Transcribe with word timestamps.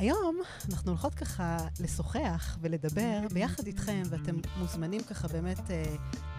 היום 0.00 0.36
אנחנו 0.70 0.90
הולכות 0.90 1.14
ככה 1.14 1.56
לשוחח 1.80 2.58
ולדבר 2.60 3.20
ביחד 3.32 3.66
איתכם, 3.66 4.02
ואתם 4.10 4.36
מוזמנים 4.58 5.02
ככה 5.02 5.28
באמת 5.28 5.70
אה, 5.70 5.84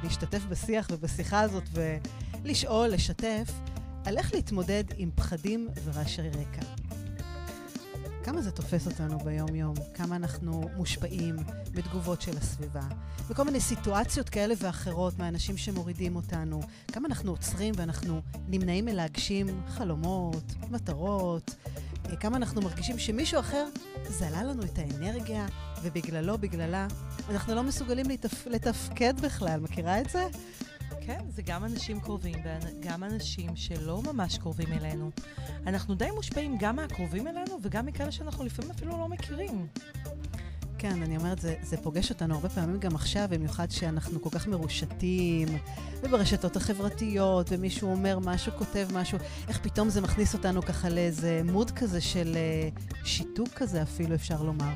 להשתתף 0.03 0.41
בשיח 0.49 0.87
ובשיחה 0.91 1.39
הזאת 1.39 1.63
ולשאול, 1.73 2.87
לשתף, 2.87 3.51
על 4.05 4.17
איך 4.17 4.33
להתמודד 4.33 4.83
עם 4.97 5.09
פחדים 5.15 5.67
ורעשי 5.83 6.21
רקע. 6.21 6.61
כמה 8.23 8.41
זה 8.41 8.51
תופס 8.51 8.87
אותנו 8.87 9.19
ביום-יום, 9.19 9.73
כמה 9.93 10.15
אנחנו 10.15 10.69
מושפעים 10.75 11.35
בתגובות 11.71 12.21
של 12.21 12.37
הסביבה, 12.37 12.87
בכל 13.29 13.43
מיני 13.43 13.59
סיטואציות 13.59 14.29
כאלה 14.29 14.53
ואחרות 14.57 15.19
מאנשים 15.19 15.57
שמורידים 15.57 16.15
אותנו, 16.15 16.59
כמה 16.91 17.07
אנחנו 17.07 17.31
עוצרים 17.31 17.73
ואנחנו 17.77 18.21
נמנעים 18.47 18.85
מלהגשים 18.85 19.47
חלומות, 19.67 20.43
מטרות, 20.69 21.55
כמה 22.19 22.37
אנחנו 22.37 22.61
מרגישים 22.61 22.99
שמישהו 22.99 23.39
אחר 23.39 23.65
זלה 24.03 24.43
לנו 24.43 24.63
את 24.63 24.77
האנרגיה, 24.77 25.45
ובגללו, 25.81 26.37
בגללה, 26.37 26.87
אנחנו 27.29 27.55
לא 27.55 27.63
מסוגלים 27.63 28.09
לתפ... 28.09 28.47
לתפקד 28.47 29.21
בכלל. 29.21 29.59
מכירה 29.59 30.01
את 30.01 30.09
זה? 30.09 30.27
כן, 31.01 31.19
זה 31.29 31.41
גם 31.41 31.65
אנשים 31.65 31.99
קרובים 31.99 32.35
וגם 32.43 33.03
אנשים 33.03 33.55
שלא 33.55 34.01
ממש 34.01 34.37
קרובים 34.37 34.73
אלינו. 34.73 35.11
אנחנו 35.67 35.95
די 35.95 36.11
מושפעים 36.15 36.57
גם 36.59 36.75
מהקרובים 36.75 37.27
אלינו 37.27 37.59
וגם 37.63 37.85
מכאלה 37.85 38.11
שאנחנו 38.11 38.45
לפעמים 38.45 38.71
אפילו 38.71 38.97
לא 38.97 39.07
מכירים. 39.07 39.67
כן, 40.81 41.01
אני 41.01 41.17
אומרת, 41.17 41.39
זה, 41.39 41.55
זה 41.63 41.77
פוגש 41.77 42.09
אותנו 42.09 42.35
הרבה 42.35 42.49
פעמים 42.49 42.79
גם 42.79 42.95
עכשיו, 42.95 43.27
במיוחד 43.29 43.71
שאנחנו 43.71 44.21
כל 44.21 44.29
כך 44.29 44.47
מרושתים, 44.47 45.47
וברשתות 46.03 46.55
החברתיות, 46.55 47.47
ומישהו 47.49 47.91
אומר 47.91 48.19
משהו, 48.19 48.51
כותב 48.57 48.87
משהו, 48.93 49.17
איך 49.47 49.59
פתאום 49.59 49.89
זה 49.89 50.01
מכניס 50.01 50.33
אותנו 50.33 50.61
ככה 50.61 50.89
לאיזה 50.89 51.41
מוד 51.45 51.71
כזה 51.71 52.01
של 52.01 52.33
אה, 52.35 52.69
שיתוק 53.05 53.49
כזה 53.49 53.81
אפילו, 53.81 54.15
אפשר 54.15 54.43
לומר. 54.43 54.73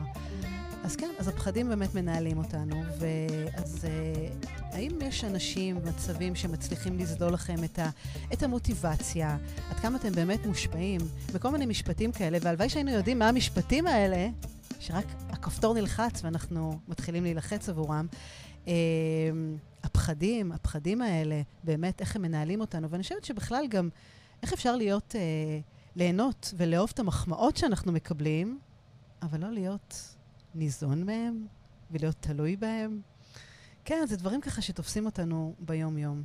אז 0.83 0.95
כן, 0.95 1.09
אז 1.19 1.27
הפחדים 1.27 1.69
באמת 1.69 1.95
מנהלים 1.95 2.37
אותנו, 2.37 2.83
ואז 2.99 3.85
אה, 3.85 4.27
האם 4.71 4.91
יש 5.01 5.23
אנשים, 5.23 5.77
מצבים 5.85 6.35
שמצליחים 6.35 6.99
לסדול 6.99 7.33
לכם 7.33 7.63
את, 7.63 7.79
ה, 7.79 7.89
את 8.33 8.43
המוטיבציה? 8.43 9.37
עד 9.71 9.79
כמה 9.79 9.97
אתם 9.97 10.11
באמת 10.11 10.45
מושפעים? 10.45 11.01
בכל 11.33 11.51
מיני 11.51 11.65
משפטים 11.65 12.11
כאלה, 12.11 12.37
והלוואי 12.41 12.69
שהיינו 12.69 12.91
יודעים 12.91 13.19
מה 13.19 13.29
המשפטים 13.29 13.87
האלה, 13.87 14.27
שרק 14.85 15.05
הכפתור 15.29 15.73
נלחץ 15.73 16.23
ואנחנו 16.23 16.79
מתחילים 16.87 17.23
להילחץ 17.23 17.69
עבורם. 17.69 18.07
Uh, 18.65 18.67
הפחדים, 19.83 20.51
הפחדים 20.51 21.01
האלה, 21.01 21.41
באמת, 21.63 22.01
איך 22.01 22.15
הם 22.15 22.21
מנהלים 22.21 22.61
אותנו. 22.61 22.89
ואני 22.89 23.03
חושבת 23.03 23.25
שבכלל 23.25 23.67
גם, 23.67 23.89
איך 24.43 24.53
אפשר 24.53 24.75
להיות, 24.75 25.15
uh, 25.15 25.95
ליהנות 25.95 26.53
ולאהוב 26.57 26.89
את 26.93 26.99
המחמאות 26.99 27.57
שאנחנו 27.57 27.91
מקבלים, 27.91 28.59
אבל 29.21 29.39
לא 29.39 29.51
להיות 29.51 30.15
ניזון 30.55 31.03
מהם 31.03 31.47
ולהיות 31.91 32.15
תלוי 32.19 32.55
בהם. 32.55 33.01
כן, 33.85 34.05
זה 34.07 34.17
דברים 34.17 34.41
ככה 34.41 34.61
שתופסים 34.61 35.05
אותנו 35.05 35.53
ביום-יום. 35.59 36.23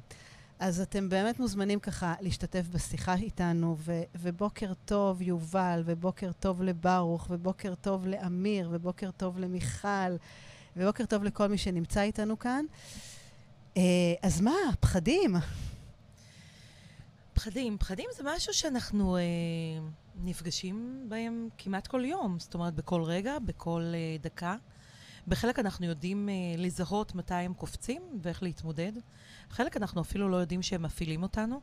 אז 0.61 0.81
אתם 0.81 1.09
באמת 1.09 1.39
מוזמנים 1.41 1.81
ככה 1.81 2.15
להשתתף 2.21 2.67
בשיחה 2.69 3.15
איתנו, 3.15 3.77
ו- 3.79 4.03
ובוקר 4.15 4.73
טוב 4.85 5.23
יובל, 5.23 5.83
ובוקר 5.87 6.33
טוב 6.33 6.63
לברוך, 6.63 7.27
ובוקר 7.31 7.75
טוב 7.75 8.07
לאמיר, 8.07 8.69
ובוקר 8.73 9.11
טוב 9.11 9.39
למיכל, 9.39 10.17
ובוקר 10.77 11.07
טוב 11.07 11.25
לכל 11.25 11.47
מי 11.47 11.59
שנמצא 11.59 12.01
איתנו 12.01 12.39
כאן. 12.39 12.65
אה, 13.77 13.83
אז 14.23 14.41
מה, 14.41 14.55
פחדים? 14.81 15.35
פחדים. 17.33 17.79
פחדים 17.79 18.07
זה 18.17 18.23
משהו 18.27 18.55
שאנחנו 18.55 19.17
אה, 19.17 19.23
נפגשים 20.25 21.07
בהם 21.09 21.49
כמעט 21.59 21.87
כל 21.87 22.05
יום, 22.05 22.39
זאת 22.39 22.55
אומרת, 22.55 22.75
בכל 22.75 23.03
רגע, 23.03 23.39
בכל 23.39 23.83
אה, 23.95 24.17
דקה. 24.21 24.57
בחלק 25.29 25.59
אנחנו 25.59 25.87
יודעים 25.87 26.29
אה, 26.29 26.35
לזהות 26.59 27.15
מתי 27.15 27.35
הם 27.35 27.55
קופצים 27.55 28.03
ואיך 28.23 28.43
להתמודד. 28.43 28.93
חלק 29.51 29.77
אנחנו 29.77 30.01
אפילו 30.01 30.29
לא 30.29 30.37
יודעים 30.37 30.63
שהם 30.63 30.83
מפעילים 30.83 31.23
אותנו. 31.23 31.61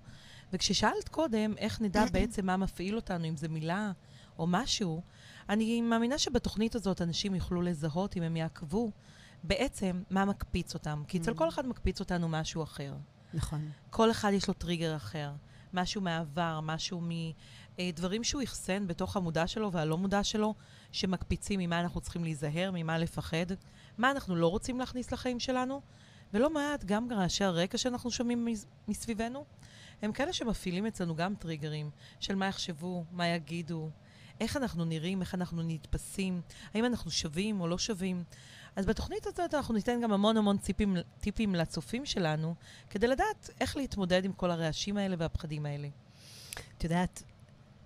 וכששאלת 0.53 1.09
קודם 1.09 1.53
איך 1.57 1.81
נדע 1.81 2.05
בעצם 2.13 2.45
מה 2.45 2.57
מפעיל 2.57 2.95
אותנו, 2.95 3.25
אם 3.25 3.37
זה 3.37 3.47
מילה 3.47 3.91
או 4.39 4.47
משהו, 4.47 5.01
אני 5.49 5.81
מאמינה 5.81 6.17
שבתוכנית 6.17 6.75
הזאת 6.75 7.01
אנשים 7.01 7.35
יוכלו 7.35 7.61
לזהות, 7.61 8.17
אם 8.17 8.23
הם 8.23 8.35
יעקבו, 8.35 8.91
בעצם 9.43 10.01
מה 10.09 10.25
מקפיץ 10.25 10.73
אותם. 10.73 11.03
כי 11.07 11.17
אצל 11.17 11.31
mm. 11.31 11.35
כל 11.35 11.49
אחד 11.49 11.67
מקפיץ 11.67 11.99
אותנו 11.99 12.29
משהו 12.29 12.63
אחר. 12.63 12.93
נכון. 13.33 13.69
כל 13.89 14.11
אחד 14.11 14.31
יש 14.33 14.47
לו 14.47 14.53
טריגר 14.53 14.95
אחר. 14.95 15.31
משהו 15.73 16.01
מהעבר, 16.01 16.59
משהו 16.63 17.01
מדברים 17.79 18.23
שהוא 18.23 18.43
אחסן 18.43 18.87
בתוך 18.87 19.17
המודע 19.17 19.47
שלו 19.47 19.71
והלא 19.71 19.97
מודע 19.97 20.23
שלו, 20.23 20.53
שמקפיצים 20.91 21.59
ממה 21.59 21.79
אנחנו 21.79 22.01
צריכים 22.01 22.23
להיזהר, 22.23 22.71
ממה 22.73 22.97
לפחד, 22.97 23.45
מה 23.97 24.11
אנחנו 24.11 24.35
לא 24.35 24.47
רוצים 24.47 24.79
להכניס 24.79 25.11
לחיים 25.11 25.39
שלנו, 25.39 25.81
ולא 26.33 26.49
מעט 26.49 26.83
גם 26.85 27.07
רעשי 27.11 27.43
הרקע 27.43 27.77
שאנחנו 27.77 28.11
שומעים 28.11 28.47
מסביבנו, 28.87 29.45
הם 30.01 30.11
כאלה 30.11 30.33
שמפעילים 30.33 30.85
אצלנו 30.85 31.15
גם 31.15 31.35
טריגרים 31.35 31.89
של 32.19 32.35
מה 32.35 32.47
יחשבו, 32.47 33.03
מה 33.11 33.27
יגידו, 33.27 33.89
איך 34.39 34.57
אנחנו 34.57 34.85
נראים, 34.85 35.21
איך 35.21 35.35
אנחנו 35.35 35.61
נתפסים, 35.63 36.41
האם 36.73 36.85
אנחנו 36.85 37.11
שווים 37.11 37.61
או 37.61 37.67
לא 37.67 37.77
שווים. 37.77 38.23
אז 38.75 38.85
בתוכנית 38.85 39.27
הזאת 39.27 39.53
אנחנו 39.53 39.73
ניתן 39.73 40.01
גם 40.01 40.13
המון 40.13 40.37
המון 40.37 40.57
טיפים, 40.57 40.97
טיפים 41.19 41.55
לצופים 41.55 42.05
שלנו, 42.05 42.55
כדי 42.89 43.07
לדעת 43.07 43.49
איך 43.61 43.77
להתמודד 43.77 44.25
עם 44.25 44.33
כל 44.33 44.51
הרעשים 44.51 44.97
האלה 44.97 45.15
והפחדים 45.19 45.65
האלה. 45.65 45.87
את 46.77 46.83
יודעת, 46.83 47.23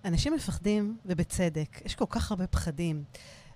אנשים 0.04 0.34
מפחדים, 0.34 0.98
ובצדק. 1.06 1.82
יש 1.84 1.94
כל 1.94 2.04
כך 2.08 2.30
הרבה 2.30 2.46
פחדים. 2.46 3.04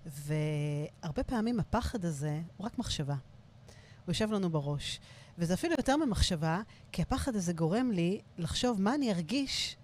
והרבה 0.06 1.22
פעמים 1.22 1.60
הפחד 1.60 2.04
הזה 2.04 2.40
הוא 2.56 2.66
רק 2.66 2.78
מחשבה. 2.78 3.14
הוא 3.14 4.08
יושב 4.08 4.32
לנו 4.32 4.50
בראש. 4.50 5.00
וזה 5.38 5.54
אפילו 5.54 5.74
יותר 5.78 5.96
ממחשבה, 5.96 6.60
כי 6.92 7.02
הפחד 7.02 7.36
הזה 7.36 7.52
גורם 7.52 7.90
לי 7.90 8.20
לחשוב 8.38 8.82
מה 8.82 8.94
אני 8.94 9.12
ארגיש 9.12 9.76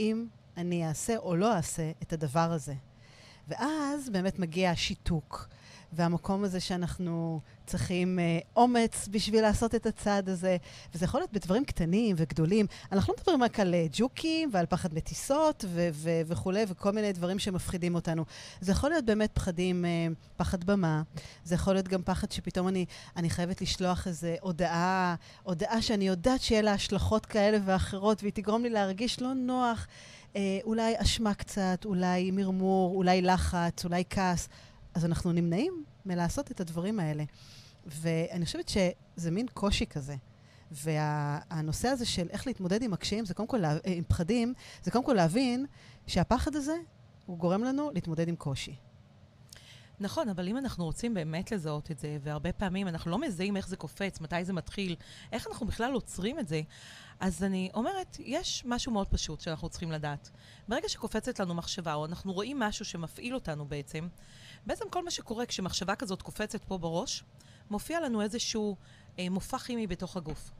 אם 0.00 0.26
אני 0.56 0.88
אעשה 0.88 1.16
או 1.16 1.36
לא 1.36 1.56
אעשה 1.56 1.90
את 2.02 2.12
הדבר 2.12 2.52
הזה. 2.52 2.74
ואז 3.48 4.10
באמת 4.10 4.38
מגיע 4.38 4.70
השיתוק. 4.70 5.48
והמקום 5.92 6.44
הזה 6.44 6.60
שאנחנו 6.60 7.40
צריכים 7.72 8.18
אה, 8.18 8.38
אומץ 8.56 9.08
בשביל 9.10 9.42
לעשות 9.42 9.74
את 9.74 9.86
הצעד 9.86 10.28
הזה. 10.28 10.56
וזה 10.94 11.04
יכול 11.04 11.20
להיות 11.20 11.32
בדברים 11.32 11.64
קטנים 11.64 12.16
וגדולים. 12.18 12.66
אנחנו 12.92 13.12
לא 13.12 13.16
מדברים 13.18 13.42
רק 13.42 13.60
על 13.60 13.74
אה, 13.74 13.86
ג'וקים 13.92 14.50
ועל 14.52 14.66
פחד 14.66 14.94
מטיסות 14.94 15.64
ו- 15.68 15.88
ו- 15.92 16.20
וכולי, 16.26 16.64
וכל 16.68 16.90
מיני 16.90 17.12
דברים 17.12 17.38
שמפחידים 17.38 17.94
אותנו. 17.94 18.24
זה 18.60 18.72
יכול 18.72 18.90
להיות 18.90 19.04
באמת 19.04 19.30
פחדים, 19.32 19.84
אה, 19.84 20.06
פחד 20.36 20.64
במה. 20.64 21.02
זה 21.44 21.54
יכול 21.54 21.74
להיות 21.74 21.88
גם 21.88 22.02
פחד 22.02 22.32
שפתאום 22.32 22.68
אני, 22.68 22.84
אני 23.16 23.30
חייבת 23.30 23.60
לשלוח 23.60 24.06
איזו 24.06 24.28
הודעה, 24.40 25.14
הודעה 25.42 25.82
שאני 25.82 26.08
יודעת 26.08 26.40
שיהיה 26.40 26.62
לה 26.62 26.72
השלכות 26.72 27.26
כאלה 27.26 27.58
ואחרות, 27.64 28.22
והיא 28.22 28.32
תגרום 28.32 28.62
לי 28.62 28.70
להרגיש 28.70 29.22
לא 29.22 29.32
נוח. 29.34 29.86
אה, 30.36 30.58
אולי 30.64 30.94
אשמה 30.96 31.34
קצת, 31.34 31.84
אולי 31.84 32.30
מרמור, 32.30 32.96
אולי 32.96 33.22
לחץ, 33.22 33.84
אולי 33.84 34.04
כעס. 34.10 34.48
אז 34.94 35.04
אנחנו 35.04 35.32
נמנעים 35.32 35.84
מלעשות 36.06 36.50
את 36.50 36.60
הדברים 36.60 37.00
האלה. 37.00 37.24
ואני 37.86 38.44
חושבת 38.44 38.68
שזה 38.68 39.30
מין 39.30 39.46
קושי 39.54 39.86
כזה. 39.86 40.16
והנושא 40.70 41.88
הזה 41.88 42.06
של 42.06 42.28
איך 42.30 42.46
להתמודד 42.46 42.82
עם 42.82 42.92
הקשיים, 42.92 43.24
זה 43.24 43.34
קודם 43.34 43.48
כל, 43.48 43.56
לה, 43.58 43.76
עם 43.84 44.04
פחדים, 44.04 44.54
זה 44.82 44.90
קודם 44.90 45.04
כל 45.04 45.12
להבין 45.12 45.66
שהפחד 46.06 46.56
הזה, 46.56 46.76
הוא 47.26 47.38
גורם 47.38 47.64
לנו 47.64 47.90
להתמודד 47.94 48.28
עם 48.28 48.36
קושי. 48.36 48.76
נכון, 50.00 50.28
אבל 50.28 50.48
אם 50.48 50.58
אנחנו 50.58 50.84
רוצים 50.84 51.14
באמת 51.14 51.52
לזהות 51.52 51.90
את 51.90 51.98
זה, 51.98 52.18
והרבה 52.22 52.52
פעמים 52.52 52.88
אנחנו 52.88 53.10
לא 53.10 53.18
מזהים 53.18 53.56
איך 53.56 53.68
זה 53.68 53.76
קופץ, 53.76 54.20
מתי 54.20 54.44
זה 54.44 54.52
מתחיל, 54.52 54.96
איך 55.32 55.46
אנחנו 55.46 55.66
בכלל 55.66 55.92
עוצרים 55.92 56.38
את 56.38 56.48
זה, 56.48 56.62
אז 57.20 57.44
אני 57.44 57.70
אומרת, 57.74 58.16
יש 58.18 58.62
משהו 58.66 58.92
מאוד 58.92 59.08
פשוט 59.08 59.40
שאנחנו 59.40 59.68
צריכים 59.68 59.92
לדעת. 59.92 60.30
ברגע 60.68 60.88
שקופצת 60.88 61.40
לנו 61.40 61.54
מחשבה, 61.54 61.94
או 61.94 62.06
אנחנו 62.06 62.32
רואים 62.32 62.58
משהו 62.58 62.84
שמפעיל 62.84 63.34
אותנו 63.34 63.64
בעצם, 63.64 64.08
בעצם 64.66 64.84
כל 64.90 65.04
מה 65.04 65.10
שקורה 65.10 65.46
כשמחשבה 65.46 65.96
כזאת 65.96 66.22
קופצת 66.22 66.64
פה 66.64 66.78
בראש, 66.78 67.24
מופיע 67.72 68.00
לנו 68.00 68.22
איזשהו 68.22 68.76
אה, 69.18 69.28
מופע 69.30 69.58
כימי 69.58 69.86
בתוך 69.86 70.16
הגוף. 70.16 70.50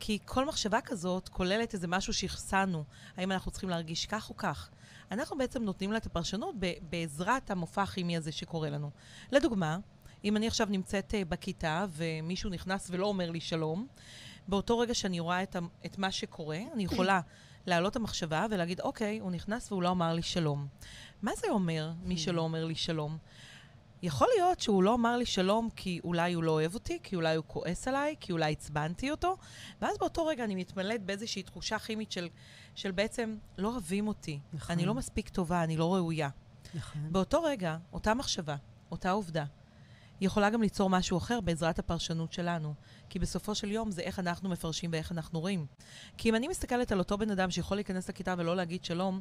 כי 0.00 0.18
כל 0.24 0.44
מחשבה 0.44 0.80
כזאת 0.80 1.28
כוללת 1.28 1.74
איזה 1.74 1.88
משהו 1.88 2.12
שהחסנו, 2.12 2.84
האם 3.16 3.32
אנחנו 3.32 3.50
צריכים 3.50 3.70
להרגיש 3.70 4.06
כך 4.06 4.30
או 4.30 4.36
כך. 4.36 4.70
אנחנו 5.10 5.38
בעצם 5.38 5.62
נותנים 5.62 5.92
לה 5.92 5.98
את 5.98 6.06
הפרשנות 6.06 6.54
בעזרת 6.90 7.50
המופע 7.50 7.82
הכימי 7.82 8.16
הזה 8.16 8.32
שקורה 8.32 8.70
לנו. 8.70 8.90
לדוגמה, 9.32 9.78
אם 10.24 10.36
אני 10.36 10.46
עכשיו 10.46 10.66
נמצאת 10.70 11.14
uh, 11.14 11.28
בכיתה 11.28 11.86
ומישהו 11.90 12.50
נכנס 12.50 12.88
ולא 12.90 13.06
אומר 13.06 13.30
לי 13.30 13.40
שלום, 13.40 13.86
באותו 14.48 14.78
רגע 14.78 14.94
שאני 14.94 15.20
רואה 15.20 15.42
את, 15.42 15.56
את 15.86 15.98
מה 15.98 16.12
שקורה, 16.12 16.58
אני 16.72 16.84
יכולה 16.84 17.20
להעלות 17.66 17.96
המחשבה 17.96 18.46
ולהגיד, 18.50 18.80
אוקיי, 18.80 19.18
הוא 19.18 19.30
נכנס 19.30 19.72
והוא 19.72 19.82
לא 19.82 19.90
אמר 19.90 20.14
לי 20.14 20.22
שלום. 20.22 20.66
מה 21.22 21.32
זה 21.36 21.46
אומר, 21.50 21.92
מי 22.02 22.16
שלא 22.16 22.40
אומר 22.40 22.64
לי 22.64 22.74
שלום? 22.74 23.18
יכול 24.02 24.28
להיות 24.36 24.60
שהוא 24.60 24.82
לא 24.82 24.94
אמר 24.94 25.16
לי 25.16 25.26
שלום 25.26 25.68
כי 25.76 26.00
אולי 26.04 26.32
הוא 26.32 26.42
לא 26.42 26.50
אוהב 26.50 26.74
אותי, 26.74 26.98
כי 27.02 27.16
אולי 27.16 27.36
הוא 27.36 27.44
כועס 27.46 27.88
עליי, 27.88 28.14
כי 28.20 28.32
אולי 28.32 28.52
עצבנתי 28.52 29.10
אותו, 29.10 29.36
ואז 29.80 29.98
באותו 29.98 30.26
רגע 30.26 30.44
אני 30.44 30.54
מתמלאת 30.54 31.02
באיזושהי 31.02 31.42
תחושה 31.42 31.78
כימית 31.78 32.12
של, 32.12 32.28
של 32.74 32.90
בעצם 32.90 33.36
לא 33.58 33.68
אוהבים 33.68 34.08
אותי. 34.08 34.40
נכון. 34.52 34.72
אני 34.72 34.86
לא 34.86 34.94
מספיק 34.94 35.28
טובה, 35.28 35.64
אני 35.64 35.76
לא 35.76 35.94
ראויה. 35.94 36.28
נכון. 36.74 37.12
באותו 37.12 37.42
רגע, 37.42 37.76
אותה 37.92 38.14
מחשבה, 38.14 38.56
אותה 38.90 39.10
עובדה, 39.10 39.44
יכולה 40.20 40.50
גם 40.50 40.62
ליצור 40.62 40.90
משהו 40.90 41.18
אחר 41.18 41.40
בעזרת 41.40 41.78
הפרשנות 41.78 42.32
שלנו. 42.32 42.74
כי 43.08 43.18
בסופו 43.18 43.54
של 43.54 43.70
יום 43.70 43.90
זה 43.90 44.02
איך 44.02 44.18
אנחנו 44.18 44.48
מפרשים 44.48 44.90
ואיך 44.92 45.12
אנחנו 45.12 45.40
רואים. 45.40 45.66
כי 46.16 46.28
אם 46.28 46.34
אני 46.34 46.48
מסתכלת 46.48 46.92
על 46.92 46.98
אותו 46.98 47.18
בן 47.18 47.30
אדם 47.30 47.50
שיכול 47.50 47.76
להיכנס 47.76 48.08
לכיתה 48.08 48.34
ולא 48.38 48.56
להגיד 48.56 48.84
שלום, 48.84 49.20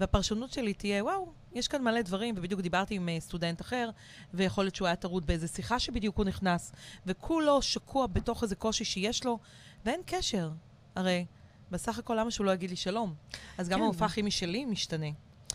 והפרשנות 0.00 0.52
שלי 0.52 0.74
תהיה, 0.74 1.04
וואו, 1.04 1.32
יש 1.52 1.68
כאן 1.68 1.82
מלא 1.82 2.02
דברים, 2.02 2.34
ובדיוק 2.38 2.60
דיברתי 2.60 2.94
עם 2.94 3.08
uh, 3.08 3.20
סטודנט 3.20 3.60
אחר, 3.60 3.90
ויכול 4.34 4.64
להיות 4.64 4.74
שהוא 4.74 4.86
היה 4.86 4.96
טרוד 4.96 5.26
באיזה 5.26 5.48
שיחה 5.48 5.78
שבדיוק 5.78 6.16
הוא 6.16 6.24
נכנס, 6.24 6.72
וכולו 7.06 7.62
שקוע 7.62 8.06
בתוך 8.06 8.42
איזה 8.42 8.56
קושי 8.56 8.84
שיש 8.84 9.24
לו, 9.24 9.38
ואין 9.84 10.00
קשר. 10.06 10.50
הרי 10.94 11.26
בסך 11.70 11.98
הכל 11.98 12.16
למה 12.20 12.30
שהוא 12.30 12.46
לא 12.46 12.50
יגיד 12.50 12.70
לי 12.70 12.76
שלום? 12.76 13.14
אז 13.58 13.68
גם 13.68 13.78
כן. 13.78 13.84
המופע 13.84 14.06
הכימי 14.06 14.30
שלי 14.30 14.64
משתנה. 14.64 15.06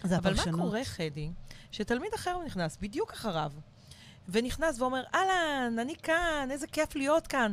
זה 0.03 0.17
אבל 0.17 0.33
הפרשנות. 0.33 0.59
מה 0.59 0.65
קורה, 0.65 0.83
חדי, 0.83 1.31
שתלמיד 1.71 2.13
אחר 2.15 2.37
נכנס 2.45 2.77
בדיוק 2.81 3.13
אחריו, 3.13 3.51
ונכנס 4.29 4.79
ואומר, 4.79 5.03
אהלן, 5.15 5.79
אני 5.79 5.95
כאן, 6.03 6.47
איזה 6.51 6.67
כיף 6.67 6.95
להיות 6.95 7.27
כאן. 7.27 7.51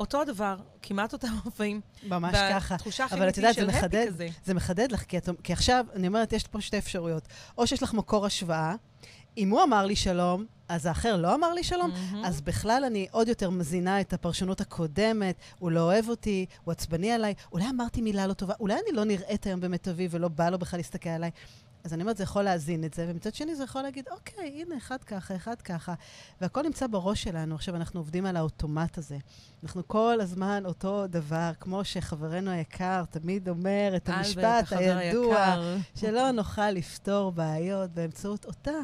אותו 0.00 0.20
הדבר, 0.20 0.56
כמעט 0.82 1.12
אותם 1.12 1.28
מופעים. 1.44 1.80
ממש 2.02 2.36
ככה. 2.50 2.74
בתחושה 2.74 3.04
הכי 3.04 3.14
אמיתית 3.14 3.44
זה 3.44 3.54
של 3.54 3.70
הפי 3.70 4.06
כזה. 4.06 4.28
זה 4.44 4.54
מחדד 4.54 4.92
לך, 4.92 5.04
כי, 5.04 5.18
את, 5.18 5.28
כי 5.42 5.52
עכשיו, 5.52 5.86
אני 5.94 6.06
אומרת, 6.06 6.32
יש 6.32 6.46
פה 6.46 6.60
שתי 6.60 6.78
אפשרויות. 6.78 7.28
או 7.58 7.66
שיש 7.66 7.82
לך 7.82 7.94
מקור 7.94 8.26
השוואה, 8.26 8.74
אם 9.36 9.50
הוא 9.50 9.62
אמר 9.62 9.86
לי 9.86 9.96
שלום, 9.96 10.44
אז 10.68 10.86
האחר 10.86 11.16
לא 11.16 11.34
אמר 11.34 11.52
לי 11.52 11.64
שלום, 11.64 11.90
מהמם. 11.90 12.24
אז 12.24 12.40
בכלל 12.40 12.82
אני 12.86 13.06
עוד 13.10 13.28
יותר 13.28 13.50
מזינה 13.50 14.00
את 14.00 14.12
הפרשנות 14.12 14.60
הקודמת, 14.60 15.36
הוא 15.58 15.70
לא 15.70 15.80
אוהב 15.80 16.08
אותי, 16.08 16.46
הוא 16.64 16.72
עצבני 16.72 17.12
עליי, 17.12 17.34
אולי 17.52 17.64
אמרתי 17.70 18.02
מילה 18.02 18.26
לא 18.26 18.32
טובה, 18.32 18.54
אולי 18.60 18.74
אני 18.74 18.96
לא 18.96 19.04
נראית 19.04 19.46
היום 19.46 19.60
במיטבי 19.60 20.08
ולא 20.10 20.28
בא 20.28 20.50
לו 20.50 20.58
בכלל 20.58 20.78
להסתכל 20.78 21.08
עליי. 21.08 21.30
אז 21.84 21.94
אני 21.94 22.02
אומרת, 22.02 22.16
זה 22.16 22.22
יכול 22.22 22.42
להזין 22.42 22.84
את 22.84 22.94
זה, 22.94 23.06
ומצד 23.08 23.34
שני 23.34 23.54
זה 23.54 23.64
יכול 23.64 23.82
להגיד, 23.82 24.04
אוקיי, 24.10 24.62
הנה, 24.62 24.76
אחד 24.76 25.04
ככה, 25.04 25.36
אחד 25.36 25.62
ככה. 25.62 25.94
והכל 26.40 26.62
נמצא 26.62 26.86
בראש 26.86 27.22
שלנו. 27.22 27.54
עכשיו, 27.54 27.76
אנחנו 27.76 28.00
עובדים 28.00 28.26
על 28.26 28.36
האוטומט 28.36 28.98
הזה. 28.98 29.18
אנחנו 29.62 29.88
כל 29.88 30.18
הזמן 30.20 30.62
אותו 30.66 31.06
דבר, 31.06 31.50
כמו 31.60 31.84
שחברנו 31.84 32.50
היקר 32.50 33.04
תמיד 33.10 33.48
אומר 33.48 33.92
את 33.96 34.08
המשפט 34.08 34.72
הידוע, 34.72 35.42
היקר. 35.42 35.76
שלא 35.94 36.30
נוכל 36.30 36.70
לפתור 36.70 37.32
בעיות 37.32 37.90
באמצעות 37.90 38.44
אותה 38.44 38.78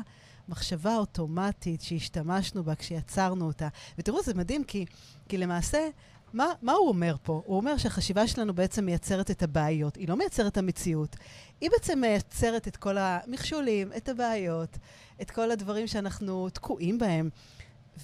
מחשבה 0.49 0.96
אוטומטית 0.96 1.81
שהשתמשנו 1.81 2.64
בה 2.64 2.75
כשיצרנו 2.75 3.46
אותה. 3.46 3.69
ותראו, 3.99 4.23
זה 4.23 4.35
מדהים, 4.35 4.64
כי, 4.64 4.87
כי 5.29 5.38
למעשה, 5.38 5.88
מה, 6.32 6.47
מה 6.62 6.73
הוא 6.73 6.88
אומר 6.88 7.17
פה? 7.23 7.43
הוא 7.47 7.56
אומר 7.56 7.77
שהחשיבה 7.77 8.27
שלנו 8.27 8.55
בעצם 8.55 8.85
מייצרת 8.85 9.31
את 9.31 9.43
הבעיות. 9.43 9.97
היא 9.97 10.09
לא 10.09 10.17
מייצרת 10.17 10.53
את 10.53 10.56
המציאות. 10.56 11.17
היא 11.61 11.71
בעצם 11.71 12.00
מייצרת 12.00 12.69
את 12.69 12.77
כל 12.77 12.99
המכשולים, 12.99 13.93
את 13.97 14.09
הבעיות, 14.09 14.79
את 15.23 15.31
כל 15.31 15.50
הדברים 15.50 15.87
שאנחנו 15.87 16.49
תקועים 16.49 16.99
בהם. 16.99 17.31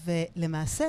ולמעשה, 0.05 0.89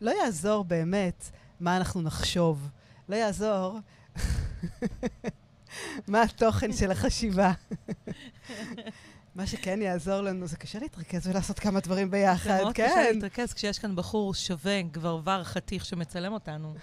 לא 0.00 0.10
יעזור 0.10 0.64
באמת 0.64 1.30
מה 1.60 1.76
אנחנו 1.76 2.02
נחשוב. 2.02 2.68
לא 3.08 3.16
יעזור 3.16 3.78
מה 6.08 6.22
התוכן 6.22 6.72
של 6.72 6.90
החשיבה. 6.90 7.52
מה 9.38 9.46
שכן 9.46 9.82
יעזור 9.82 10.20
לנו, 10.20 10.46
זה 10.46 10.56
קשה 10.56 10.78
להתרכז 10.78 11.26
ולעשות 11.26 11.58
כמה 11.58 11.80
דברים 11.80 12.10
ביחד, 12.10 12.50
זה 12.50 12.62
מאוד 12.62 12.74
קשה 12.74 12.88
כן. 12.88 13.14
להתרכז 13.14 13.52
כשיש 13.52 13.78
כאן 13.78 13.96
בחור 13.96 14.34
שווה, 14.34 14.82
גברבר 14.82 15.44
חתיך 15.44 15.84
שמצלם 15.84 16.32
אותנו. 16.32 16.74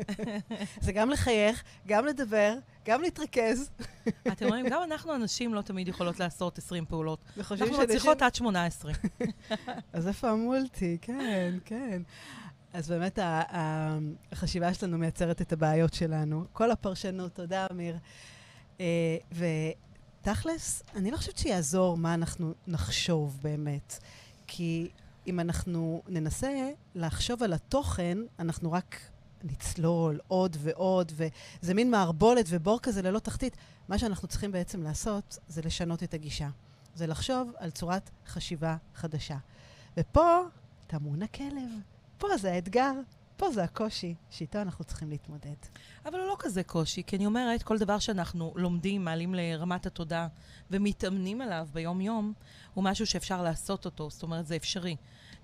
זה 0.84 0.92
גם 0.92 1.10
לחייך, 1.10 1.62
גם 1.86 2.06
לדבר, 2.06 2.54
גם 2.86 3.02
להתרכז. 3.02 3.70
אתם 4.32 4.46
רואים, 4.48 4.66
גם 4.68 4.82
אנחנו 4.82 5.12
הנשים 5.12 5.54
לא 5.54 5.62
תמיד 5.62 5.88
יכולות 5.88 6.20
לעשות 6.20 6.58
20 6.58 6.84
פעולות. 6.84 7.24
אנחנו 7.38 7.82
מצליחות 7.82 8.22
עד 8.22 8.34
18. 8.34 8.92
אז 9.92 10.08
איפה 10.08 10.30
המולטי? 10.30 10.98
כן, 11.02 11.54
כן. 11.64 12.02
אז 12.72 12.88
באמת 12.88 13.18
החשיבה 14.32 14.74
שלנו 14.74 14.98
מייצרת 14.98 15.40
את 15.42 15.52
הבעיות 15.52 15.94
שלנו. 15.94 16.44
כל 16.52 16.70
הפרשנות, 16.70 17.34
תודה, 17.34 17.66
אמיר. 17.70 17.96
ותכלס, 20.20 20.82
אני 20.94 21.10
לא 21.10 21.16
חושבת 21.16 21.38
שיעזור 21.38 21.96
מה 21.96 22.14
אנחנו 22.14 22.54
נחשוב 22.66 23.38
באמת. 23.42 23.98
כי 24.46 24.90
אם 25.26 25.40
אנחנו 25.40 26.02
ננסה 26.08 26.70
לחשוב 26.94 27.42
על 27.42 27.52
התוכן, 27.52 28.18
אנחנו 28.38 28.72
רק 28.72 28.96
נצלול 29.44 30.20
עוד 30.28 30.56
ועוד, 30.60 31.12
וזה 31.16 31.74
מין 31.74 31.90
מערבולת 31.90 32.46
ובור 32.48 32.80
כזה 32.80 33.02
ללא 33.02 33.18
תחתית. 33.18 33.56
מה 33.88 33.98
שאנחנו 33.98 34.28
צריכים 34.28 34.52
בעצם 34.52 34.82
לעשות 34.82 35.38
זה 35.48 35.62
לשנות 35.64 36.02
את 36.02 36.14
הגישה. 36.14 36.48
זה 36.94 37.06
לחשוב 37.06 37.52
על 37.56 37.70
צורת 37.70 38.10
חשיבה 38.26 38.76
חדשה. 38.94 39.36
ופה 39.96 40.38
טמון 40.86 41.22
הכלב. 41.22 41.70
פה 42.18 42.28
זה 42.36 42.52
האתגר, 42.52 42.92
פה 43.40 43.50
זה 43.50 43.64
הקושי 43.64 44.14
שאיתו 44.30 44.62
אנחנו 44.62 44.84
צריכים 44.84 45.10
להתמודד. 45.10 45.54
אבל 46.04 46.18
הוא 46.18 46.28
לא 46.28 46.36
כזה 46.38 46.62
קושי, 46.62 47.02
כי 47.06 47.16
אני 47.16 47.26
אומרת, 47.26 47.62
כל 47.62 47.78
דבר 47.78 47.98
שאנחנו 47.98 48.52
לומדים, 48.56 49.04
מעלים 49.04 49.34
לרמת 49.34 49.86
התודעה 49.86 50.28
ומתאמנים 50.70 51.40
עליו 51.40 51.68
ביום-יום, 51.72 52.32
הוא 52.74 52.84
משהו 52.84 53.06
שאפשר 53.06 53.42
לעשות 53.42 53.84
אותו, 53.84 54.10
זאת 54.10 54.22
אומרת, 54.22 54.46
זה 54.46 54.56
אפשרי. 54.56 54.96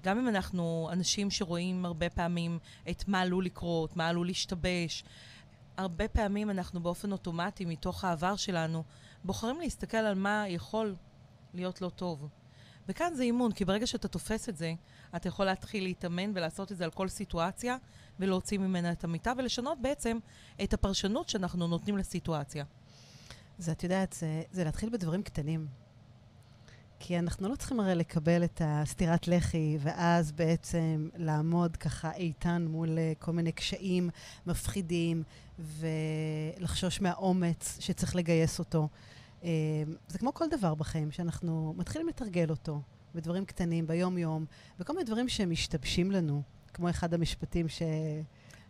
גם 0.02 0.19
אם 0.19 0.28
אנחנו 0.28 0.88
אנשים 0.93 1.31
שרואים 1.31 1.84
הרבה 1.84 2.10
פעמים 2.10 2.58
את 2.90 3.08
מה 3.08 3.20
עלול 3.20 3.44
לקרות, 3.44 3.96
מה 3.96 4.08
עלול 4.08 4.26
להשתבש, 4.26 5.04
הרבה 5.76 6.08
פעמים 6.08 6.50
אנחנו 6.50 6.81
באופן 6.81 7.12
אוטומטי, 7.12 7.64
מתוך 7.64 8.04
העבר 8.04 8.37
שלנו, 8.37 8.84
בוחרים 9.25 9.60
להסתכל 9.60 9.96
על 9.96 10.14
מה 10.14 10.44
יכול 10.49 10.94
להיות 11.54 11.82
לא 11.82 11.88
טוב. 11.88 12.28
וכאן 12.88 13.14
זה 13.14 13.22
אימון, 13.22 13.52
כי 13.52 13.64
ברגע 13.64 13.87
שאתה 13.87 14.08
תופס 14.08 14.49
את 14.49 14.56
זה, 14.56 14.75
אתה 15.17 15.29
יכול 15.29 15.47
להתחיל 15.47 15.82
להתאמן 15.82 16.31
ולעשות 16.35 16.73
את 16.73 16.76
זה 16.76 16.85
על 16.85 16.91
כל 16.91 17.08
סיטואציה, 17.08 17.76
ולהוציא 18.20 18.58
ממנה 18.58 18.93
את 18.93 19.05
המיטה, 19.05 19.32
ולשנות 19.38 19.79
בעצם 19.81 20.19
את 20.62 20.75
הפרשנות 20.75 21.29
שאנחנו 21.29 21.67
נותנים 21.67 21.97
לסיטואציה. 21.99 22.64
זה, 23.58 23.73
את 23.73 23.82
יודעת, 23.82 24.12
זה, 24.12 24.43
זה 24.53 24.64
להתחיל 24.64 24.91
בדברים 24.91 25.23
קטנים. 25.23 25.67
כי 27.00 27.19
אנחנו 27.19 27.49
לא 27.49 27.56
צריכים 27.56 27.81
הרי 27.81 27.94
לקבל 27.94 28.44
את 28.44 28.62
הסטירת 28.64 29.29
לחי, 29.29 29.79
ואז 29.81 30.32
בעצם 30.32 31.09
לעמוד 31.17 31.76
ככה 31.76 32.12
איתן 32.12 32.67
מול 32.70 32.99
אה, 32.99 33.12
כל 33.19 33.32
מיני 33.32 33.52
קשיים 33.52 34.11
מפחידים, 34.47 35.23
ולחשוש 35.59 37.00
מהאומץ 37.00 37.76
שצריך 37.81 38.17
לגייס 38.17 38.59
אותו. 38.59 38.88
אה, 39.44 39.50
זה 40.09 40.19
כמו 40.19 40.35
כל 40.35 40.44
דבר 40.50 40.75
בחיים, 40.75 41.11
שאנחנו 41.11 41.75
מתחילים 41.76 42.09
לתרגל 42.09 42.50
אותו 42.50 42.81
בדברים 43.16 43.44
קטנים, 43.44 43.86
ביום-יום, 43.86 44.44
וכל 44.80 44.92
מיני 44.92 45.04
דברים 45.04 45.28
שמשתבשים 45.28 46.11
לנו, 46.11 46.42
כמו 46.75 46.90
אחד 46.90 47.14
המשפטים 47.14 47.68
ש... 47.68 47.82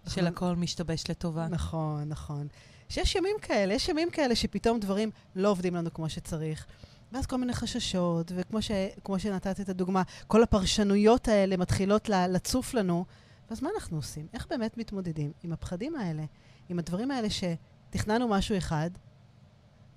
של 0.09 0.27
הכל 0.27 0.57
משתבש 0.57 1.11
לטובה. 1.11 1.49
נכון, 1.49 2.09
נכון. 2.09 2.49
שיש 2.89 3.15
ימים 3.15 3.37
כאלה, 3.43 3.75
יש 3.75 3.89
ימים 3.89 4.11
כאלה 4.11 4.35
שפתאום 4.37 4.81
דברים 4.81 5.11
לא 5.37 5.49
עובדים 5.51 5.75
לנו 5.75 5.95
כמו 5.95 6.09
שצריך. 6.09 6.67
ואז 7.13 7.27
כל 7.27 7.37
מיני 7.37 7.53
חששות, 7.53 8.33
וכמו 8.35 8.63
ש, 8.63 8.71
כמו 9.05 9.19
שנתת 9.19 9.61
את 9.61 9.69
הדוגמה, 9.69 10.03
כל 10.27 10.43
הפרשנויות 10.43 11.29
האלה 11.29 11.57
מתחילות 11.57 12.09
לצוף 12.09 12.75
לנו. 12.75 13.05
ואז 13.51 13.63
מה 13.63 13.69
אנחנו 13.75 13.97
עושים? 13.97 14.27
איך 14.33 14.47
באמת 14.51 14.79
מתמודדים 14.79 15.33
עם 15.43 15.53
הפחדים 15.53 15.97
האלה? 15.97 16.25
עם 16.69 16.79
הדברים 16.79 17.11
האלה 17.11 17.29
שתכננו 17.31 18.29
משהו 18.29 18.59
אחד, 18.59 18.91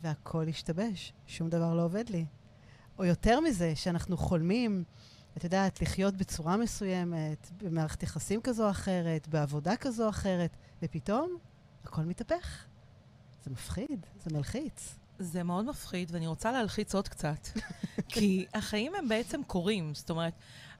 והכל 0.03 0.47
השתבש, 0.47 1.13
שום 1.27 1.49
דבר 1.49 1.73
לא 1.73 1.85
עובד 1.85 2.09
לי. 2.09 2.25
או 2.99 3.05
יותר 3.05 3.39
מזה, 3.39 3.75
שאנחנו 3.75 4.17
חולמים, 4.17 4.83
את 5.37 5.43
יודעת, 5.43 5.81
לחיות 5.81 6.15
בצורה 6.15 6.57
מסוימת, 6.57 7.49
במערכת 7.57 8.03
יחסים 8.03 8.41
כזו 8.41 8.65
או 8.65 8.69
אחרת, 8.69 9.27
בעבודה 9.27 9.75
כזו 9.75 10.03
או 10.03 10.09
אחרת, 10.09 10.57
ופתאום 10.81 11.37
הכל 11.83 12.01
מתהפך. 12.01 12.65
זה 13.43 13.51
מפחיד, 13.51 14.05
זה 14.23 14.29
מלחיץ. 14.33 14.95
זה 15.19 15.43
מאוד 15.43 15.65
מפחיד, 15.65 16.11
ואני 16.11 16.27
רוצה 16.27 16.51
להלחיץ 16.51 16.95
עוד 16.95 17.07
קצת. 17.07 17.47
כי 18.09 18.45
החיים 18.53 18.95
הם 18.95 19.09
בעצם 19.09 19.41
קורים. 19.47 19.93
זאת 19.93 20.09
אומרת, 20.09 20.33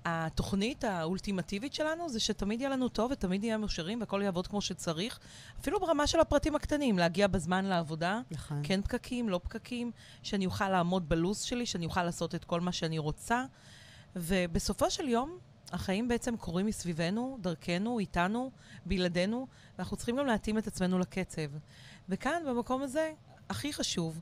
התוכנית 0.05 0.83
האולטימטיבית 0.83 1.73
שלנו 1.73 2.09
זה 2.09 2.19
שתמיד 2.19 2.61
יהיה 2.61 2.69
לנו 2.69 2.89
טוב 2.89 3.11
ותמיד 3.11 3.43
יהיה 3.43 3.57
מאושרים 3.57 3.99
והכל 3.99 4.21
יעבוד 4.23 4.47
כמו 4.47 4.61
שצריך. 4.61 5.19
אפילו 5.59 5.79
ברמה 5.79 6.07
של 6.07 6.19
הפרטים 6.19 6.55
הקטנים, 6.55 6.99
להגיע 6.99 7.27
בזמן 7.27 7.65
לעבודה, 7.65 8.21
נכון. 8.31 8.61
כן 8.63 8.81
פקקים, 8.81 9.29
לא 9.29 9.39
פקקים, 9.43 9.91
שאני 10.23 10.45
אוכל 10.45 10.69
לעמוד 10.69 11.09
בלו"ז 11.09 11.41
שלי, 11.41 11.65
שאני 11.65 11.85
אוכל 11.85 12.03
לעשות 12.03 12.35
את 12.35 12.45
כל 12.45 12.61
מה 12.61 12.71
שאני 12.71 12.97
רוצה. 12.97 13.45
ובסופו 14.15 14.91
של 14.91 15.07
יום, 15.07 15.37
החיים 15.71 16.07
בעצם 16.07 16.37
קורים 16.37 16.65
מסביבנו, 16.65 17.37
דרכנו, 17.41 17.99
איתנו, 17.99 18.51
בלעדינו, 18.85 19.47
ואנחנו 19.77 19.97
צריכים 19.97 20.17
גם 20.17 20.25
להתאים 20.25 20.57
את 20.57 20.67
עצמנו 20.67 20.99
לקצב. 20.99 21.49
וכאן, 22.09 22.43
במקום 22.47 22.81
הזה, 22.81 23.11
הכי 23.49 23.73
חשוב, 23.73 24.21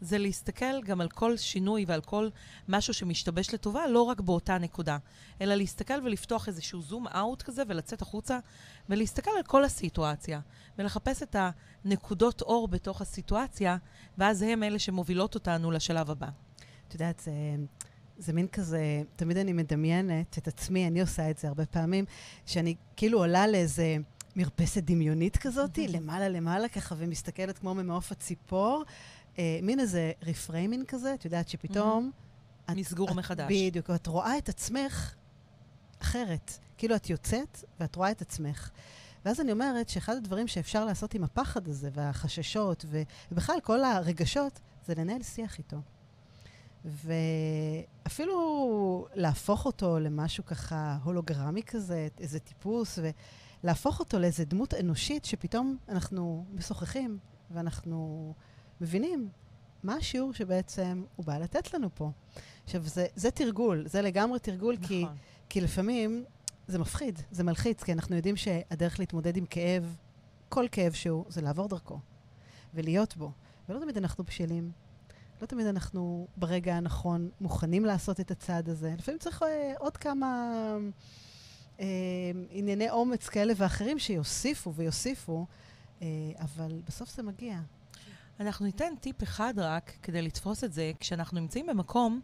זה 0.00 0.18
להסתכל 0.18 0.82
גם 0.82 1.00
על 1.00 1.08
כל 1.08 1.36
שינוי 1.36 1.84
ועל 1.88 2.00
כל 2.00 2.28
משהו 2.68 2.94
שמשתבש 2.94 3.54
לטובה, 3.54 3.86
לא 3.86 4.02
רק 4.02 4.20
באותה 4.20 4.58
נקודה, 4.58 4.98
אלא 5.40 5.54
להסתכל 5.54 6.00
ולפתוח 6.04 6.48
איזשהו 6.48 6.82
זום 6.82 7.06
אאוט 7.08 7.42
כזה 7.42 7.62
ולצאת 7.68 8.02
החוצה 8.02 8.38
ולהסתכל 8.88 9.30
על 9.36 9.42
כל 9.42 9.64
הסיטואציה 9.64 10.40
ולחפש 10.78 11.22
את 11.22 11.36
הנקודות 11.84 12.42
אור 12.42 12.68
בתוך 12.68 13.00
הסיטואציה, 13.00 13.76
ואז 14.18 14.42
הם 14.42 14.62
אלה 14.62 14.78
שמובילות 14.78 15.34
אותנו 15.34 15.70
לשלב 15.70 16.10
הבא. 16.10 16.28
את 16.88 16.94
יודעת, 16.94 17.20
זה, 17.20 17.32
זה 18.18 18.32
מין 18.32 18.46
כזה, 18.46 19.02
תמיד 19.16 19.36
אני 19.36 19.52
מדמיינת 19.52 20.38
את 20.38 20.48
עצמי, 20.48 20.86
אני 20.86 21.00
עושה 21.00 21.30
את 21.30 21.38
זה 21.38 21.48
הרבה 21.48 21.66
פעמים, 21.66 22.04
שאני 22.46 22.74
כאילו 22.96 23.18
עולה 23.18 23.46
לאיזה 23.46 23.96
מרפסת 24.36 24.82
דמיונית 24.82 25.36
כזאת, 25.36 25.78
Mhm. 25.78 25.80
למעלה 25.88 26.28
למעלה 26.28 26.68
ככה, 26.68 26.94
ומסתכלת 26.98 27.58
כמו 27.58 27.74
ממעוף 27.74 28.12
הציפור, 28.12 28.84
אה, 29.38 29.58
מין 29.62 29.80
איזה 29.80 30.12
reframing 30.22 30.86
כזה, 30.86 31.14
את 31.14 31.24
יודעת 31.24 31.48
שפתאום... 31.48 32.10
את- 32.64 32.70
מסגור 32.76 33.10
את- 33.10 33.14
מחדש. 33.16 33.52
בדיוק, 33.52 33.90
את 33.90 34.06
רואה 34.06 34.38
את 34.38 34.48
עצמך 34.48 35.14
אחרת. 36.02 36.50
כאילו 36.78 36.96
את 36.96 37.10
יוצאת 37.10 37.64
ואת 37.80 37.96
רואה 37.96 38.10
את 38.10 38.22
עצמך. 38.22 38.70
ואז 39.24 39.40
אני 39.40 39.52
אומרת 39.52 39.88
שאחד 39.88 40.16
הדברים 40.16 40.48
שאפשר 40.48 40.84
לעשות 40.84 41.14
עם 41.14 41.24
הפחד 41.24 41.68
הזה 41.68 41.90
והחששות, 41.92 42.84
ו- 42.88 43.02
ובכלל 43.32 43.56
כל 43.62 43.84
הרגשות, 43.84 44.60
זה 44.86 44.94
לנהל 44.96 45.22
שיח 45.22 45.58
איתו. 45.58 45.76
ואפילו 48.04 48.36
להפוך 49.14 49.66
אותו 49.66 49.98
למשהו 49.98 50.44
ככה 50.44 50.98
הולוגרמי 51.04 51.62
כזה, 51.62 52.08
איזה 52.20 52.38
טיפוס, 52.38 52.98
ולהפוך 53.62 54.00
אותו 54.00 54.18
לאיזה 54.18 54.44
דמות 54.44 54.74
אנושית 54.74 55.24
שפתאום 55.24 55.76
אנחנו 55.88 56.46
משוחחים 56.54 57.18
ואנחנו 57.50 58.34
מבינים 58.80 59.28
מה 59.82 59.94
השיעור 59.94 60.32
שבעצם 60.32 61.04
הוא 61.16 61.26
בא 61.26 61.38
לתת 61.38 61.74
לנו 61.74 61.88
פה. 61.94 62.10
עכשיו, 62.64 62.82
זה, 62.82 63.06
זה 63.14 63.30
תרגול, 63.30 63.88
זה 63.88 64.02
לגמרי 64.02 64.38
תרגול, 64.38 64.76
כי, 64.82 65.04
נכון. 65.04 65.16
כי 65.48 65.60
לפעמים 65.60 66.24
זה 66.68 66.78
מפחיד, 66.78 67.18
זה 67.30 67.44
מלחיץ, 67.44 67.82
כי 67.82 67.92
אנחנו 67.92 68.16
יודעים 68.16 68.36
שהדרך 68.36 68.98
להתמודד 68.98 69.36
עם 69.36 69.46
כאב, 69.46 69.96
כל 70.48 70.66
כאב 70.72 70.92
שהוא, 70.92 71.24
זה 71.28 71.40
לעבור 71.40 71.68
דרכו 71.68 71.98
ולהיות 72.74 73.16
בו. 73.16 73.32
ולא 73.68 73.80
תמיד 73.80 73.96
אנחנו 73.96 74.24
בשלים. 74.24 74.70
לא 75.42 75.46
תמיד 75.46 75.66
אנחנו 75.66 76.26
ברגע 76.36 76.74
הנכון 76.74 77.30
מוכנים 77.40 77.84
לעשות 77.84 78.20
את 78.20 78.30
הצעד 78.30 78.68
הזה. 78.68 78.94
לפעמים 78.98 79.18
צריך 79.18 79.42
אה, 79.42 79.72
עוד 79.78 79.96
כמה 79.96 80.52
אה, 81.80 81.86
ענייני 82.50 82.90
אומץ 82.90 83.28
כאלה 83.28 83.52
ואחרים 83.56 83.98
שיוסיפו 83.98 84.74
ויוסיפו, 84.74 85.46
אה, 86.02 86.06
אבל 86.40 86.82
בסוף 86.86 87.10
זה 87.10 87.22
מגיע. 87.22 87.60
אנחנו 88.40 88.66
ניתן 88.66 88.92
טיפ 89.00 89.22
אחד 89.22 89.54
רק 89.56 89.92
כדי 90.02 90.22
לתפוס 90.22 90.64
את 90.64 90.72
זה, 90.72 90.92
כשאנחנו 91.00 91.40
נמצאים 91.40 91.66
במקום 91.66 92.20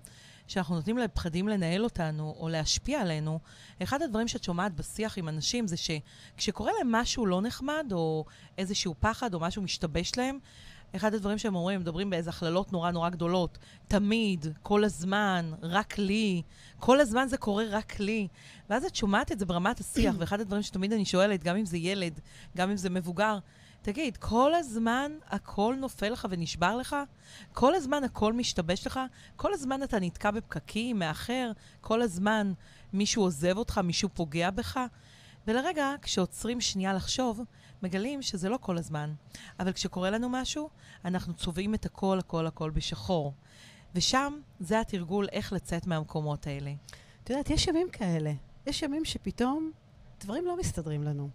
שאנחנו 0.47 0.75
נותנים 0.75 0.99
לפחדים 0.99 1.49
לנהל 1.49 1.85
אותנו 1.85 2.35
או 2.39 2.49
להשפיע 2.49 3.01
עלינו, 3.01 3.41
אחד 3.83 4.03
הדברים 4.03 4.29
שאת 4.29 4.45
שומעת 4.45 4.75
בשיח 4.75 5.19
עם 5.19 5.29
אנשים 5.29 5.67
זה 5.67 5.77
שכשקורה 5.77 6.73
להם 6.79 6.93
משהו 6.93 7.27
לא 7.27 7.43
נחמד, 7.43 7.87
או 7.93 8.25
איזשהו 8.59 8.95
פחד, 9.01 9.35
או 9.35 9.41
משהו 9.41 9.63
משתבש 9.63 10.13
להם, 10.17 10.39
אחד 10.97 11.15
הדברים 11.15 11.39
שהם 11.39 11.55
אומרים, 11.55 11.75
הם 11.75 11.81
מדברים 11.81 12.11
באיזה 12.11 12.31
הכללות 12.31 12.73
נורא 12.73 12.91
נורא 12.91 13.09
גדולות. 13.09 13.59
תמיד, 13.89 14.47
כל 14.63 14.85
הזמן, 14.85 15.53
רק 15.63 15.99
לי. 15.99 16.43
כל 16.79 17.01
הזמן 17.01 17.27
זה 17.29 17.37
קורה 17.37 17.65
רק 17.71 18.01
לי. 18.01 18.29
ואז 18.71 18.85
את 18.85 18.97
שומעת 18.97 19.33
את 19.33 19.39
זה 19.39 19.47
ברמת 19.47 19.81
השיח, 19.81 20.15
ואחד 20.19 20.41
הדברים 20.41 20.63
שתמיד 20.63 20.93
אני 20.93 21.05
שואלת, 21.05 21.45
גם 21.45 21.57
אם 21.57 21.65
זה 21.65 21.79
ילד, 21.79 22.21
גם 22.57 22.71
אם 22.71 22.77
זה 22.77 22.91
מבוגר, 22.91 23.39
תגיד, 23.83 24.17
כל 24.17 24.55
הזמן 24.55 25.13
הכל 25.29 25.77
נופל 25.79 26.09
לך 26.09 26.27
ונשבר 26.31 26.77
לך? 26.77 26.97
כל 27.53 27.75
הזמן 27.75 28.05
הכל 28.05 28.33
משתבש 28.33 28.87
לך? 28.87 29.01
כל 29.37 29.53
הזמן 29.53 29.83
אתה 29.83 30.01
נתקע 30.01 30.31
בפקקים, 30.31 30.99
מאחר? 30.99 31.53
כל 31.81 32.03
הזמן 32.03 32.53
מישהו 32.93 33.23
עוזב 33.23 33.59
אותך, 33.59 33.79
מישהו 33.79 34.09
פוגע 34.15 34.51
בך? 34.51 34.81
ולרגע, 35.47 35.95
כשעוצרים 36.03 36.61
שנייה 36.61 36.93
לחשוב, 36.93 37.41
מגלים 37.83 38.23
שזה 38.23 38.49
לא 38.49 38.59
כל 38.61 38.79
הזמן. 38.79 39.15
אבל 39.61 39.73
כשקורה 39.73 40.11
לנו 40.11 40.29
משהו, 40.29 40.71
אנחנו 41.05 41.35
צובעים 41.35 41.75
את 41.75 41.87
הכל, 41.87 42.19
הכל, 42.19 42.47
הכל 42.47 42.71
בשחור. 42.71 43.35
ושם 43.95 44.41
זה 44.61 44.81
התרגול 44.81 45.27
איך 45.33 45.53
לצאת 45.53 45.87
מהמקומות 45.87 46.47
האלה. 46.47 46.73
את 47.25 47.31
יודעת, 47.31 47.51
יש 47.51 47.67
ימים 47.67 47.91
כאלה. 47.91 48.33
יש 48.67 48.83
ימים 48.83 49.05
שפתאום 49.05 49.71
דברים 50.21 50.47
לא 50.47 50.57
מסתדרים 50.57 51.03
לנו. 51.03 51.29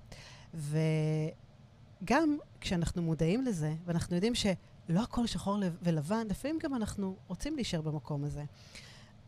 וגם 2.01 2.37
כשאנחנו 2.61 3.01
מודעים 3.01 3.45
לזה, 3.45 3.73
ואנחנו 3.85 4.15
יודעים 4.15 4.35
שלא 4.35 5.01
הכל 5.03 5.27
שחור 5.27 5.57
לב- 5.57 5.77
ולבן, 5.81 6.27
לפעמים 6.29 6.59
גם 6.63 6.75
אנחנו 6.75 7.15
רוצים 7.27 7.55
להישאר 7.55 7.81
במקום 7.81 8.23
הזה. 8.23 8.43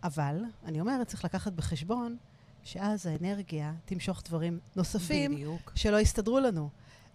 אבל, 0.03 0.43
אני 0.65 0.81
אומרת, 0.81 1.07
צריך 1.07 1.25
לקחת 1.25 1.53
בחשבון 1.53 2.17
שאז 2.63 3.05
האנרגיה 3.05 3.73
תמשוך 3.85 4.21
דברים 4.25 4.59
נוספים 4.75 5.35
בדיוק. 5.35 5.71
שלא 5.75 5.99
יסתדרו 5.99 6.39
לנו. 6.39 6.69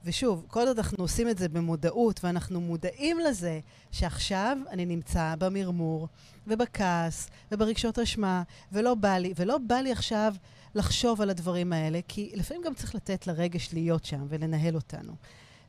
ושוב, 0.05 0.45
כל 0.49 0.69
עוד 0.69 0.79
אנחנו 0.79 1.05
עושים 1.05 1.29
את 1.29 1.39
זה 1.39 1.49
במודעות, 1.49 2.25
ואנחנו 2.25 2.61
מודעים 2.61 3.19
לזה 3.19 3.61
שעכשיו 3.93 4.59
אני 4.71 4.87
נמצא 4.87 5.35
במרמור, 5.39 6.09
ובכעס, 6.47 7.31
וברגשות 7.53 7.99
אשמה, 7.99 8.43
ולא 8.73 8.95
בא 8.95 9.19
לי, 9.19 9.33
ולא 9.37 9.59
בא 9.59 9.75
לי 9.75 9.93
עכשיו 9.93 10.35
לחשוב 10.75 11.21
על 11.21 11.31
הדברים 11.31 11.73
האלה, 11.73 12.01
כי 12.09 12.33
לפעמים 12.35 12.63
גם 12.63 12.75
צריך 12.75 12.95
לתת 12.95 13.27
לרגש 13.27 13.73
להיות 13.73 14.05
שם 14.05 14.27
ולנהל 14.29 14.75
אותנו. 14.75 15.13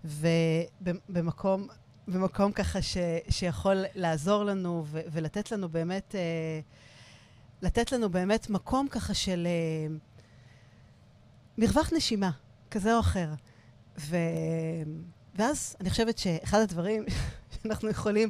ובמקום 0.05 1.67
במקום 2.07 2.51
ככה 2.51 2.81
ש, 2.81 2.97
שיכול 3.29 3.83
לעזור 3.95 4.43
לנו 4.43 4.83
ו, 4.85 4.99
ולתת 5.11 5.51
לנו 5.51 5.69
באמת, 5.69 6.15
אה, 6.15 6.59
לתת 7.61 7.91
לנו 7.91 8.09
באמת 8.09 8.49
מקום 8.49 8.87
ככה 8.87 9.13
של 9.13 9.47
אה, 9.47 9.95
מרווח 11.57 11.93
נשימה, 11.93 12.31
כזה 12.71 12.95
או 12.95 12.99
אחר. 12.99 13.29
ו... 13.99 14.17
ואז 15.35 15.75
אני 15.81 15.89
חושבת 15.89 16.17
שאחד 16.17 16.59
הדברים 16.59 17.05
שאנחנו 17.53 17.89
יכולים 17.89 18.29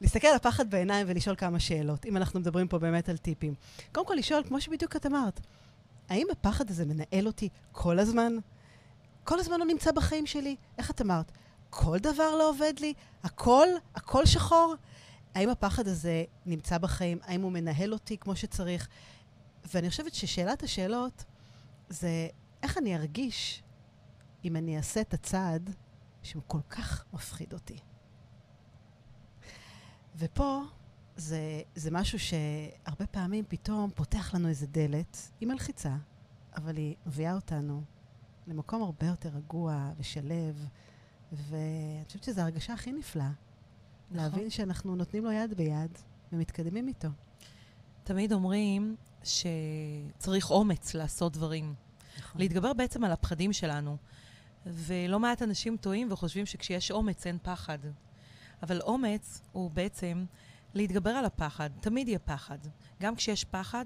להסתכל 0.00 0.26
על 0.26 0.36
הפחד 0.36 0.70
בעיניים 0.70 1.06
ולשאול 1.10 1.36
כמה 1.36 1.60
שאלות, 1.60 2.06
אם 2.06 2.16
אנחנו 2.16 2.40
מדברים 2.40 2.68
פה 2.68 2.78
באמת 2.78 3.08
על 3.08 3.16
טיפים. 3.16 3.54
קודם 3.92 4.06
כל 4.06 4.14
לשאול, 4.14 4.42
כמו 4.48 4.60
שבדיוק 4.60 4.96
את 4.96 5.06
אמרת, 5.06 5.40
האם 6.08 6.26
הפחד 6.32 6.70
הזה 6.70 6.84
מנהל 6.84 7.26
אותי 7.26 7.48
כל 7.72 7.98
הזמן? 7.98 8.32
כל 9.24 9.38
הזמן 9.38 9.56
הוא 9.60 9.66
נמצא 9.66 9.92
בחיים 9.92 10.26
שלי? 10.26 10.56
איך 10.78 10.90
את 10.90 11.00
אמרת? 11.00 11.32
כל 11.70 11.98
דבר 11.98 12.36
לא 12.36 12.50
עובד 12.50 12.72
לי? 12.80 12.94
הכל? 13.22 13.68
הכל 13.94 14.26
שחור? 14.26 14.74
האם 15.34 15.48
הפחד 15.48 15.88
הזה 15.88 16.24
נמצא 16.46 16.78
בחיים? 16.78 17.18
האם 17.22 17.42
הוא 17.42 17.52
מנהל 17.52 17.92
אותי 17.92 18.18
כמו 18.18 18.36
שצריך? 18.36 18.88
ואני 19.74 19.90
חושבת 19.90 20.14
ששאלת 20.14 20.62
השאלות 20.62 21.24
זה 21.88 22.28
איך 22.62 22.78
אני 22.78 22.96
ארגיש 22.96 23.62
אם 24.44 24.56
אני 24.56 24.76
אעשה 24.76 25.00
את 25.00 25.14
הצעד 25.14 25.70
שהוא 26.22 26.42
כל 26.46 26.60
כך 26.70 27.04
מפחיד 27.12 27.52
אותי. 27.52 27.78
ופה 30.16 30.60
זה, 31.16 31.62
זה 31.74 31.90
משהו 31.90 32.18
שהרבה 32.18 33.06
פעמים 33.10 33.44
פתאום 33.48 33.90
פותח 33.94 34.34
לנו 34.34 34.48
איזה 34.48 34.66
דלת, 34.66 35.30
היא 35.40 35.48
מלחיצה, 35.48 35.96
אבל 36.56 36.76
היא 36.76 36.94
מביאה 37.06 37.34
אותנו 37.34 37.82
למקום 38.46 38.82
הרבה 38.82 39.06
יותר 39.06 39.28
רגוע 39.28 39.90
ושלב, 39.98 40.66
ואני 41.32 42.04
חושבת 42.06 42.24
שזו 42.24 42.40
ההרגשה 42.40 42.72
הכי 42.72 42.92
נפלאה. 42.92 43.30
נכון. 44.10 44.16
להבין 44.16 44.50
שאנחנו 44.50 44.96
נותנים 44.96 45.24
לו 45.24 45.32
יד 45.32 45.54
ביד 45.54 45.98
ומתקדמים 46.32 46.88
איתו. 46.88 47.08
תמיד 48.04 48.32
אומרים 48.32 48.96
שצריך 49.24 50.50
אומץ 50.50 50.94
לעשות 50.94 51.32
דברים. 51.32 51.74
נכון. 52.18 52.40
להתגבר 52.40 52.72
בעצם 52.72 53.04
על 53.04 53.12
הפחדים 53.12 53.52
שלנו. 53.52 53.96
ולא 54.66 55.20
מעט 55.20 55.42
אנשים 55.42 55.76
טועים 55.76 56.12
וחושבים 56.12 56.46
שכשיש 56.46 56.90
אומץ 56.90 57.26
אין 57.26 57.38
פחד. 57.42 57.78
אבל 58.62 58.80
אומץ 58.80 59.42
הוא 59.52 59.70
בעצם 59.70 60.24
להתגבר 60.74 61.10
על 61.10 61.24
הפחד. 61.24 61.70
תמיד 61.80 62.08
יהיה 62.08 62.18
פחד. 62.18 62.58
גם 63.00 63.16
כשיש 63.16 63.44
פחד, 63.44 63.84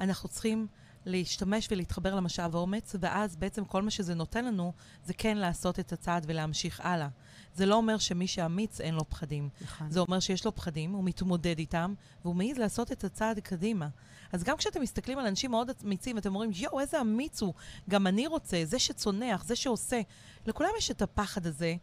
אנחנו 0.00 0.28
צריכים 0.28 0.66
להשתמש 1.06 1.68
ולהתחבר 1.70 2.14
למשאב 2.14 2.56
האומץ, 2.56 2.94
ואז 3.00 3.36
בעצם 3.36 3.64
כל 3.64 3.82
מה 3.82 3.90
שזה 3.90 4.14
נותן 4.14 4.44
לנו 4.44 4.72
זה 5.04 5.14
כן 5.14 5.36
לעשות 5.36 5.80
את 5.80 5.92
הצעד 5.92 6.24
ולהמשיך 6.28 6.80
הלאה. 6.80 7.08
זה 7.54 7.66
לא 7.66 7.74
אומר 7.74 7.98
שמי 7.98 8.26
שאמיץ 8.26 8.80
אין 8.80 8.94
לו 8.94 9.08
פחדים. 9.08 9.48
נכון. 9.60 9.90
זה 9.90 10.00
אומר 10.00 10.20
שיש 10.20 10.44
לו 10.44 10.54
פחדים, 10.54 10.92
הוא 10.92 11.04
מתמודד 11.04 11.58
איתם, 11.58 11.94
והוא 12.22 12.36
מעז 12.36 12.58
לעשות 12.58 12.92
את 12.92 13.04
הצעד 13.04 13.38
קדימה. 13.38 13.88
אז 14.32 14.44
גם 14.44 14.56
כשאתם 14.56 14.82
מסתכלים 14.82 15.18
על 15.18 15.26
אנשים 15.26 15.50
מאוד 15.50 15.70
אמיצים, 15.84 16.16
ואתם 16.16 16.28
אומרים, 16.28 16.50
יואו, 16.54 16.80
איזה 16.80 17.00
אמיץ 17.00 17.42
הוא, 17.42 17.54
גם 17.88 18.06
אני 18.06 18.26
רוצה, 18.26 18.62
זה 18.64 18.78
שצונח, 18.78 19.44
זה 19.44 19.56
שעושה. 19.56 20.00
לכולם 20.46 20.70
יש 20.78 20.90
את 20.90 21.02
הפחד 21.02 21.46
הזה 21.46 21.74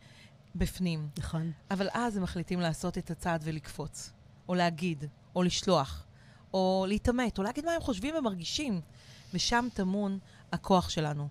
בפנים. 0.55 1.09
נכון. 1.17 1.51
אבל 1.71 1.87
אז 1.93 2.17
הם 2.17 2.23
מחליטים 2.23 2.59
לעשות 2.59 2.97
את 2.97 3.11
הצעד 3.11 3.41
ולקפוץ, 3.45 4.13
או 4.49 4.55
להגיד, 4.55 5.05
או 5.35 5.43
לשלוח, 5.43 6.05
או 6.53 6.85
להתעמת, 6.87 7.37
או 7.37 7.43
להגיד 7.43 7.65
מה 7.65 7.71
הם 7.71 7.81
חושבים 7.81 8.15
ומרגישים. 8.15 8.81
ושם 9.33 9.67
טמון 9.73 10.19
הכוח 10.51 10.89
שלנו. 10.89 11.27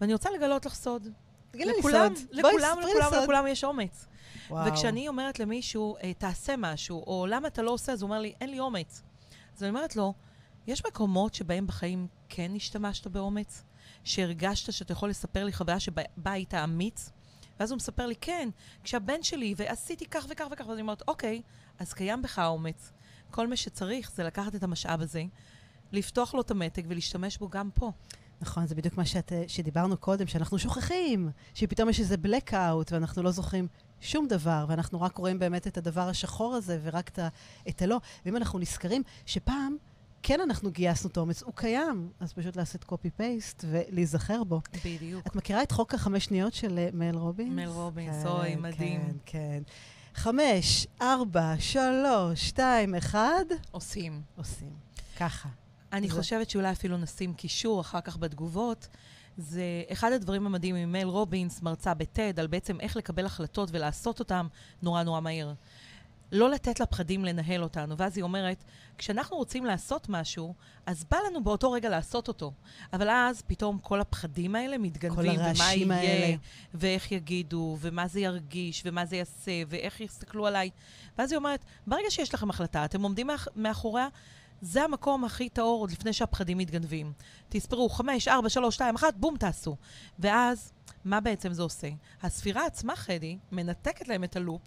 ואני 0.00 0.12
רוצה 0.12 0.30
לגלות 0.30 0.66
לך 0.66 0.74
סוד. 0.74 1.08
תגידי 1.50 1.70
לי 1.70 1.78
לכולם, 1.78 2.14
סוד. 2.14 2.28
לכולם, 2.32 2.78
לכולם, 2.78 3.10
סוד. 3.10 3.22
לכולם 3.22 3.46
יש 3.46 3.64
אומץ. 3.64 4.06
וואו. 4.50 4.72
וכשאני 4.72 5.08
אומרת 5.08 5.40
למישהו, 5.40 5.96
אה, 6.02 6.14
תעשה 6.14 6.54
משהו, 6.58 7.04
או 7.06 7.26
למה 7.28 7.48
אתה 7.48 7.62
לא 7.62 7.70
עושה, 7.70 7.92
אז 7.92 8.02
הוא 8.02 8.08
אומר 8.08 8.20
לי, 8.20 8.34
אין 8.40 8.50
לי 8.50 8.60
אומץ. 8.60 9.02
אז 9.56 9.62
אני 9.62 9.70
אומרת 9.70 9.96
לו, 9.96 10.14
יש 10.66 10.86
מקומות 10.86 11.34
שבהם 11.34 11.66
בחיים 11.66 12.06
כן 12.28 12.52
השתמשת 12.56 13.06
באומץ? 13.06 13.62
שהרגשת 14.04 14.72
שאתה 14.72 14.92
יכול 14.92 15.08
לספר 15.08 15.44
לי 15.44 15.52
חוויה 15.52 15.80
שבה 15.80 16.02
בה 16.16 16.32
היית 16.32 16.54
אמיץ? 16.54 17.10
ואז 17.60 17.70
הוא 17.70 17.76
מספר 17.76 18.06
לי, 18.06 18.14
כן, 18.20 18.48
כשהבן 18.84 19.22
שלי, 19.22 19.54
ועשיתי 19.56 20.06
כך 20.06 20.26
וכך 20.28 20.44
וכך, 20.50 20.66
ואז 20.66 20.72
אני 20.72 20.80
אומרת, 20.80 21.02
אוקיי, 21.08 21.42
אז 21.78 21.92
קיים 21.92 22.22
בך 22.22 22.38
האומץ. 22.38 22.92
כל 23.30 23.46
מה 23.46 23.56
שצריך 23.56 24.10
זה 24.10 24.24
לקחת 24.24 24.54
את 24.54 24.62
המשאב 24.62 25.00
הזה, 25.00 25.22
לפתוח 25.92 26.34
לו 26.34 26.40
את 26.40 26.50
המתג 26.50 26.82
ולהשתמש 26.88 27.38
בו 27.38 27.48
גם 27.48 27.70
פה. 27.74 27.92
נכון, 28.40 28.66
זה 28.66 28.74
בדיוק 28.74 28.96
מה 28.96 29.04
שאת, 29.04 29.32
אה, 29.32 29.44
שדיברנו 29.48 29.96
קודם, 29.96 30.26
שאנחנו 30.26 30.58
שוכחים, 30.58 31.30
שפתאום 31.54 31.88
יש 31.88 32.00
איזה 32.00 32.16
blackout 32.24 32.88
ואנחנו 32.90 33.22
לא 33.22 33.30
זוכרים 33.30 33.68
שום 34.00 34.28
דבר, 34.28 34.64
ואנחנו 34.68 35.00
רק 35.00 35.16
רואים 35.16 35.38
באמת 35.38 35.66
את 35.66 35.78
הדבר 35.78 36.08
השחור 36.08 36.54
הזה 36.54 36.78
ורק 36.82 37.08
את, 37.08 37.18
את 37.68 37.82
הלא. 37.82 38.00
ואם 38.26 38.36
אנחנו 38.36 38.58
נזכרים 38.58 39.02
שפעם 39.26 39.76
כן 40.22 40.40
אנחנו 40.40 40.70
גייסנו 40.70 41.10
את 41.10 41.16
האומץ, 41.16 41.42
הוא 41.42 41.52
קיים, 41.54 42.10
אז 42.20 42.32
פשוט 42.32 42.56
לעשות 42.56 42.84
copy-paste 42.84 43.64
ולהיזכר 43.64 44.44
בו. 44.44 44.60
בדיוק. 44.84 45.26
את 45.26 45.36
מכירה 45.36 45.62
את 45.62 45.72
חוק 45.72 45.94
החמש 45.94 46.24
שניות 46.24 46.54
של 46.54 46.78
אה, 46.78 46.88
מל 46.92 47.16
רובינס? 47.16 47.54
מל 47.54 47.68
רובינס, 47.68 48.22
כן, 48.22 48.28
אוי, 48.28 48.56
מדהים. 48.56 49.00
כן, 49.00 49.12
כן. 49.26 49.62
חמש, 50.14 50.86
ארבע, 51.02 51.54
שלוש, 51.58 52.48
שתיים, 52.48 52.94
אחד, 52.94 53.44
עושים. 53.70 54.22
עושים. 54.36 54.70
ככה. 55.16 55.48
אני 55.96 56.08
זה- 56.08 56.14
חושבת 56.14 56.50
שאולי 56.50 56.70
אפילו 56.72 56.96
נשים 56.96 57.34
קישור 57.34 57.80
אחר 57.80 58.00
כך 58.00 58.16
בתגובות. 58.16 58.88
זה 59.36 59.62
אחד 59.92 60.12
הדברים 60.12 60.46
המדהימים 60.46 60.82
עם 60.82 60.92
מל 60.92 61.08
רובינס, 61.08 61.62
מרצה 61.62 61.94
ב 61.94 62.03
TED, 62.03 62.40
על 62.40 62.46
בעצם 62.46 62.80
איך 62.80 62.96
לקבל 62.96 63.26
החלטות 63.26 63.68
ולעשות 63.72 64.18
אותן 64.18 64.46
נורא 64.82 65.02
נורא 65.02 65.20
מהר. 65.20 65.52
לא 66.32 66.50
לתת 66.50 66.80
לפחדים 66.80 67.24
לנהל 67.24 67.62
אותנו. 67.62 67.96
ואז 67.98 68.16
היא 68.16 68.22
אומרת, 68.22 68.64
כשאנחנו 68.98 69.36
רוצים 69.36 69.64
לעשות 69.64 70.08
משהו, 70.08 70.54
אז 70.86 71.04
בא 71.10 71.16
לנו 71.26 71.44
באותו 71.44 71.70
רגע 71.72 71.88
לעשות 71.88 72.28
אותו. 72.28 72.52
אבל 72.92 73.10
אז 73.10 73.42
פתאום 73.46 73.78
כל 73.78 74.00
הפחדים 74.00 74.54
האלה 74.54 74.78
מתגנבים, 74.78 75.40
ומה 75.40 75.74
יהיה, 75.74 75.94
האלה. 75.94 76.36
ואיך 76.74 77.12
יגידו, 77.12 77.76
ומה 77.80 78.08
זה 78.08 78.20
ירגיש, 78.20 78.82
ומה 78.86 79.06
זה 79.06 79.16
יעשה, 79.16 79.52
ואיך 79.68 80.00
יסתכלו 80.00 80.46
עליי. 80.46 80.70
ואז 81.18 81.32
היא 81.32 81.36
אומרת, 81.38 81.64
ברגע 81.86 82.10
שיש 82.10 82.34
לכם 82.34 82.50
החלטה, 82.50 82.84
אתם 82.84 83.02
עומדים 83.02 83.26
מאח- 83.26 83.48
מאחוריה, 83.56 84.08
זה 84.60 84.82
המקום 84.82 85.24
הכי 85.24 85.48
טהור 85.48 85.80
עוד 85.80 85.90
לפני 85.90 86.12
שהפחדים 86.12 86.58
מתגנבים. 86.58 87.12
תספרו, 87.48 87.88
חמש, 87.88 88.28
ארבע, 88.28 88.48
שלוש, 88.48 88.74
שתיים, 88.74 88.94
אחת, 88.94 89.14
בום, 89.16 89.36
תעשו. 89.36 89.76
ואז, 90.18 90.72
מה 91.04 91.20
בעצם 91.20 91.52
זה 91.52 91.62
עושה? 91.62 91.88
הספירה 92.22 92.66
עצמה, 92.66 92.96
חדי, 92.96 93.38
מנתקת 93.52 94.08
להם 94.08 94.24
את 94.24 94.36
הלופ, 94.36 94.62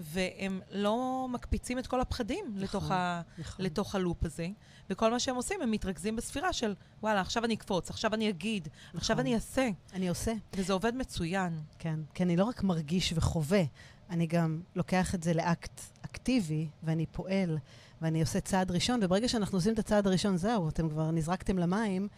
והם 0.00 0.60
לא 0.70 1.26
מקפיצים 1.30 1.78
את 1.78 1.86
כל 1.86 2.00
הפחדים 2.00 2.44
נכון, 2.44 2.62
לתוך, 2.62 2.90
ה, 2.90 3.22
נכון. 3.38 3.64
לתוך 3.64 3.94
הלופ 3.94 4.24
הזה. 4.24 4.48
וכל 4.90 5.10
מה 5.10 5.20
שהם 5.20 5.36
עושים, 5.36 5.62
הם 5.62 5.70
מתרכזים 5.70 6.16
בספירה 6.16 6.52
של, 6.52 6.74
וואלה, 7.02 7.20
עכשיו 7.20 7.44
אני 7.44 7.54
אקפוץ, 7.54 7.90
עכשיו 7.90 8.14
אני 8.14 8.28
אגיד, 8.28 8.68
עכשיו 8.94 9.14
נכון. 9.14 9.26
אני 9.26 9.34
אעשה. 9.34 9.68
אני 9.92 10.08
עושה. 10.08 10.32
וזה 10.52 10.72
עובד 10.72 10.94
מצוין. 10.94 11.60
כן, 11.78 12.00
כי 12.14 12.22
אני 12.22 12.36
לא 12.36 12.44
רק 12.44 12.62
מרגיש 12.62 13.12
וחווה, 13.16 13.62
אני 14.10 14.26
גם 14.26 14.60
לוקח 14.76 15.14
את 15.14 15.22
זה 15.22 15.34
לאקט 15.34 15.80
אקטיבי, 16.04 16.68
ואני 16.82 17.06
פועל, 17.06 17.58
ואני 18.02 18.20
עושה 18.20 18.40
צעד 18.40 18.70
ראשון, 18.70 19.00
וברגע 19.02 19.28
שאנחנו 19.28 19.58
עושים 19.58 19.74
את 19.74 19.78
הצעד 19.78 20.06
הראשון, 20.06 20.36
זהו, 20.36 20.68
אתם 20.68 20.88
כבר 20.88 21.10
נזרקתם 21.10 21.58
למים, 21.58 22.08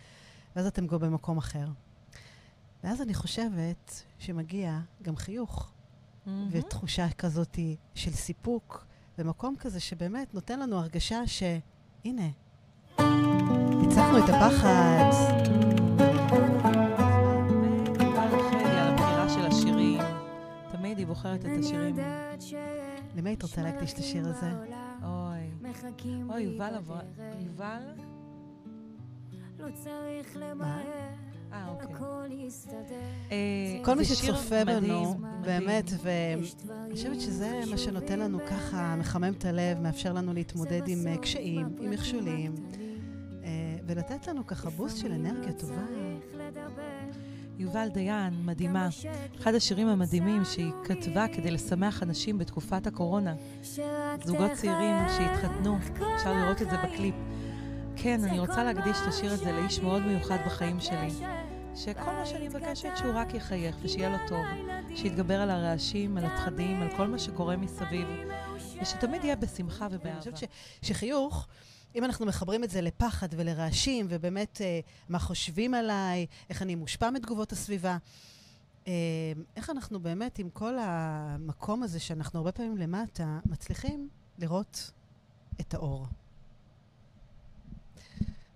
ואז 0.56 0.66
אתם 0.66 0.87
כבר 0.87 0.99
במקום 0.99 1.38
אחר. 1.38 1.66
ואז 2.85 3.02
אני 3.02 3.14
חושבת 3.14 4.02
שמגיע 4.18 4.78
גם 5.02 5.16
חיוך, 5.16 5.70
מהמם. 6.26 6.49
ותחושה 6.50 7.08
כזאת 7.18 7.58
של 7.94 8.12
סיפוק, 8.12 8.87
ומקום 9.18 9.54
כזה 9.58 9.80
שבאמת 9.80 10.35
נותן 10.35 10.61
לנו 10.61 10.76
הרגשה 10.76 11.26
שהנה, 11.26 12.28
ניצחנו 13.80 14.18
את 14.18 14.28
הפחד. 14.28 15.11
תמיד 20.73 20.99
היא 20.99 21.06
בוחרת 21.06 21.40
את 21.40 21.50
השירים. 21.61 21.97
למי 23.16 23.30
היית 23.30 23.42
רוצה 23.42 23.62
להקדיש 23.62 23.92
את 23.92 23.99
השיר 23.99 24.28
הזה? 24.28 24.50
אוי. 25.68 26.22
אוי, 26.28 26.42
יובל 26.42 26.75
עבר... 26.75 27.00
יובל? 27.38 27.82
לא 29.58 29.66
צריך 29.75 30.37
מה? 30.37 30.46
למהר, 30.46 30.82
אה, 31.52 31.68
אוקיי. 31.68 31.94
הכל 31.94 32.26
יסתדר. 32.31 32.81
אה, 33.31 33.85
כל 33.85 33.94
מי 33.94 34.04
שצופה 34.04 34.64
בנו, 34.64 35.14
באמת, 35.44 35.90
ואני 36.02 36.92
חושבת 36.92 37.20
שזה 37.20 37.61
מה 37.70 37.78
שנותן 37.78 38.18
לנו 38.18 38.38
ככה, 38.46 38.96
מחמם 38.96 39.33
את 39.38 39.44
הלב, 39.44 39.81
מאפשר 39.81 40.12
לנו 40.12 40.33
להתמודד 40.33 40.88
עם 40.88 41.07
אה, 41.07 41.16
קשיים, 41.16 41.66
עם 41.81 41.90
מכשולים, 41.90 42.54
ולתת 43.87 44.26
לנו 44.26 44.46
ככה 44.46 44.70
בוסט 44.70 44.96
של 44.96 45.12
אנרגיה 45.12 45.52
טובה. 45.52 45.85
יובל 47.59 47.88
דיין, 47.88 48.47
מדהימה. 48.47 48.88
אחד 49.40 49.55
השירים 49.55 49.88
המדהימים 49.88 50.44
שהיא 50.44 50.73
כתבה 50.85 51.27
כדי 51.33 51.51
לשמח 51.51 52.03
אנשים 52.03 52.38
בתקופת 52.38 52.87
הקורונה. 52.87 53.35
זוגות 54.25 54.53
צעירים 54.53 54.97
שהתחתנו, 55.16 55.79
אפשר 56.16 56.33
לראות 56.33 56.62
את 56.62 56.71
זה 56.71 56.77
בקליפ. 56.77 57.14
כן, 57.97 58.25
אני 58.25 58.38
רוצה 58.38 58.64
להקדיש 58.64 58.97
את 59.03 59.09
השיר 59.09 59.33
הזה 59.33 59.53
לאיש 59.53 59.81
מאוד 59.81 60.03
מיוחד 60.03 60.38
בחיים 60.47 60.81
שלי. 60.81 61.11
שכל 61.75 62.12
מה 62.12 62.27
שאני 62.27 62.49
מבקשת 62.49 62.90
שהוא 62.97 63.12
רק 63.14 63.35
יחייך 63.35 63.77
ושיהיה 63.83 64.09
לו 64.09 64.16
טוב. 64.29 64.44
שיתגבר 64.97 65.40
על 65.40 65.51
הרעשים, 65.51 66.16
על 66.16 66.25
הפחדים, 66.25 66.83
על 66.83 66.88
כל 66.97 67.09
מה 67.09 67.18
שקורה 67.18 67.57
מסביב. 67.57 68.09
ושתמיד 68.83 69.25
יהיה 69.25 69.37
בשמחה 69.37 69.87
אני 69.87 69.97
ובאהבה. 69.97 70.18
חושבת 70.18 70.37
ש, 70.37 70.44
שחיוך, 70.83 71.47
אם 71.94 72.05
אנחנו 72.05 72.27
מחברים 72.27 72.64
את 72.64 72.70
זה 72.70 72.81
לפחד 72.81 73.29
ולרעשים, 73.31 74.07
ובאמת 74.09 74.61
אה, 74.61 74.81
מה 75.09 75.18
חושבים 75.18 75.74
עליי, 75.74 76.27
איך 76.51 76.62
אני 76.62 76.74
מושפע 76.74 77.11
מתגובות 77.11 77.53
הסביבה, 77.53 77.96
אה, 78.87 78.92
איך 79.57 79.70
אנחנו 79.70 80.01
באמת, 80.01 80.38
עם 80.38 80.51
כל 80.51 80.74
המקום 80.79 81.83
הזה 81.83 82.01
שאנחנו 82.01 82.38
הרבה 82.38 82.53
פעמים 82.53 82.77
למטה, 82.77 83.38
מצליחים 83.46 84.09
לראות 84.38 84.90
את 85.61 85.74
האור. 85.74 86.07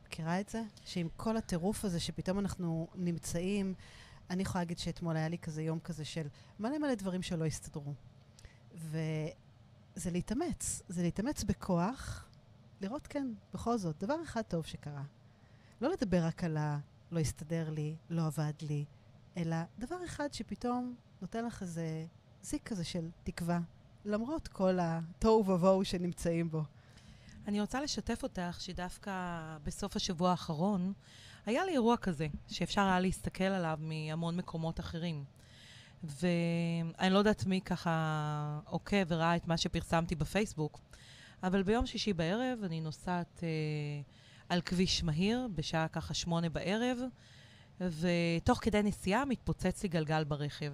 מכירה 0.07 0.41
את 0.41 0.49
זה? 0.49 0.63
שעם 0.85 1.09
כל 1.17 1.37
הטירוף 1.37 1.85
הזה 1.85 2.01
שפתאום 2.01 2.39
אנחנו 2.39 2.89
נמצאים, 2.95 3.75
אני 4.31 4.43
יכולה 4.43 4.63
להגיד 4.65 4.79
שאתמול 4.79 5.17
היה 5.17 5.29
לי 5.29 5.39
כזה 5.39 5.63
יום 5.63 5.79
כזה 5.79 6.05
של 6.05 6.27
מלא 6.61 6.79
מלא 6.79 6.95
דברים 6.95 7.23
שלא 7.23 7.45
הסתדרו. 7.45 7.95
וזה 8.75 10.11
להתאמץ, 10.11 10.83
זה 10.89 11.03
להתאמץ 11.03 11.45
בכוח, 11.45 12.27
לראות 12.83 13.07
כן, 13.07 13.27
בכל 13.55 13.79
זאת, 13.79 13.99
דבר 13.99 14.23
אחד 14.23 14.43
טוב 14.43 14.67
שקרה. 14.67 15.03
לא 15.81 15.91
לדבר 15.91 16.25
רק 16.25 16.45
על 16.45 16.57
ה... 16.57 16.79
לא 17.13 17.21
הסתדר 17.21 17.71
לי, 17.71 17.97
לא 18.11 18.27
עבד 18.27 18.53
לי, 18.63 18.85
אלא 19.37 19.57
דבר 19.79 20.05
אחד 20.05 20.33
שפתאום 20.33 20.95
נותן 21.21 21.45
לך 21.45 21.63
איזה 21.63 22.07
זיק 22.43 22.69
כזה 22.69 22.85
של 22.85 23.11
תקווה, 23.25 23.61
למרות 24.05 24.49
כל 24.49 24.79
התוהו 24.81 25.47
ובוהו 25.47 25.85
שנמצאים 25.85 26.51
בו. 26.51 26.63
אני 27.47 27.61
רוצה 27.61 27.81
לשתף 27.81 28.23
אותך 28.23 28.57
שדווקא 28.61 29.13
בסוף 29.65 29.97
השבוע 29.97 30.31
האחרון 30.31 30.93
היה 31.47 31.65
לי 31.65 31.73
אירוע 31.73 31.97
כזה, 31.97 32.27
שאפשר 32.49 32.81
היה 32.81 33.01
להסתכל 33.01 33.45
עליו 33.45 33.79
מהמון 33.81 34.37
מקומות 34.37 34.81
אחרים. 34.81 35.25
ואני 36.05 37.11
לא 37.11 37.19
יודעת 37.19 37.47
מי 37.47 37.61
ככה 37.61 38.61
עוקב 38.65 39.05
וראה 39.09 39.37
את 39.37 39.47
מה 39.49 39.57
שפרסמתי 39.57 40.15
בפייסבוק, 40.15 40.81
אבל 41.43 41.63
ביום 41.63 41.87
שישי 41.87 42.13
בערב 42.13 42.59
אני 42.63 42.81
נוסעת 42.81 43.41
אה, 43.43 43.49
על 44.49 44.61
כביש 44.61 45.03
מהיר, 45.05 45.49
בשעה 45.55 45.89
ככה 45.89 46.15
שמונה 46.15 46.49
בערב, 46.49 46.99
ותוך 47.81 48.59
כדי 48.63 48.83
נסיעה 48.83 49.25
מתפוצץ 49.25 49.83
לי 49.83 49.89
גלגל 49.89 50.25
ברכב. 50.25 50.73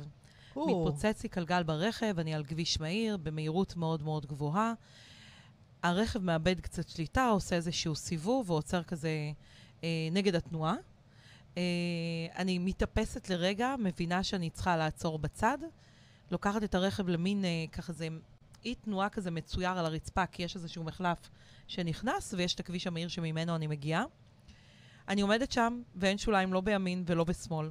מתפוצץ 0.56 1.22
לי 1.22 1.28
גלגל 1.36 1.62
ברכב, 1.62 2.18
אני 2.18 2.34
על 2.34 2.44
כביש 2.44 2.80
מהיר, 2.80 3.16
במהירות 3.16 3.76
מאוד 3.76 4.02
מאוד 4.02 4.26
גבוהה. 4.26 4.72
הרכב 5.82 6.22
מאבד 6.22 6.60
קצת 6.60 6.88
שליטה, 6.88 7.26
עושה 7.26 7.56
איזשהו 7.56 7.94
סיבוב 7.94 8.50
ועוצר 8.50 8.82
כזה 8.82 9.10
אה, 9.84 10.08
נגד 10.12 10.34
התנועה. 10.34 10.74
אה, 11.56 11.62
אני 12.36 12.58
מתאפסת 12.58 13.30
לרגע, 13.30 13.74
מבינה 13.78 14.22
שאני 14.22 14.50
צריכה 14.50 14.76
לעצור 14.76 15.18
בצד, 15.18 15.58
לוקחת 16.30 16.64
את 16.64 16.74
הרכב 16.74 17.08
למין 17.08 17.44
אה, 17.44 17.64
ככה 17.72 17.92
זה 17.92 18.08
אי 18.68 18.74
תנועה 18.74 19.08
כזה 19.08 19.30
מצויר 19.30 19.70
על 19.70 19.86
הרצפה, 19.86 20.26
כי 20.26 20.42
יש 20.42 20.56
איזשהו 20.56 20.84
מחלף 20.84 21.30
שנכנס 21.66 22.34
ויש 22.34 22.54
את 22.54 22.60
הכביש 22.60 22.86
המהיר 22.86 23.08
שממנו 23.08 23.56
אני 23.56 23.66
מגיעה. 23.66 24.04
אני 25.08 25.20
עומדת 25.20 25.52
שם 25.52 25.82
ואין 25.96 26.18
שוליים 26.18 26.52
לא 26.52 26.60
בימין 26.60 27.04
ולא 27.06 27.24
בשמאל. 27.24 27.70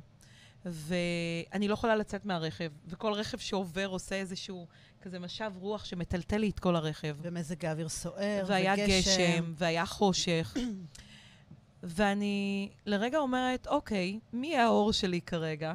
ואני 0.65 1.67
לא 1.67 1.73
יכולה 1.73 1.95
לצאת 1.95 2.25
מהרכב, 2.25 2.71
וכל 2.87 3.13
רכב 3.13 3.37
שעובר 3.37 3.87
עושה 3.87 4.15
איזשהו 4.15 4.67
כזה 5.01 5.19
משב 5.19 5.51
רוח 5.55 5.85
שמטלטל 5.85 6.37
לי 6.37 6.49
את 6.49 6.59
כל 6.59 6.75
הרכב. 6.75 7.17
ומזג 7.21 7.65
האוויר 7.65 7.89
סוער, 7.89 8.45
והיה 8.47 8.73
וגשם. 8.73 8.99
גשם, 8.99 9.53
והיה 9.57 9.85
חושך. 9.85 10.57
ואני 11.83 12.69
לרגע 12.85 13.17
אומרת, 13.17 13.67
אוקיי, 13.67 14.19
מי 14.33 14.57
האור 14.57 14.93
שלי 14.93 15.21
כרגע? 15.21 15.73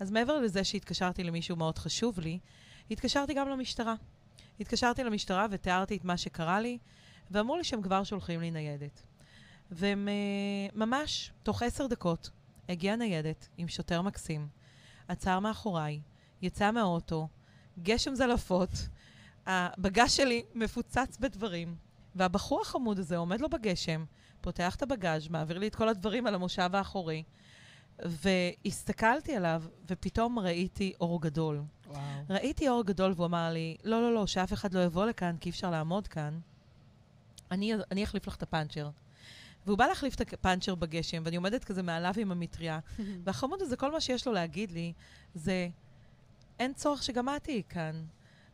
אז 0.00 0.10
מעבר 0.10 0.38
לזה 0.38 0.64
שהתקשרתי 0.64 1.24
למישהו 1.24 1.56
מאוד 1.56 1.78
חשוב 1.78 2.20
לי, 2.20 2.38
התקשרתי 2.90 3.34
גם 3.34 3.48
למשטרה. 3.48 3.94
התקשרתי 4.60 5.04
למשטרה 5.04 5.46
ותיארתי 5.50 5.96
את 5.96 6.04
מה 6.04 6.16
שקרה 6.16 6.60
לי, 6.60 6.78
ואמרו 7.30 7.56
לי 7.56 7.64
שהם 7.64 7.82
כבר 7.82 8.04
שולחים 8.04 8.40
לי 8.40 8.50
ניידת. 8.50 9.02
והם 9.70 10.08
uh, 10.08 10.78
ממש, 10.78 11.32
תוך 11.42 11.62
עשר 11.62 11.86
דקות, 11.86 12.30
הגיעה 12.68 12.96
ניידת 12.96 13.48
עם 13.56 13.68
שוטר 13.68 14.02
מקסים, 14.02 14.48
עצר 15.08 15.40
מאחוריי, 15.40 16.00
יצא 16.42 16.70
מהאוטו, 16.70 17.28
גשם 17.82 18.14
זלעפות, 18.14 18.70
הבגז 19.46 20.12
שלי 20.12 20.42
מפוצץ 20.54 21.16
בדברים, 21.20 21.76
והבחור 22.14 22.60
החמוד 22.60 22.98
הזה 22.98 23.16
עומד 23.16 23.40
לו 23.40 23.48
בגשם, 23.48 24.04
פותח 24.40 24.74
את 24.74 24.82
הבגז', 24.82 25.28
מעביר 25.28 25.58
לי 25.58 25.68
את 25.68 25.74
כל 25.74 25.88
הדברים 25.88 26.26
על 26.26 26.34
המושב 26.34 26.70
האחורי, 26.72 27.22
והסתכלתי 28.04 29.36
עליו, 29.36 29.62
ופתאום 29.90 30.38
ראיתי 30.38 30.92
אור 31.00 31.20
גדול. 31.20 31.62
וואו. 31.86 32.00
ראיתי 32.30 32.68
אור 32.68 32.84
גדול 32.84 33.12
והוא 33.16 33.26
אמר 33.26 33.50
לי, 33.52 33.76
לא, 33.84 34.02
לא, 34.02 34.14
לא, 34.14 34.26
שאף 34.26 34.52
אחד 34.52 34.74
לא 34.74 34.80
יבוא 34.80 35.06
לכאן, 35.06 35.36
כי 35.40 35.48
אי 35.48 35.50
אפשר 35.50 35.70
לעמוד 35.70 36.08
כאן. 36.08 36.38
אני, 37.50 37.72
אני 37.90 38.04
אחליף 38.04 38.26
לך 38.26 38.36
את 38.36 38.42
הפאנצ'ר. 38.42 38.90
והוא 39.66 39.78
בא 39.78 39.86
להחליף 39.86 40.14
את 40.14 40.32
הפאנצ'ר 40.32 40.74
בגשם, 40.74 41.22
ואני 41.24 41.36
עומדת 41.36 41.64
כזה 41.64 41.82
מעליו 41.82 42.14
עם 42.16 42.32
המטריה, 42.32 42.78
והחמוד 43.24 43.62
הזה, 43.62 43.76
כל 43.76 43.92
מה 43.92 44.00
שיש 44.00 44.26
לו 44.26 44.32
להגיד 44.32 44.70
לי, 44.70 44.92
זה, 45.34 45.68
אין 46.58 46.74
צורך 46.74 47.02
שגם 47.02 47.28
את 47.28 47.44
תהיי 47.44 47.62
כאן. 47.68 48.04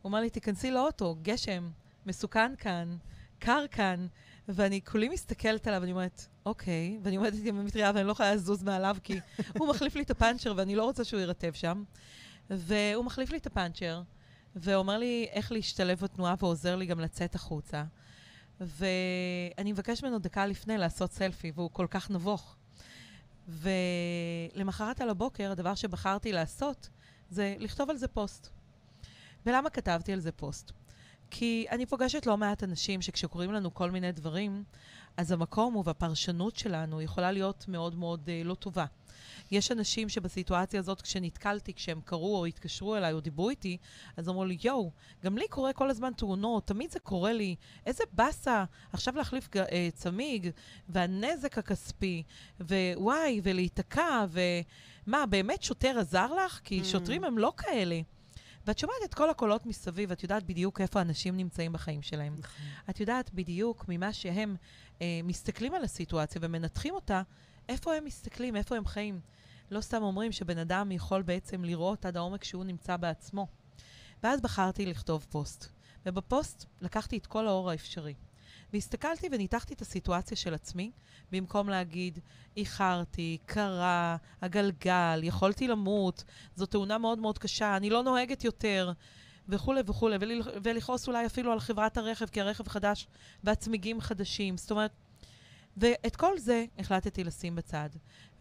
הוא 0.01 0.09
אמר 0.09 0.19
לי, 0.19 0.29
תיכנסי 0.29 0.71
לאוטו, 0.71 1.15
גשם, 1.21 1.71
מסוכן 2.05 2.55
כאן, 2.55 2.97
קר 3.39 3.65
כאן, 3.71 4.07
ואני 4.47 4.81
כולי 4.81 5.09
מסתכלת 5.09 5.67
עליו, 5.67 5.81
ואני 5.81 5.91
אומרת, 5.91 6.25
אוקיי, 6.45 6.99
ואני 7.03 7.15
עומדת 7.15 7.45
עם 7.45 7.59
המטריה 7.59 7.91
ואני 7.95 8.07
לא 8.07 8.11
יכולה 8.11 8.35
לזוז 8.35 8.63
מעליו, 8.63 8.97
כי 9.03 9.19
הוא 9.59 9.67
מחליף 9.69 9.95
לי 9.95 10.01
את 10.01 10.11
הפאנצ'ר 10.11 10.53
ואני 10.57 10.75
לא 10.75 10.83
רוצה 10.83 11.03
שהוא 11.03 11.19
יירטב 11.19 11.53
שם. 11.53 11.83
והוא 12.49 13.05
מחליף 13.05 13.31
לי 13.31 13.37
את 13.37 13.47
הפאנצ'ר, 13.47 14.01
ואומר 14.55 14.97
לי 14.97 15.27
איך 15.31 15.51
להשתלב 15.51 15.99
בתנועה 15.99 16.35
ועוזר 16.39 16.75
לי 16.75 16.85
גם 16.85 16.99
לצאת 16.99 17.35
החוצה. 17.35 17.83
ואני 18.59 19.71
מבקש 19.71 20.03
ממנו 20.03 20.19
דקה 20.19 20.45
לפני 20.45 20.77
לעשות 20.77 21.11
סלפי, 21.11 21.51
והוא 21.55 21.69
כל 21.73 21.87
כך 21.89 22.11
נבוך. 22.11 22.55
ולמחרת 23.47 25.01
על 25.01 25.09
הבוקר, 25.09 25.51
הדבר 25.51 25.75
שבחרתי 25.75 26.31
לעשות 26.31 26.89
זה 27.29 27.55
לכתוב 27.59 27.89
על 27.89 27.97
זה 27.97 28.07
פוסט. 28.07 28.49
ולמה 29.45 29.69
כתבתי 29.69 30.13
על 30.13 30.19
זה 30.19 30.31
פוסט? 30.31 30.71
כי 31.35 31.65
אני 31.71 31.85
פוגשת 31.85 32.25
לא 32.25 32.37
מעט 32.37 32.63
אנשים 32.63 33.01
שכשקוראים 33.01 33.51
לנו 33.53 33.73
כל 33.73 33.91
מיני 33.91 34.11
דברים, 34.11 34.63
אז 35.17 35.31
המקום 35.31 35.73
הוא 35.73 35.83
והפרשנות 35.85 36.55
שלנו 36.55 37.01
יכולה 37.01 37.31
להיות 37.31 37.65
מאוד 37.67 37.95
מאוד 37.95 38.29
אה, 38.29 38.41
לא 38.45 38.53
טובה. 38.55 38.85
יש 39.51 39.71
אנשים 39.71 40.09
שבסיטואציה 40.09 40.79
הזאת, 40.79 41.01
כשנתקלתי, 41.01 41.73
כשהם 41.73 42.01
קראו 42.05 42.37
או 42.37 42.45
התקשרו 42.45 42.95
אליי 42.95 43.13
או 43.13 43.19
דיברו 43.19 43.49
איתי, 43.49 43.77
אז 44.17 44.29
אמרו 44.29 44.45
לי, 44.45 44.57
יואו, 44.63 44.91
גם 45.23 45.37
לי 45.37 45.47
קורה 45.47 45.73
כל 45.73 45.89
הזמן 45.89 46.11
תאונות, 46.13 46.67
תמיד 46.67 46.91
זה 46.91 46.99
קורה 46.99 47.33
לי, 47.33 47.55
איזה 47.85 48.03
באסה, 48.11 48.63
עכשיו 48.93 49.15
להחליף 49.15 49.49
ג- 49.55 49.57
אה, 49.57 49.89
צמיג, 49.93 50.49
והנזק 50.89 51.57
הכספי, 51.57 52.23
ווואי, 52.59 53.41
ולהיתקע, 53.43 54.25
ומה, 54.29 55.25
באמת 55.25 55.63
שוטר 55.63 55.99
עזר 55.99 56.33
לך? 56.33 56.59
כי 56.63 56.81
Mm. 56.81 56.85
שוטרים 56.85 57.23
הם 57.23 57.37
לא 57.37 57.53
כאלה. 57.57 58.01
ואת 58.67 58.79
שומעת 58.79 58.95
את 59.05 59.13
כל 59.13 59.29
הקולות 59.29 59.65
מסביב, 59.65 60.11
את 60.11 60.23
יודעת 60.23 60.43
בדיוק 60.43 60.81
איפה 60.81 61.01
אנשים 61.01 61.37
נמצאים 61.37 61.73
בחיים 61.73 62.01
שלהם. 62.01 62.35
נכון. 62.39 62.65
את 62.89 62.99
יודעת 62.99 63.33
בדיוק 63.33 63.85
ממה 63.87 64.13
שהם 64.13 64.55
אה, 65.01 65.19
מסתכלים 65.23 65.73
על 65.73 65.83
הסיטואציה 65.83 66.41
ומנתחים 66.43 66.93
אותה, 66.93 67.21
איפה 67.69 67.95
הם 67.95 68.05
מסתכלים, 68.05 68.55
איפה 68.55 68.75
הם 68.75 68.85
חיים. 68.85 69.19
לא 69.71 69.81
סתם 69.81 70.03
אומרים 70.03 70.31
שבן 70.31 70.57
אדם 70.57 70.91
יכול 70.91 71.21
בעצם 71.21 71.63
לראות 71.63 72.05
עד 72.05 72.17
העומק 72.17 72.43
שהוא 72.43 72.63
נמצא 72.63 72.97
בעצמו. 72.97 73.47
ואז 74.23 74.41
בחרתי 74.41 74.85
לכתוב 74.85 75.25
פוסט. 75.29 75.67
ובפוסט 76.05 76.65
לקחתי 76.81 77.17
את 77.17 77.27
כל 77.27 77.47
האור 77.47 77.69
האפשרי. 77.69 78.13
והסתכלתי 78.73 79.27
וניתחתי 79.31 79.73
את 79.73 79.81
הסיטואציה 79.81 80.37
של 80.37 80.53
עצמי, 80.53 80.91
במקום 81.31 81.69
להגיד, 81.69 82.19
איחרתי, 82.57 83.37
קרה, 83.45 84.17
הגלגל, 84.41 85.19
יכולתי 85.23 85.67
למות, 85.67 86.23
זו 86.55 86.65
תאונה 86.65 86.97
מאוד 86.97 87.19
מאוד 87.19 87.37
קשה, 87.37 87.77
אני 87.77 87.89
לא 87.89 88.03
נוהגת 88.03 88.43
יותר, 88.43 88.91
וכולי 89.49 89.81
וכולי, 89.85 90.17
ול, 90.21 90.41
ולכעוס 90.63 91.07
אולי 91.07 91.25
אפילו 91.25 91.51
על 91.51 91.59
חברת 91.59 91.97
הרכב, 91.97 92.25
כי 92.25 92.41
הרכב 92.41 92.67
חדש 92.67 93.07
והצמיגים 93.43 94.01
חדשים. 94.01 94.57
זאת 94.57 94.71
אומרת, 94.71 94.91
ואת 95.77 96.15
כל 96.15 96.37
זה 96.37 96.65
החלטתי 96.79 97.23
לשים 97.23 97.55
בצד. 97.55 97.89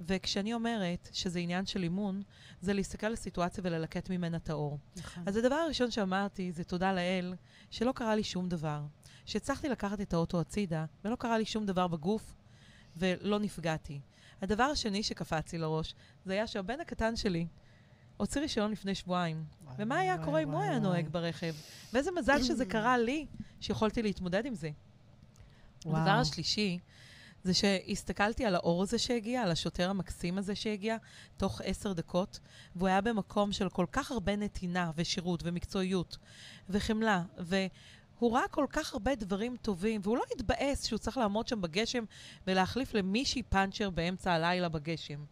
וכשאני 0.00 0.54
אומרת 0.54 1.08
שזה 1.12 1.38
עניין 1.38 1.66
של 1.66 1.82
אימון, 1.82 2.22
זה 2.60 2.72
להסתכל 2.72 3.06
על 3.06 3.12
הסיטואציה 3.12 3.64
וללקט 3.66 4.10
ממנה 4.10 4.36
את 4.36 4.50
האור. 4.50 4.78
נכון. 4.96 5.22
אז 5.26 5.36
הדבר 5.36 5.54
הראשון 5.54 5.90
שאמרתי 5.90 6.52
זה 6.52 6.64
תודה 6.64 6.92
לאל, 6.92 7.34
שלא 7.70 7.92
קרה 7.92 8.16
לי 8.16 8.24
שום 8.24 8.48
דבר. 8.48 8.80
שהצלחתי 9.24 9.68
לקחת 9.68 10.00
את 10.00 10.12
האוטו 10.12 10.40
הצידה, 10.40 10.84
ולא 11.04 11.16
קרה 11.16 11.38
לי 11.38 11.44
שום 11.44 11.66
דבר 11.66 11.86
בגוף, 11.88 12.34
ולא 12.96 13.38
נפגעתי. 13.38 14.00
הדבר 14.42 14.64
השני 14.64 15.02
שקפץ 15.02 15.52
לי 15.52 15.58
לראש, 15.58 15.94
זה 16.24 16.32
היה 16.32 16.46
שהבן 16.46 16.80
הקטן 16.80 17.16
שלי 17.16 17.46
הוציא 18.16 18.40
רישיון 18.40 18.72
לפני 18.72 18.94
שבועיים. 18.94 19.44
וואי, 19.64 19.74
ומה 19.78 19.98
היה 19.98 20.14
וואי, 20.14 20.24
קורה 20.24 20.42
אם 20.42 20.50
הוא 20.50 20.60
היה. 20.60 20.78
נוהג 20.78 21.08
ברכב? 21.08 21.54
ואיזה 21.92 22.10
מזל 22.10 22.42
שזה 22.42 22.64
קרה 22.74 22.98
לי, 22.98 23.26
שיכולתי 23.60 24.02
להתמודד 24.02 24.46
עם 24.46 24.54
זה. 24.54 24.70
וואו. 25.84 25.96
הדבר 25.96 26.10
השלישי, 26.10 26.78
זה 27.44 27.54
שהסתכלתי 27.54 28.44
על 28.44 28.54
האור 28.54 28.82
הזה 28.82 28.98
שהגיע, 28.98 29.42
על 29.42 29.50
השוטר 29.50 29.90
המקסים 29.90 30.38
הזה 30.38 30.54
שהגיע, 30.54 30.96
תוך 31.36 31.60
עשר 31.64 31.92
דקות, 31.92 32.40
והוא 32.76 32.88
היה 32.88 33.00
במקום 33.00 33.52
של 33.52 33.68
כל 33.68 33.86
כך 33.92 34.10
הרבה 34.10 34.36
נתינה 34.36 34.90
ושירות 34.96 35.40
ומקצועיות 35.44 36.18
וחמלה, 36.68 37.22
והוא 38.18 38.32
ראה 38.32 38.48
כל 38.50 38.66
כך 38.70 38.92
הרבה 38.92 39.14
דברים 39.14 39.56
טובים, 39.56 40.00
והוא 40.04 40.16
לא 40.16 40.22
התבאס 40.34 40.86
שהוא 40.86 40.98
צריך 40.98 41.16
לעמוד 41.16 41.48
שם 41.48 41.60
בגשם 41.60 42.04
ולהחליף 42.46 42.94
למישהי 42.94 43.42
פאנצ'ר 43.42 43.90
באמצע 43.90 44.32
הלילה 44.32 44.68
בגשם. 44.68 45.24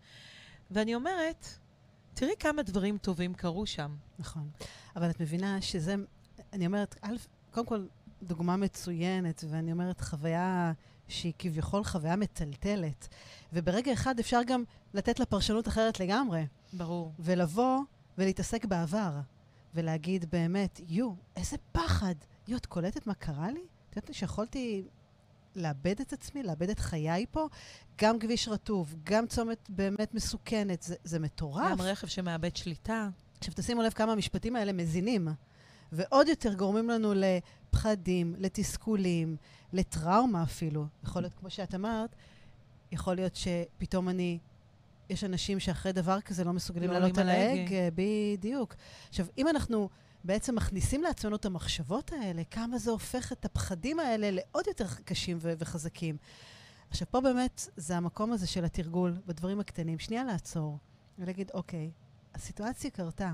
ואני 0.71 0.95
אומרת, 0.95 1.47
תראי 2.15 2.33
כמה 2.39 2.63
דברים 2.63 2.99
טובים 2.99 3.35
קרו 3.35 3.67
שם. 3.67 3.97
נכון. 4.19 4.51
אבל 4.97 5.11
את 5.11 5.21
מבינה 5.21 5.61
שזה, 5.61 5.95
אני 6.53 6.67
אומרת, 6.67 6.97
א', 7.03 7.17
קודם 7.51 7.67
כל, 7.67 7.87
דוגמה 8.23 8.57
מצוינת, 8.57 9.45
ואני 9.51 9.73
אומרת, 9.73 10.01
חוויה 10.01 10.73
שהיא 11.09 11.33
כביכול 11.39 11.85
חוויה 11.85 12.17
מטלטלת. 12.17 13.09
וברגע 13.53 13.93
אחד 13.93 14.19
אפשר 14.19 14.41
גם 14.47 14.65
לתת 14.95 15.21
לה 15.21 15.27
פרשנות 15.27 15.69
אחרת 15.69 16.01
לגמרי, 16.01 16.47
ברור. 16.73 17.13
ולבוא 17.19 17.79
ולהתעסק 18.19 18.65
בעבר, 18.65 19.13
ולהגיד 19.75 20.31
באמת, 20.31 20.81
יו, 20.89 21.13
איזה 21.37 21.57
פחד. 21.73 22.15
יו, 22.49 22.57
את 22.57 22.67
קולטת 22.67 23.07
מה 23.07 23.15
קרה 23.15 23.51
לי? 23.51 23.61
את 23.91 23.97
יודעת 23.97 24.15
שיכולתי 24.15 24.85
לאבד 25.57 26.01
את 26.01 26.13
עצמי, 26.13 26.43
לאבד 26.43 26.71
את 26.71 26.79
חיי 26.79 27.27
פה? 27.31 27.49
גם 28.01 28.19
כביש 28.19 28.49
רטוב, 28.49 28.95
גם 29.05 29.27
צומת 29.27 29.71
באמת 29.71 30.15
מסוכנת, 30.15 30.83
זה, 30.83 30.95
זה 31.05 31.19
מטורף. 31.19 31.71
גם 31.71 31.81
רכב 31.81 32.07
שמאבד 32.07 32.57
שליטה. 32.57 33.09
עכשיו, 33.39 33.55
תשימו 33.57 33.83
לב 33.83 33.93
כמה 33.93 34.13
המשפטים 34.13 34.57
האלה 34.57 34.73
מזינים, 34.73 35.29
ועוד 35.93 36.29
יותר 36.29 36.55
גורמים 36.55 36.91
לנו 36.91 37.13
לפחדים, 37.17 38.35
לתסכולים, 38.39 39.37
לטראומה 39.73 40.43
אפילו. 40.43 40.87
יכול 41.05 41.23
להיות, 41.23 41.35
כמו 41.35 41.51
שאת 41.51 41.75
אמרת, 41.75 42.17
יכול 42.93 43.15
להיות 43.15 43.37
שפתאום 43.37 44.09
אני... 44.09 44.39
יש 45.11 45.25
אנשים 45.25 45.61
שאחרי 45.61 45.93
דבר 45.93 46.21
כזה 46.21 46.45
לא 46.45 46.53
מסוגלים 46.53 46.91
לא 46.91 46.99
לעלות 46.99 47.19
על. 47.19 47.29
ההגה. 47.29 47.77
בדיוק. 47.95 48.75
עכשיו, 49.09 49.27
אם 49.39 49.49
אנחנו 49.49 49.89
בעצם 50.25 50.55
מכניסים 50.55 51.03
לעצמנו 51.03 51.37
את 51.37 51.45
המחשבות 51.45 52.13
האלה, 52.13 52.45
כמה 52.45 52.79
זה 52.79 52.91
הופך 52.91 53.33
את 53.33 53.45
הפחדים 53.45 54.01
האלה 54.01 54.31
לעוד 54.31 54.67
יותר 54.67 54.87
קשים 55.05 55.39
ו- 55.41 55.53
וחזקים. 55.59 56.17
עכשיו, 56.91 57.07
פה 57.11 57.21
באמת 57.21 57.69
זה 57.77 57.97
המקום 57.97 58.33
הזה 58.33 58.47
של 58.47 58.65
התרגול 58.65 59.19
בדברים 59.27 59.61
הקטנים. 59.61 59.99
שנייה 59.99 60.25
לעצור 60.25 60.79
ולהגיד, 61.19 61.51
אוקיי, 61.55 61.91
הסיטואציה 62.35 62.91
קרתה, 62.91 63.33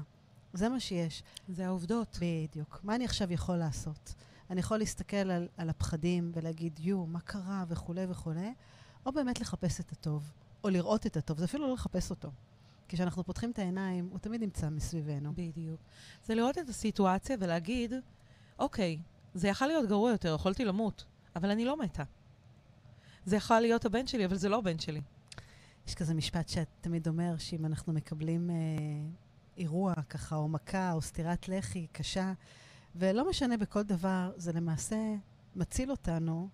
זה 0.53 0.69
מה 0.69 0.81
שיש. 0.81 1.23
זה 1.49 1.67
העובדות. 1.67 2.19
בדיוק. 2.21 2.81
מה 2.83 2.95
אני 2.95 3.05
עכשיו 3.05 3.33
יכול 3.33 3.57
לעשות? 3.57 4.15
אני 4.51 4.61
יכול 4.61 4.79
להסתכל 4.79 5.17
על, 5.17 5.49
על 5.57 5.71
הפחדים 5.71 6.33
ולהגיד, 6.35 6.81
יו, 6.83 7.07
מה 7.07 7.21
קרה 7.21 7.65
וכולי 7.69 8.07
וכולי, 8.09 8.55
או 9.07 9.13
באמת 9.13 9.41
לחפש 9.41 9.81
את 9.81 9.93
הטוב, 9.93 10.33
או 10.65 10.69
לראות 10.69 11.07
את 11.07 11.17
הטוב, 11.17 11.39
זה 11.39 11.45
אפילו 11.45 11.67
לא 11.67 11.75
לחפש 11.75 12.11
אותו. 12.11 12.31
כשאנחנו 12.89 13.25
פותחים 13.25 13.51
את 13.51 13.59
העיניים, 13.59 14.09
הוא 14.11 14.19
תמיד 14.19 14.43
נמצא 14.43 14.71
מסביבנו. 14.71 15.33
בדיוק. 15.35 15.81
זה 16.25 16.35
לראות 16.35 16.59
את 16.59 16.69
הסיטואציה 16.69 17.37
ולהגיד, 17.41 17.93
אוקיי, 18.59 18.99
זה 19.35 19.49
יכול 19.49 19.67
להיות 19.67 19.89
גרוע 19.89 20.11
יותר, 20.11 20.35
יכולתי 20.35 20.65
למות, 20.65 21.05
אבל 21.37 21.51
אני 21.51 21.65
לא 21.65 21.77
מתה. 21.77 22.03
זה 23.25 23.37
יכול 23.37 23.61
להיות 23.61 23.85
הבן 23.85 24.07
שלי, 24.07 24.25
אבל 24.27 24.37
זה 24.37 24.49
לא 24.49 24.59
הבן 24.59 24.79
שלי. 24.79 25.01
יש 25.87 25.95
כזה 25.95 26.15
משפט 26.15 26.49
שאת 26.49 26.69
תמיד 26.81 27.09
אומר, 27.09 27.39
שאם 27.39 27.67
אנחנו 27.67 27.93
מקבלים 27.93 28.51
אה, 28.51 28.55
אירוע 29.57 29.95
ככה, 30.09 30.37
או 30.37 30.49
מכה, 30.49 30.93
או 30.93 31.03
סטירת 31.03 31.49
לחי 31.49 31.87
קשה, 31.93 32.33
ולא 32.97 33.31
משנה 33.31 33.57
בכל 33.57 33.83
דבר, 33.83 34.33
זה 34.37 34.53
למעשה 34.53 34.97
מציל 35.57 35.91
אותנו 35.91 36.49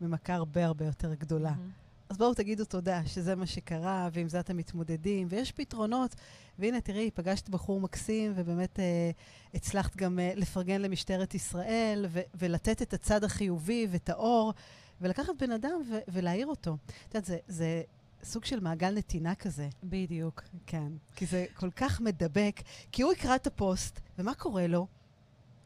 ממכה 0.00 0.34
הרבה 0.34 0.66
הרבה 0.66 0.84
יותר 0.84 1.14
גדולה. 1.14 1.50
מהמם. 1.50 1.81
אז 2.12 2.18
בואו 2.18 2.34
תגידו 2.34 2.64
תודה 2.64 3.06
שזה 3.06 3.34
מה 3.34 3.46
שקרה, 3.46 4.08
ועם 4.12 4.28
זה 4.28 4.40
אתם 4.40 4.56
מתמודדים, 4.56 5.26
ויש 5.30 5.52
פתרונות. 5.52 6.14
והנה, 6.58 6.80
תראי, 6.80 7.10
פגשת 7.10 7.48
בחור 7.48 7.80
מקסים, 7.80 8.32
ובאמת 8.34 8.80
אה, 8.80 9.10
הצלחת 9.54 9.96
גם 9.96 10.18
אה, 10.18 10.32
לפרגן 10.36 10.80
למשטרת 10.80 11.34
ישראל, 11.34 12.06
ו- 12.08 12.20
ולתת 12.34 12.82
את 12.82 12.94
הצד 12.94 13.24
החיובי 13.24 13.86
ואת 13.90 14.08
האור, 14.08 14.52
ולקחת 15.00 15.32
בן 15.40 15.52
אדם 15.52 15.82
ו- 15.90 15.98
ולהעיר 16.08 16.46
אותו. 16.46 16.76
את 16.86 17.14
יודעת, 17.14 17.24
זה, 17.24 17.38
זה 17.48 17.82
סוג 18.24 18.44
של 18.44 18.60
מעגל 18.60 18.94
נתינה 18.94 19.34
כזה. 19.34 19.68
בדיוק. 19.84 20.42
כן. 20.66 20.92
כי 21.16 21.26
זה 21.26 21.46
כל 21.54 21.70
כך 21.70 22.00
מדבק, 22.00 22.60
כי 22.92 23.02
הוא 23.02 23.12
יקרא 23.12 23.34
את 23.34 23.46
הפוסט, 23.46 24.00
ומה 24.18 24.34
קורה 24.34 24.66
לו? 24.66 24.86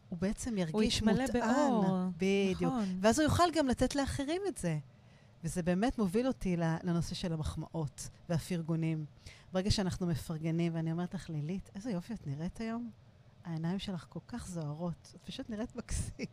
הוא 0.09 0.19
בעצם 0.19 0.59
ירגיש 0.59 0.75
הוא 0.75 0.83
יתמלא 0.83 1.27
מוטען. 1.27 1.57
באור. 1.57 1.87
בדיוק. 2.17 2.73
נכון. 2.73 2.99
ואז 3.01 3.19
הוא 3.19 3.25
יוכל 3.25 3.51
גם 3.55 3.69
לתת 3.69 3.95
לאחרים 3.95 4.43
את 4.49 4.57
זה. 4.57 4.79
וזה 5.44 5.62
באמת 5.62 5.99
מוביל 5.99 6.27
אותי 6.27 6.57
לנושא 6.57 7.14
של 7.14 7.33
המחמאות 7.33 8.09
והפרגונים. 8.29 9.05
ברגע 9.53 9.70
שאנחנו 9.70 10.07
מפרגנים, 10.07 10.75
ואני 10.75 10.92
אומרת 10.92 11.14
לך, 11.14 11.31
לילית, 11.31 11.70
איזה 11.75 11.90
יופי 11.90 12.14
את 12.14 12.27
נראית 12.27 12.61
היום. 12.61 12.90
העיניים 13.44 13.79
שלך 13.79 14.07
כל 14.09 14.20
כך 14.29 14.49
זוהרות, 14.49 15.12
את 15.16 15.25
פשוט 15.25 15.51
נראית 15.51 15.77
מקסים. 15.77 16.27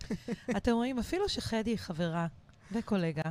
אתם 0.56 0.72
רואים, 0.72 0.98
אפילו 0.98 1.28
שחדי 1.28 1.70
היא 1.70 1.76
חברה 1.76 2.26
וקולגה, 2.72 3.30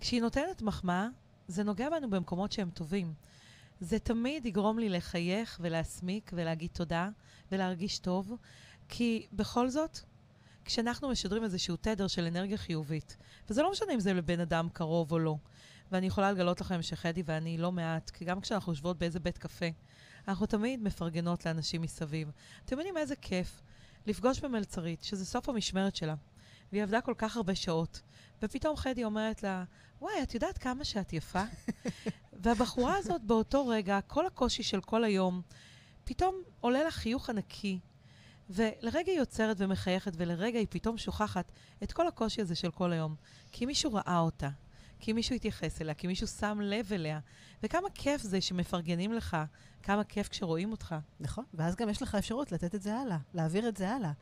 כשהיא 0.00 0.20
נותנת 0.20 0.62
מחמאה, 0.62 1.08
זה 1.48 1.64
נוגע 1.64 1.90
בנו 1.90 2.10
במקומות 2.10 2.52
שהם 2.52 2.70
טובים. 2.70 3.14
זה 3.80 3.98
תמיד 3.98 4.46
יגרום 4.46 4.78
לי 4.78 4.88
לחייך 4.88 5.58
ולהסמיק 5.62 6.30
ולהגיד 6.34 6.70
תודה 6.72 7.08
ולהרגיש 7.52 7.98
טוב, 7.98 8.32
כי 8.88 9.26
בכל 9.32 9.68
זאת, 9.68 9.98
כשאנחנו 10.66 11.08
משדרים 11.08 11.44
איזשהו 11.44 11.76
תדר 11.76 12.06
של 12.06 12.24
אנרגיה 12.24 12.56
חיובית, 12.56 13.16
וזה 13.48 13.62
לא 13.62 13.70
משנה 13.70 13.94
אם 13.94 14.00
זה 14.00 14.14
לבן 14.14 14.40
אדם 14.40 14.68
קרוב 14.72 15.12
או 15.12 15.18
לא, 15.18 15.36
ואני 15.92 16.06
יכולה 16.06 16.32
לגלות 16.32 16.60
לכם 16.60 16.82
שחדי 16.82 17.22
ואני 17.26 17.58
לא 17.58 17.72
מעט, 17.72 18.10
כי 18.10 18.24
גם 18.24 18.40
כשאנחנו 18.40 18.72
יושבות 18.72 18.98
באיזה 18.98 19.20
בית 19.20 19.38
קפה, 19.38 19.66
אנחנו 20.28 20.46
תמיד 20.46 20.82
מפרגנות 20.82 21.46
לאנשים 21.46 21.82
מסביב. 21.82 22.30
אתם 22.64 22.76
יודעים 22.76 22.96
איזה 22.96 23.16
כיף 23.16 23.62
לפגוש 24.06 24.40
במלצרית, 24.40 25.02
שזה 25.02 25.24
סוף 25.24 25.48
המשמרת 25.48 25.96
שלה, 25.96 26.14
והיא 26.72 26.82
עבדה 26.82 27.00
כל 27.00 27.14
כך 27.18 27.36
הרבה 27.36 27.54
שעות, 27.54 28.02
ופתאום 28.42 28.76
חדי 28.76 29.04
אומרת 29.04 29.42
לה, 29.42 29.64
וואי, 30.00 30.22
את 30.22 30.34
יודעת 30.34 30.58
כמה 30.58 30.84
שאת 30.84 31.12
יפה? 31.12 31.42
והבחורה 32.42 32.96
הזאת 32.96 33.22
באותו 33.22 33.66
רגע, 33.66 34.00
כל 34.06 34.26
הקושי 34.26 34.62
של 34.62 34.80
כל 34.80 35.04
היום, 35.04 35.42
פתאום 36.04 36.42
עולה 36.60 36.84
לה 36.84 36.90
חיוך 36.90 37.30
ענקי, 37.30 37.78
ולרגע 38.50 39.12
היא 39.12 39.20
עוצרת 39.20 39.56
ומחייכת, 39.60 40.12
ולרגע 40.16 40.58
היא 40.58 40.66
פתאום 40.70 40.98
שוכחת 40.98 41.52
את 41.82 41.92
כל 41.92 42.08
הקושי 42.08 42.40
הזה 42.40 42.54
של 42.54 42.70
כל 42.70 42.92
היום. 42.92 43.14
כי 43.52 43.66
מישהו 43.66 43.94
ראה 43.94 44.18
אותה, 44.18 44.48
כי 45.00 45.12
מישהו 45.12 45.36
התייחס 45.36 45.82
אליה, 45.82 45.94
כי 45.94 46.06
מישהו 46.06 46.26
שם 46.26 46.58
לב 46.62 46.92
אליה. 46.92 47.20
וכמה 47.62 47.88
כיף 47.94 48.22
זה 48.22 48.40
שמפרגנים 48.40 49.12
לך, 49.12 49.36
כמה 49.82 50.04
כיף 50.04 50.28
כשרואים 50.28 50.70
אותך. 50.70 50.94
נכון, 51.20 51.44
ואז 51.54 51.76
גם 51.76 51.88
יש 51.88 52.02
לך 52.02 52.14
אפשרות 52.14 52.52
לתת 52.52 52.74
את 52.74 52.82
זה 52.82 52.96
הלאה, 52.96 53.18
להעביר 53.34 53.68
את 53.68 53.76
זה 53.76 53.90
הלאה. 53.90 54.12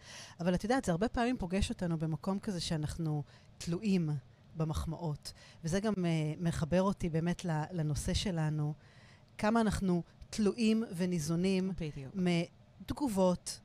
אבל 0.41 0.55
את 0.55 0.65
יודעת, 0.65 0.85
זה 0.85 0.93
הרבה 0.93 1.09
פעמים 1.09 1.37
פוגש 1.39 1.71
אותנו 1.71 1.99
במקום 1.99 2.39
כזה 2.39 2.61
שאנחנו 2.61 3.23
תלויים 3.59 4.11
במחמאות. 4.57 5.33
וזה 5.65 5.81
גם 5.81 5.93
uh, 5.93 5.99
מחבר 6.41 6.83
אותי 6.83 7.09
באמת 7.09 7.45
לנושא 7.73 8.15
שלנו, 8.15 8.75
כמה 9.39 9.61
אנחנו 9.61 10.03
תלויים 10.31 10.85
וניזונים 10.97 11.73
בדיוק. 11.81 12.15
מתגובות, 12.15 13.61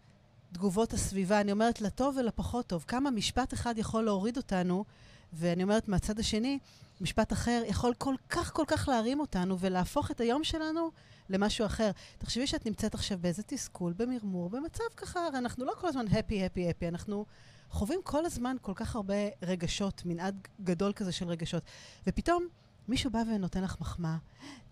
תגובות 0.53 0.93
הסביבה, 0.93 1.41
אני 1.41 1.51
אומרת 1.51 1.81
לטוב 1.81 2.17
ולפחות 2.17 2.67
טוב. 2.67 2.85
כמה 2.87 3.11
משפט 3.11 3.53
אחד 3.53 3.77
יכול 3.77 4.03
להוריד 4.03 4.37
אותנו, 4.37 4.85
ואני 5.33 5.63
אומרת 5.63 5.87
מהצד 5.87 6.19
השני, 6.19 6.59
משפט 7.01 7.33
אחר 7.33 7.63
יכול 7.65 7.93
כל 7.97 8.15
כך 8.29 8.53
כל 8.53 8.63
כך 8.67 8.87
להרים 8.87 9.19
אותנו 9.19 9.59
ולהפוך 9.59 10.11
את 10.11 10.21
היום 10.21 10.43
שלנו 10.43 10.91
למשהו 11.29 11.65
אחר. 11.65 11.91
תחשבי 12.17 12.47
שאת 12.47 12.65
נמצאת 12.65 12.93
עכשיו 12.93 13.17
באיזה 13.21 13.43
תסכול, 13.43 13.93
במרמור, 13.97 14.49
במצב 14.49 14.83
ככה, 14.97 15.25
הרי 15.25 15.37
אנחנו 15.37 15.65
לא 15.65 15.73
כל 15.79 15.87
הזמן 15.87 16.05
הפי, 16.07 16.45
הפי, 16.45 16.69
הפי, 16.69 16.87
אנחנו 16.87 17.25
חווים 17.69 17.99
כל 18.03 18.25
הזמן 18.25 18.55
כל 18.61 18.73
כך 18.75 18.95
הרבה 18.95 19.13
רגשות, 19.41 20.01
מנעד 20.05 20.47
גדול 20.63 20.93
כזה 20.93 21.11
של 21.11 21.27
רגשות. 21.27 21.63
ופתאום 22.07 22.47
מישהו 22.87 23.11
בא 23.11 23.19
ונותן 23.27 23.63
לך 23.63 23.75
מחמאה, 23.81 24.17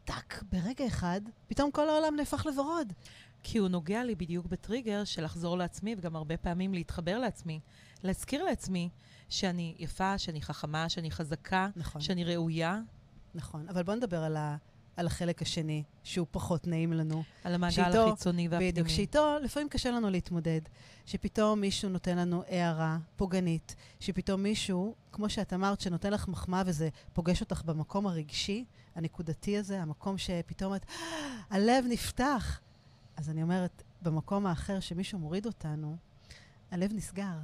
טאק, 0.05 0.43
ברגע 0.51 0.87
אחד, 0.87 1.21
פתאום 1.47 1.71
כל 1.71 1.89
העולם 1.89 2.15
נהפך 2.15 2.45
לוורוד. 2.45 2.93
כי 3.49 3.57
הוא 3.57 3.67
נוגע 3.67 4.03
לי 4.03 4.15
בדיוק 4.15 4.45
בטריגר 4.45 5.03
של 5.03 5.23
לחזור 5.23 5.57
לעצמי, 5.57 5.95
וגם 5.97 6.15
הרבה 6.15 6.37
פעמים 6.37 6.73
להתחבר 6.73 7.19
לעצמי. 7.19 7.59
להזכיר 8.03 8.43
לעצמי 8.43 8.89
שאני 9.29 9.75
יפה, 9.79 10.17
שאני 10.17 10.41
חכמה, 10.41 10.89
שאני 10.89 11.11
חזקה, 11.11 11.69
נכון. 11.75 12.01
שאני 12.01 12.23
ראויה, 12.23 12.79
נכון, 13.35 13.69
אבל 13.69 13.83
בוא 13.83 13.95
נדבר 13.95 14.23
על, 14.23 14.37
ה, 14.37 14.57
על 14.95 15.07
החלק 15.07 15.41
השני, 15.41 15.83
שהוא 16.03 16.27
פחות 16.31 16.67
נעים 16.67 16.93
לנו. 16.93 17.23
על 17.43 17.53
המעגל 17.53 17.73
שאיתו- 17.75 18.07
החיצוני 18.07 18.47
והפנימי. 18.47 18.71
בדיוק, 18.71 18.87
שאיתו 18.87 19.35
לפעמים 19.43 19.69
קשה 19.69 19.91
לנו 19.91 20.09
להתמודד. 20.09 20.61
שפתאום 21.05 21.61
מישהו 21.61 21.89
נותן 21.89 22.17
לנו 22.17 22.43
הערה 22.47 22.97
פוגענית, 23.15 23.75
שפתאום 23.99 24.43
מישהו, 24.43 24.95
כמו 25.11 25.29
שאת 25.29 25.53
אמרת, 25.53 25.81
שנותן 25.81 26.13
לך 26.13 26.27
מחמאה 26.27 26.63
וזה 26.65 26.89
פוגש 27.13 27.41
אותך 27.41 27.61
במקום 27.65 28.07
הרגשי, 28.07 28.65
הנקודתי 28.95 29.57
הזה, 29.57 29.81
המקום 29.81 30.17
שפתאום 30.17 30.75
את, 30.75 30.85
הלב 31.49 31.85
נפתח. 31.89 32.59
אז 33.17 33.29
אני 33.29 33.43
אומרת, 33.43 33.83
במקום 34.01 34.45
האחר 34.45 34.79
שמישהו 34.79 35.19
מוריד 35.19 35.45
אותנו, 35.45 35.97
הלב 36.71 36.93
נסגר. 36.93 37.37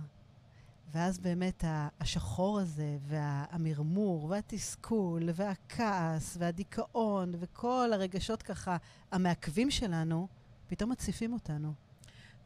ואז 0.91 1.19
באמת 1.19 1.63
השחור 1.99 2.59
הזה, 2.59 2.97
והמרמור, 3.07 4.25
והתסכול, 4.25 5.29
והכעס, 5.33 6.37
והדיכאון, 6.39 7.33
וכל 7.39 7.89
הרגשות 7.93 8.43
ככה 8.43 8.77
המעכבים 9.11 9.71
שלנו, 9.71 10.27
פתאום 10.67 10.91
מציפים 10.91 11.33
אותנו. 11.33 11.73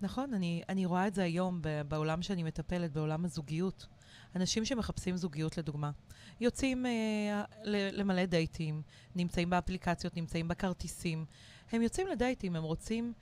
נכון, 0.02 0.34
אני, 0.34 0.62
אני 0.70 0.86
רואה 0.86 1.08
את 1.08 1.14
זה 1.14 1.24
היום 1.24 1.62
בעולם 1.88 2.22
שאני 2.22 2.44
מטפלת, 2.44 2.92
בעולם 2.94 3.26
הזוגיות. 3.26 3.88
אנשים 4.36 4.66
שמחפשים 4.66 5.18
זוגיות, 5.18 5.58
לדוגמה, 5.58 5.92
יוצאים 6.40 6.86
אה, 6.86 7.44
למלא 7.92 8.26
דייטים, 8.26 8.82
נמצאים 9.16 9.50
באפליקציות, 9.50 10.18
נמצאים 10.18 10.48
בכרטיסים. 10.48 11.26
הם 11.72 11.82
יוצאים 11.82 12.08
לדייטים, 12.08 12.56
הם 12.56 12.64
רוצים 12.64 13.14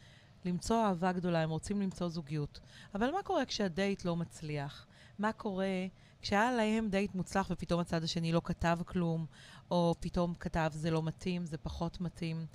למצוא 0.46 0.84
אהבה 0.86 1.12
גדולה, 1.12 1.42
הם 1.42 1.50
רוצים 1.50 1.82
למצוא 1.82 2.10
זוגיות. 2.10 2.60
אבל 2.96 3.12
מה 3.12 3.24
קורה 3.24 3.46
כשהדייט 3.46 4.06
לא 4.06 4.16
מצליח? 4.16 4.88
מה 5.20 5.32
קורה 5.32 5.86
כשהיה 6.22 6.52
להם 6.52 6.90
דייט 6.90 7.16
מוצלח 7.16 7.48
ופתאום 7.52 7.80
הצד 7.80 8.04
השני 8.04 8.32
לא 8.32 8.42
כתב 8.44 8.80
כלום, 8.86 9.26
או 9.72 9.96
פתאום 10.00 10.34
כתב 10.40 10.70
זה 10.74 10.92
לא 10.92 11.04
מתאים, 11.04 11.46
זה 11.46 11.58
פחות 11.58 12.02
מתאים? 12.02 12.46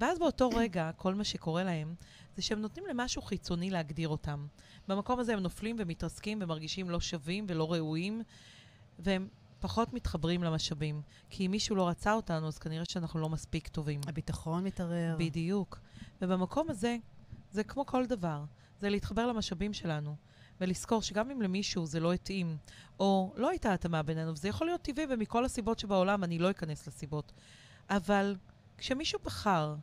ואז 0.00 0.18
באותו 0.18 0.48
רגע, 0.48 0.90
כל 0.96 1.14
מה 1.14 1.24
שקורה 1.24 1.64
להם, 1.64 1.94
זה 2.36 2.42
שהם 2.42 2.60
נותנים 2.60 2.86
למשהו 2.86 3.22
חיצוני 3.22 3.70
להגדיר 3.70 4.08
אותם. 4.08 4.46
במקום 4.88 5.18
הזה 5.18 5.32
הם 5.32 5.38
נופלים 5.40 5.76
ומתרסקים 5.78 6.38
ומרגישים 6.42 6.90
לא 6.90 7.00
שווים 7.00 7.46
ולא 7.48 7.72
ראויים, 7.72 8.22
והם 8.98 9.28
פחות 9.62 9.92
מתחברים 9.92 10.42
למשאבים. 10.42 11.02
כי 11.30 11.46
אם 11.46 11.50
מישהו 11.50 11.76
לא 11.76 11.88
רצה 11.88 12.12
אותנו, 12.12 12.48
אז 12.48 12.58
כנראה 12.58 12.84
שאנחנו 12.84 13.20
לא 13.20 13.28
מספיק 13.28 13.68
טובים. 13.68 14.00
הביטחון 14.06 14.64
מתערער. 14.64 15.16
בדיוק. 15.18 15.78
ובמקום 16.22 16.70
הזה, 16.70 16.96
זה 17.50 17.64
כמו 17.64 17.86
כל 17.86 18.06
דבר. 18.06 18.44
זה 18.80 18.90
להתחבר 18.90 19.26
למשאבים 19.26 19.72
שלנו, 19.72 20.16
ולזכור 20.60 21.02
שגם 21.02 21.30
אם 21.30 21.42
למישהו 21.42 21.86
זה 21.86 22.00
לא 22.00 22.12
התאים, 22.12 22.56
או 23.00 23.32
לא 23.36 23.50
הייתה 23.50 23.74
התאמה 23.74 24.02
בינינו, 24.02 24.32
וזה 24.32 24.48
יכול 24.48 24.66
להיות 24.66 24.82
טבעי, 24.82 25.06
ומכל 25.10 25.44
הסיבות 25.44 25.78
שבעולם, 25.78 26.24
אני 26.24 26.38
לא 26.38 26.50
אכנס 26.50 26.86
לסיבות. 26.86 27.32
אבל 27.90 28.36
כשמישהו 28.78 29.18
בחר, 29.24 29.74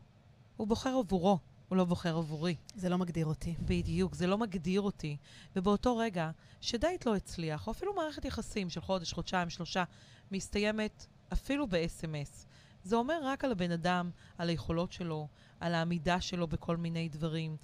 הוא 0.58 0.68
בוחר 0.68 0.90
עבורו, 0.90 1.38
הוא 1.70 1.78
לא 1.78 1.86
בוחר 1.86 2.18
עבורי. 2.18 2.56
זה 2.76 2.90
לא 2.90 2.98
מגדיר 2.98 3.26
אותי. 3.26 3.56
בדיוק, 3.62 4.16
זה 4.16 4.28
לא 4.28 4.38
מגדיר 4.38 4.82
אותי. 4.82 5.18
ובאותו 5.56 5.98
רגע, 5.98 6.32
שדייט 6.62 7.06
לא 7.06 7.16
הצליח, 7.16 7.68
או 7.68 7.72
אפילו 7.72 7.94
מערכת 7.96 8.26
יחסים 8.26 8.70
של 8.70 8.82
חודש, 8.82 9.14
חודשיים, 9.14 9.50
שלושה, 9.50 9.84
מסתיימת 10.32 11.06
אפילו 11.34 11.68
ב-SMS. 11.68 12.46
זה 12.84 12.96
אומר 12.96 13.20
רק 13.24 13.44
על 13.44 13.52
הבן 13.52 13.72
אדם, 13.72 14.10
על 14.38 14.50
היכולות 14.50 14.92
שלו, 14.92 15.28
על 15.60 15.74
העמידה 15.74 16.22
שלו 16.22 16.48
בכל 16.48 16.78
מיני 16.78 17.10
דברים. 17.10 17.58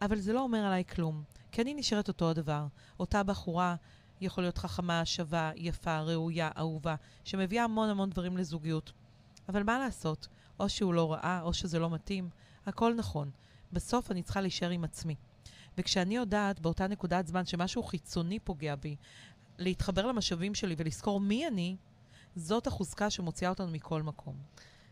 אבל 0.00 0.18
זה 0.18 0.32
לא 0.32 0.40
אומר 0.40 0.58
עליי 0.58 0.84
כלום. 0.84 1.22
כי 1.52 1.62
אני 1.62 1.74
נשארת 1.74 2.08
אותו 2.08 2.30
הדבר. 2.30 2.66
אותה 3.00 3.22
בחורה 3.22 3.76
יכול 4.20 4.44
להיות 4.44 4.58
חכמה, 4.58 5.04
שווה, 5.04 5.50
יפה, 5.56 6.00
ראויה, 6.00 6.50
אהובה, 6.58 6.94
שמביאה 7.24 7.64
המון 7.64 7.88
המון 7.88 8.10
דברים 8.10 8.36
לזוגיות. 8.36 8.92
אבל 9.48 9.62
מה 9.62 9.78
לעשות? 9.78 10.28
או 10.60 10.68
שהוא 10.68 10.94
לא 10.94 11.12
ראה, 11.12 11.40
או 11.42 11.54
שזה 11.54 11.78
לא 11.78 11.90
מתאים. 11.90 12.30
הכל 12.66 12.94
נכון. 12.94 13.30
בסוף 13.72 14.10
אני 14.10 14.22
צריכה 14.22 14.40
להישאר 14.40 14.70
עם 14.70 14.84
עצמי. 14.84 15.14
וכשאני 15.78 16.16
יודעת 16.16 16.60
באותה 16.60 16.86
נקודת 16.86 17.26
זמן 17.26 17.46
שמשהו 17.46 17.82
חיצוני 17.82 18.38
פוגע 18.38 18.74
בי, 18.74 18.96
להתחבר 19.58 20.06
למשאבים 20.06 20.54
שלי 20.54 20.74
ולזכור 20.78 21.20
מי 21.20 21.48
אני, 21.48 21.76
זאת 22.36 22.66
החוזקה 22.66 23.10
שמוציאה 23.10 23.50
אותנו 23.50 23.70
מכל 23.70 24.02
מקום. 24.02 24.36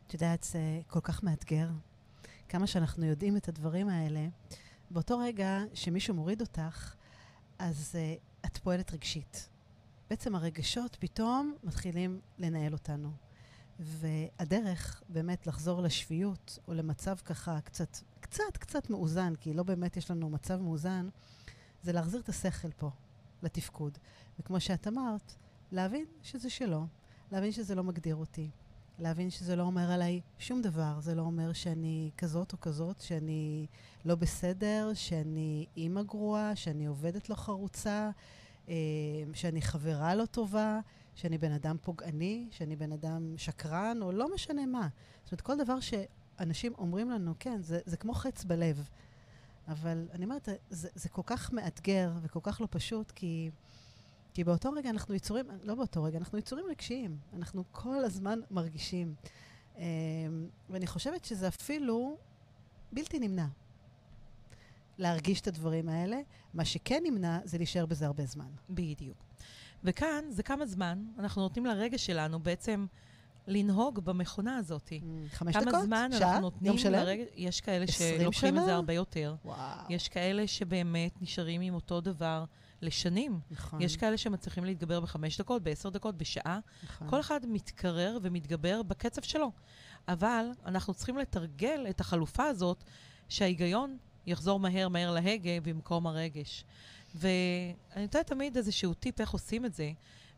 את 0.06 0.14
יודעת, 0.14 0.42
זה 0.42 0.80
כל 0.86 1.00
כך 1.00 1.22
מאתגר. 1.22 1.68
כמה 2.48 2.66
שאנחנו 2.66 3.04
יודעים 3.04 3.36
את 3.36 3.48
הדברים 3.48 3.88
האלה, 3.88 4.26
באותו 4.90 5.18
רגע 5.18 5.58
שמישהו 5.74 6.14
מוריד 6.14 6.40
אותך, 6.40 6.94
אז 7.58 7.94
uh, 7.94 8.46
את 8.46 8.58
פועלת 8.58 8.92
רגשית. 8.92 9.48
בעצם 10.10 10.34
הרגשות 10.34 10.96
פתאום 11.00 11.54
מתחילים 11.64 12.20
לנהל 12.38 12.72
אותנו. 12.72 13.10
והדרך 13.78 15.02
באמת 15.08 15.46
לחזור 15.46 15.82
לשפיות, 15.82 16.58
או 16.68 16.74
למצב 16.74 17.16
ככה 17.24 17.60
קצת, 17.60 17.96
קצת, 18.30 18.56
קצת 18.56 18.90
מאוזן, 18.90 19.34
כי 19.40 19.54
לא 19.54 19.62
באמת 19.62 19.96
יש 19.96 20.10
לנו 20.10 20.30
מצב 20.30 20.60
מאוזן, 20.60 21.08
זה 21.82 21.92
להחזיר 21.92 22.20
את 22.20 22.28
השכל 22.28 22.72
פה, 22.72 22.90
לתפקוד. 23.42 23.98
וכמו 24.38 24.60
שאת 24.60 24.88
אמרת, 24.88 25.34
להבין 25.72 26.04
שזה 26.22 26.50
שלו, 26.50 26.86
להבין 27.32 27.52
שזה 27.52 27.74
לא 27.74 27.84
מגדיר 27.84 28.16
אותי, 28.16 28.50
להבין 28.98 29.30
שזה 29.30 29.56
לא 29.56 29.62
אומר 29.62 29.90
עליי 29.90 30.20
שום 30.38 30.62
דבר. 30.62 31.00
זה 31.00 31.14
לא 31.14 31.22
אומר 31.22 31.52
שאני 31.52 32.10
כזאת 32.18 32.52
או 32.52 32.60
כזאת, 32.60 33.00
שאני 33.00 33.66
לא 34.04 34.14
בסדר, 34.14 34.90
שאני 34.94 35.66
אימא 35.76 36.02
גרועה, 36.02 36.56
שאני 36.56 36.86
עובדת 36.86 37.30
לא 37.30 37.34
חרוצה, 37.34 38.10
אה, 38.68 38.74
שאני 39.34 39.62
חברה 39.62 40.14
לא 40.14 40.26
טובה, 40.26 40.80
שאני 41.14 41.38
בן 41.38 41.52
אדם 41.52 41.76
פוגעני, 41.82 42.48
שאני 42.50 42.76
בן 42.76 42.92
אדם 42.92 43.34
שקרן, 43.36 43.98
או 44.02 44.12
לא 44.12 44.34
משנה 44.34 44.66
מה. 44.66 44.88
זאת 45.24 45.32
אומרת, 45.32 45.40
כל 45.40 45.58
דבר 45.64 45.80
שאנשים 46.40 46.72
אומרים 46.79 47.11
לנו, 47.11 47.35
כן, 47.38 47.62
זה, 47.62 47.81
זה 47.85 47.96
כמו 47.96 48.14
חץ 48.14 48.44
בלב. 48.44 48.88
אבל 49.68 50.09
אני 50.12 50.24
אומרת, 50.24 50.48
זה, 50.70 50.88
זה 50.94 51.09
כל 51.09 51.22
כך 51.26 51.53
מאתגר 51.53 52.12
וכל 52.22 52.40
כך 52.42 52.61
לא 52.61 52.68
פשוט, 52.70 53.11
כי, 53.11 53.50
כי 54.35 54.44
באותו 54.44 54.72
רגע 54.72 54.90
אנחנו 54.90 55.14
יצורים, 55.14 55.46
לא 55.62 55.74
באותו 55.74 56.03
רגע, 56.03 56.18
אנחנו 56.18 56.38
יצורים 56.38 56.64
רגשיים. 56.70 57.16
אנחנו 57.37 57.64
כל 57.72 58.05
הזמן 58.05 58.40
מרגישים. 58.50 59.14
אמ, 59.79 59.83
ואני 60.70 60.87
חושבת 60.87 61.24
שזה 61.24 61.48
אפילו 61.48 62.16
בלתי 62.92 63.18
נמנע 63.18 63.46
להרגיש 64.98 65.40
את 65.40 65.46
הדברים 65.46 65.88
האלה. 65.88 66.20
מה 66.55 66.64
שכן 66.64 67.03
נמנע 67.05 67.38
זה 67.44 67.59
להישאר 67.59 67.87
בזה 67.87 68.07
הרבה 68.07 68.26
זמן. 68.26 68.50
בדיוק. 68.70 69.16
וכאן 69.85 70.24
זה 70.31 70.42
כמה 70.42 70.66
זמן 70.66 71.05
אנחנו 71.18 71.42
נותנים 71.42 71.66
לרגש 71.66 72.07
שלנו 72.07 72.40
בעצם 72.40 72.87
לנהוג 73.50 74.00
במכונה 74.00 74.56
הזאת. 74.56 74.92
חמש 75.30 75.56
כמה 75.56 75.64
דקות? 75.64 75.84
זמן 75.84 76.10
שעה? 76.18 76.28
אנחנו 76.28 76.40
נותנים 76.40 76.66
יום 76.66 76.78
שלם? 76.78 76.92
לרגש... 76.92 77.26
יש 77.36 77.60
כאלה 77.60 77.86
שלוקחים 77.86 78.58
את? 78.58 78.64
זה 78.64 78.74
הרבה 78.74 78.92
יותר. 78.92 79.34
וואו. 79.44 79.58
יש 79.88 80.08
כאלה 80.08 80.46
שבאמת 80.46 81.22
נשארים 81.22 81.60
עם 81.60 81.74
אותו 81.74 82.00
דבר 82.00 82.44
לשנים. 82.82 83.40
נכון. 83.50 83.82
יש 83.82 83.96
כאלה 83.96 84.18
שמצליחים 84.18 84.64
להתגבר 84.64 85.00
בחמש 85.00 85.40
דקות, 85.40 85.62
בעשר 85.62 85.88
דקות, 85.88 86.16
בשעה. 86.16 86.58
נכון. 86.84 87.08
כל 87.10 87.20
אחד 87.20 87.40
מתקרר 87.46 88.18
ומתגבר 88.22 88.82
בקצב 88.82 89.22
שלו. 89.22 89.52
אבל 90.08 90.46
אנחנו 90.66 90.94
צריכים 90.94 91.18
לתרגל 91.18 91.86
את 91.90 92.00
החלופה 92.00 92.44
הזאת, 92.44 92.84
שההיגיון 93.28 93.96
יחזור 94.26 94.60
מהר 94.60 94.88
מהר 94.88 95.10
להגה 95.10 95.60
במקום 95.62 96.06
הרגש. 96.06 96.64
ואני 97.14 98.02
נותנת 98.02 98.26
תמיד 98.26 98.56
איזשהו 98.56 98.94
טיפ 98.94 99.20
איך 99.20 99.30
עושים 99.30 99.64
את 99.64 99.74
זה. 99.74 99.92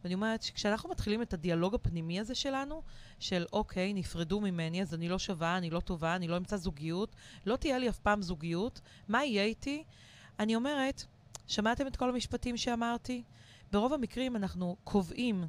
ואני 0.05 0.15
אומרת 0.15 0.43
שכשאנחנו 0.43 0.91
מתחילים 0.91 1.23
את 1.23 1.35
הדיאלוג 1.35 1.75
הפנימי 1.75 2.21
הזה 2.21 2.35
שלנו, 2.35 2.83
של 3.19 3.47
אוקיי, 3.53 3.93
נפרדו 3.93 4.41
ממני, 4.41 4.83
אז 4.83 4.95
אני 4.95 5.09
לא 5.09 5.19
שווה, 5.19 5.59
אני 5.59 5.71
לא 5.71 5.81
טובה, 5.81 6.17
אני 6.17 6.29
לא 6.29 6.37
אמצא 6.37 6.57
זוגיות, 6.57 7.17
לא 7.47 7.57
תהיה 7.57 7.79
לי 7.79 7.89
אף 7.89 7.99
פעם 7.99 8.23
זוגיות, 8.23 8.81
מה 9.09 9.25
יהיה 9.25 9.45
איתי? 9.45 9.85
אני 10.39 10.57
אומרת, 10.57 11.05
שמעתם 11.47 11.87
את 11.87 11.97
כל 11.97 12.09
המשפטים 12.09 12.57
שאמרתי? 12.57 13.23
ברוב 13.73 13.93
המקרים 13.93 14.37
אנחנו 14.37 14.77
קובעים 14.85 15.45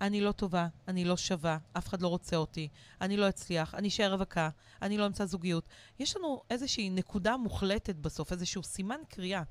אני 0.00 0.20
לא 0.20 0.32
טובה, 0.32 0.68
אני 0.88 1.04
לא 1.04 1.16
שווה, 1.16 1.58
אף 1.72 1.88
אחד 1.88 2.02
לא 2.02 2.08
רוצה 2.08 2.36
אותי, 2.36 2.68
אני 3.00 3.16
לא 3.16 3.28
אצליח, 3.28 3.74
אני 3.74 3.88
אשאר 3.88 4.12
רווקה, 4.12 4.48
אני 4.82 4.98
לא 4.98 5.06
אמצא 5.06 5.24
זוגיות. 5.24 5.64
יש 5.98 6.16
לנו 6.16 6.42
איזושהי 6.50 6.90
נקודה 6.90 7.36
מוחלטת 7.36 7.96
בסוף, 7.96 8.32
איזשהו 8.32 8.62
סימן 8.62 9.00
קריאה. 9.08 9.42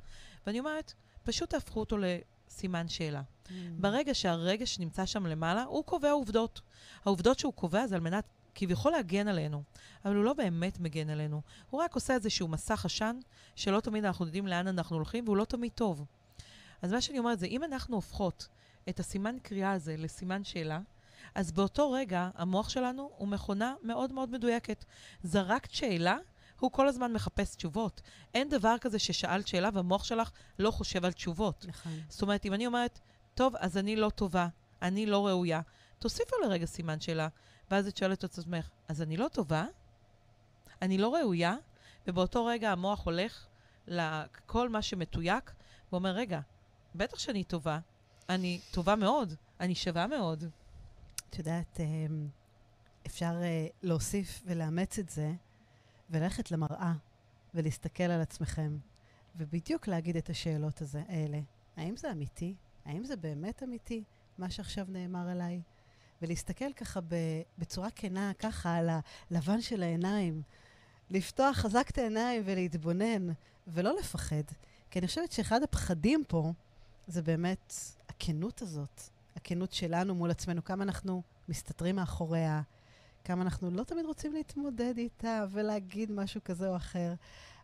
ואני 0.47 0.59
אומרת, 0.59 0.93
פשוט 1.23 1.49
תהפכו 1.49 1.79
אותו 1.79 1.97
לסימן 1.97 2.87
שאלה. 2.87 3.21
Mm. 3.45 3.51
ברגע 3.79 4.13
שהרגש 4.13 4.79
נמצא 4.79 5.05
שם 5.05 5.25
למעלה, 5.25 5.63
הוא 5.63 5.83
קובע 5.83 6.11
עובדות. 6.11 6.61
העובדות 7.05 7.39
שהוא 7.39 7.53
קובע 7.53 7.87
זה 7.87 7.95
על 7.95 8.01
מנת 8.01 8.25
כביכול 8.55 8.91
להגן 8.91 9.27
עלינו, 9.27 9.63
אבל 10.05 10.15
הוא 10.15 10.23
לא 10.23 10.33
באמת 10.33 10.79
מגן 10.79 11.09
עלינו. 11.09 11.41
הוא 11.69 11.81
רק 11.81 11.95
עושה 11.95 12.13
איזשהו 12.13 12.47
מסך 12.47 12.85
עשן, 12.85 13.19
שלא 13.55 13.79
תמיד 13.79 14.05
אנחנו 14.05 14.25
יודעים 14.25 14.47
לאן 14.47 14.67
אנחנו 14.67 14.95
הולכים, 14.95 15.23
והוא 15.25 15.37
לא 15.37 15.45
תמיד 15.45 15.71
טוב. 15.71 16.05
אז 16.81 16.93
מה 16.93 17.01
שאני 17.01 17.19
אומרת 17.19 17.39
זה, 17.39 17.45
אם 17.45 17.63
אנחנו 17.63 17.95
הופכות 17.95 18.47
את 18.89 18.99
הסימן 18.99 19.37
קריאה 19.43 19.71
הזה 19.71 19.95
לסימן 19.97 20.43
שאלה, 20.43 20.79
אז 21.35 21.51
באותו 21.51 21.91
רגע 21.91 22.29
המוח 22.35 22.69
שלנו 22.69 23.11
הוא 23.17 23.27
מכונה 23.27 23.75
מאוד 23.83 24.13
מאוד 24.13 24.31
מדויקת. 24.31 24.85
זרקת 25.23 25.71
שאלה, 25.71 26.17
הוא 26.59 26.71
כל 26.71 26.87
הזמן 26.87 27.13
מחפש 27.13 27.55
תשובות. 27.55 28.01
אין 28.33 28.49
דבר 28.49 28.75
כזה 28.81 28.99
ששאלת 28.99 29.47
שאלה 29.47 29.69
והמוח 29.73 30.03
שלך 30.03 30.31
לא 30.59 30.71
חושב 30.71 31.05
על 31.05 31.11
תשובות. 31.11 31.65
נכון. 31.67 31.99
זאת 32.09 32.21
אומרת, 32.21 32.45
אם 32.45 32.53
אני 32.53 32.67
אומרת, 32.67 32.99
טוב, 33.35 33.55
אז 33.55 33.77
אני 33.77 33.95
לא 33.95 34.09
טובה, 34.09 34.47
אני 34.81 35.05
לא 35.05 35.27
ראויה, 35.27 35.61
תוסיפו 35.99 36.35
לרגע 36.45 36.65
סימן 36.65 36.99
שאלה, 36.99 37.27
ואז 37.71 37.87
את 37.87 37.97
שואלת 37.97 38.19
את 38.19 38.23
עצמך, 38.23 38.69
אז 38.87 39.01
אני 39.01 39.17
לא 39.17 39.27
טובה? 39.27 39.65
אני 40.81 40.97
לא 40.97 41.15
ראויה? 41.15 41.55
ובאותו 42.07 42.45
רגע 42.45 42.71
המוח 42.71 43.05
הולך 43.05 43.47
לכל 43.87 44.69
מה 44.69 44.81
שמתויק, 44.81 45.53
ואומר, 45.91 46.09
רגע, 46.09 46.39
בטח 46.95 47.19
שאני 47.19 47.43
טובה, 47.43 47.79
אני 48.29 48.59
טובה 48.71 48.95
מאוד, 48.95 49.33
אני 49.59 49.75
שווה 49.75 50.07
מאוד. 50.07 50.43
את 51.29 51.37
יודעת, 51.37 51.79
אמ, 51.79 52.27
אפשר 53.05 53.33
אה, 53.41 53.67
להוסיף 53.83 54.41
ולאמץ 54.45 54.99
את 54.99 55.09
זה, 55.09 55.33
וללכת 56.09 56.51
למראה 56.51 56.93
ולהסתכל 57.53 58.03
על 58.03 58.21
עצמכם, 58.21 58.77
ובדיוק 59.35 59.87
להגיד 59.87 60.17
את 60.17 60.29
השאלות 60.29 60.81
הזה, 60.81 61.03
האלה. 61.07 61.39
האם 61.77 61.97
זה 61.97 62.11
אמיתי? 62.11 62.55
האם 62.85 63.03
זה 63.03 63.15
באמת 63.15 63.63
אמיתי, 63.63 64.03
מה 64.37 64.49
שעכשיו 64.49 64.85
נאמר 64.89 65.29
עליי? 65.29 65.61
ולהסתכל 66.21 66.73
ככה 66.73 66.99
בצורה 67.57 67.91
כנה, 67.91 68.31
ככה 68.39 68.75
על 68.75 68.89
הלבן 69.31 69.61
של 69.61 69.83
העיניים. 69.83 70.41
לפתוח 71.09 71.57
חזק 71.57 71.89
את 71.89 71.97
העיניים 71.97 72.41
ולהתבונן, 72.45 73.27
ולא 73.67 73.95
לפחד. 73.99 74.43
כי 74.91 74.99
אני 74.99 75.07
חושבת 75.07 75.31
שאחד 75.31 75.63
הפחדים 75.63 76.23
פה 76.27 76.53
זה 77.07 77.21
באמת 77.21 77.73
הכנות 78.09 78.61
הזאת, 78.61 79.01
הכנות 79.35 79.71
שלנו 79.71 80.15
מול 80.15 80.31
עצמנו, 80.31 80.63
כמה 80.63 80.83
אנחנו 80.83 81.23
מסתתרים 81.49 81.95
מאחוריה, 81.95 82.61
כמה 83.23 83.41
אנחנו 83.41 83.71
לא 83.71 83.83
תמיד 83.83 84.05
רוצים 84.05 84.33
להתמודד 84.33 84.97
איתה 84.97 85.45
ולהגיד 85.51 86.11
משהו 86.11 86.41
כזה 86.43 86.69
או 86.69 86.75
אחר. 86.75 87.13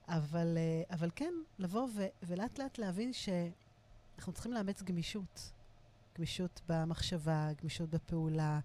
אבל, 0.08 0.58
אה, 0.58 0.96
אבל 0.96 1.10
כן, 1.16 1.34
לבוא 1.60 1.88
ולאט 2.24 2.60
לאט 2.60 2.78
להבין 2.78 3.14
שאנחנו 4.16 4.34
צריכים 4.34 4.54
לאמץ 4.54 4.84
גמישות. 4.84 5.52
גמישות 6.18 6.62
במחשבה, 6.70 7.50
גמישות 7.62 7.90
בפעולה, 7.90 8.60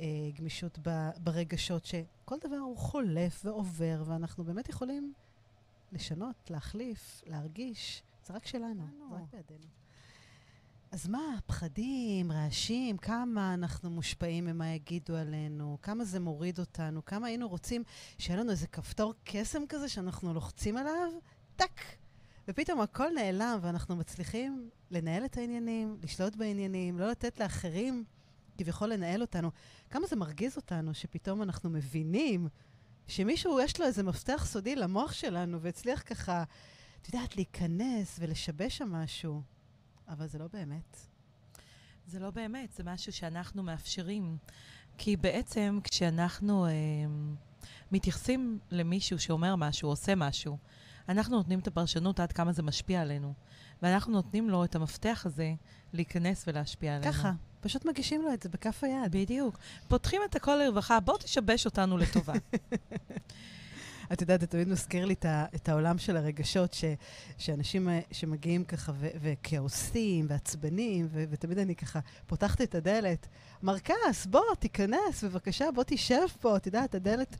אה, 0.00 0.06
גמישות 0.34 0.78
ב- 0.82 1.10
ברגשות, 1.18 1.84
שכל 1.84 2.36
דבר 2.40 2.56
הוא 2.56 2.76
חולף 2.76 3.42
ועובר, 3.44 4.02
ואנחנו 4.06 4.44
באמת 4.44 4.68
יכולים 4.68 5.12
לשנות, 5.92 6.50
להחליף, 6.50 7.22
להרגיש. 7.26 8.02
זה 8.26 8.34
רק 8.34 8.46
שלנו, 8.46 8.86
זה 9.08 9.14
רק 9.14 9.22
בידינו. 9.32 9.66
אז 10.90 11.08
מה, 11.08 11.38
פחדים, 11.46 12.32
רעשים, 12.32 12.98
כמה 12.98 13.54
אנחנו 13.54 13.90
מושפעים 13.90 14.44
ממה 14.44 14.68
יגידו 14.68 15.16
עלינו, 15.16 15.78
כמה 15.82 16.04
זה 16.04 16.20
מוריד 16.20 16.58
אותנו, 16.58 17.04
כמה 17.04 17.26
היינו 17.26 17.48
רוצים 17.48 17.82
שיהיה 18.18 18.40
לנו 18.40 18.50
איזה 18.50 18.66
כפתור 18.66 19.14
קסם 19.24 19.62
כזה 19.68 19.88
שאנחנו 19.88 20.34
לוחצים 20.34 20.76
עליו, 20.76 21.12
טאק, 21.56 21.80
ופתאום 22.48 22.80
הכל 22.80 23.08
נעלם 23.14 23.58
ואנחנו 23.62 23.96
מצליחים 23.96 24.70
לנהל 24.90 25.24
את 25.24 25.36
העניינים, 25.36 25.98
לשלוט 26.02 26.36
בעניינים, 26.36 26.98
לא 26.98 27.10
לתת 27.10 27.40
לאחרים 27.40 28.04
כביכול 28.58 28.92
לנהל 28.92 29.20
אותנו. 29.20 29.50
כמה 29.90 30.06
זה 30.06 30.16
מרגיז 30.16 30.56
אותנו 30.56 30.94
שפתאום 30.94 31.42
אנחנו 31.42 31.70
מבינים 31.70 32.48
שמישהו, 33.06 33.60
יש 33.60 33.80
לו 33.80 33.86
איזה 33.86 34.02
מפתח 34.02 34.44
סודי 34.46 34.76
למוח 34.76 35.12
שלנו 35.12 35.60
והצליח 35.60 36.02
ככה, 36.06 36.44
את 37.02 37.14
יודעת, 37.14 37.36
להיכנס 37.36 38.16
ולשבש 38.20 38.78
שם 38.78 38.92
משהו. 38.92 39.42
אבל 40.08 40.26
זה 40.26 40.38
לא 40.38 40.48
באמת. 40.52 40.96
זה 42.06 42.18
לא 42.18 42.30
באמת, 42.30 42.72
זה 42.72 42.84
משהו 42.84 43.12
שאנחנו 43.12 43.62
מאפשרים. 43.62 44.36
כי 44.98 45.16
בעצם 45.16 45.78
כשאנחנו 45.84 46.66
אה, 46.66 46.70
מתייחסים 47.92 48.58
למישהו 48.70 49.18
שאומר 49.18 49.56
משהו, 49.56 49.88
עושה 49.88 50.14
משהו, 50.14 50.58
אנחנו 51.08 51.36
נותנים 51.36 51.58
את 51.58 51.66
הפרשנות 51.66 52.20
עד 52.20 52.32
כמה 52.32 52.52
זה 52.52 52.62
משפיע 52.62 53.00
עלינו. 53.00 53.34
ואנחנו 53.82 54.12
נותנים 54.12 54.50
לו 54.50 54.64
את 54.64 54.74
המפתח 54.74 55.22
הזה 55.26 55.54
להיכנס 55.92 56.44
ולהשפיע 56.46 56.96
עלינו. 56.96 57.12
ככה, 57.12 57.32
פשוט 57.60 57.84
מגישים 57.84 58.22
לו 58.22 58.32
את 58.32 58.42
זה 58.42 58.48
בכף 58.48 58.84
היד. 58.84 59.12
בדיוק. 59.12 59.58
פותחים 59.88 60.22
את 60.30 60.36
הכל 60.36 60.56
לרווחה, 60.56 61.00
בוא 61.00 61.18
תשבש 61.18 61.66
אותנו 61.66 61.98
לטובה. 61.98 62.32
את 64.12 64.20
יודעת, 64.20 64.40
זה 64.40 64.46
תמיד 64.46 64.68
מזכיר 64.68 65.04
לי 65.04 65.14
את, 65.14 65.24
ה, 65.24 65.46
את 65.54 65.68
העולם 65.68 65.98
של 65.98 66.16
הרגשות, 66.16 66.72
ש, 66.72 66.84
שאנשים 67.38 67.88
אה, 67.88 68.00
שמגיעים 68.12 68.64
ככה 68.64 68.92
ו, 68.94 69.08
וכעוסים 69.20 70.26
ועצבנים, 70.28 71.08
ו, 71.10 71.24
ותמיד 71.30 71.58
אני 71.58 71.76
ככה 71.76 72.00
פותחת 72.26 72.60
את 72.60 72.74
הדלת, 72.74 73.28
מרקס, 73.62 74.26
בוא, 74.30 74.54
תיכנס, 74.58 75.24
בבקשה, 75.24 75.70
בוא 75.74 75.82
תשב 75.86 76.26
פה. 76.40 76.56
את 76.56 76.66
יודעת, 76.66 76.94
הדלת 76.94 77.36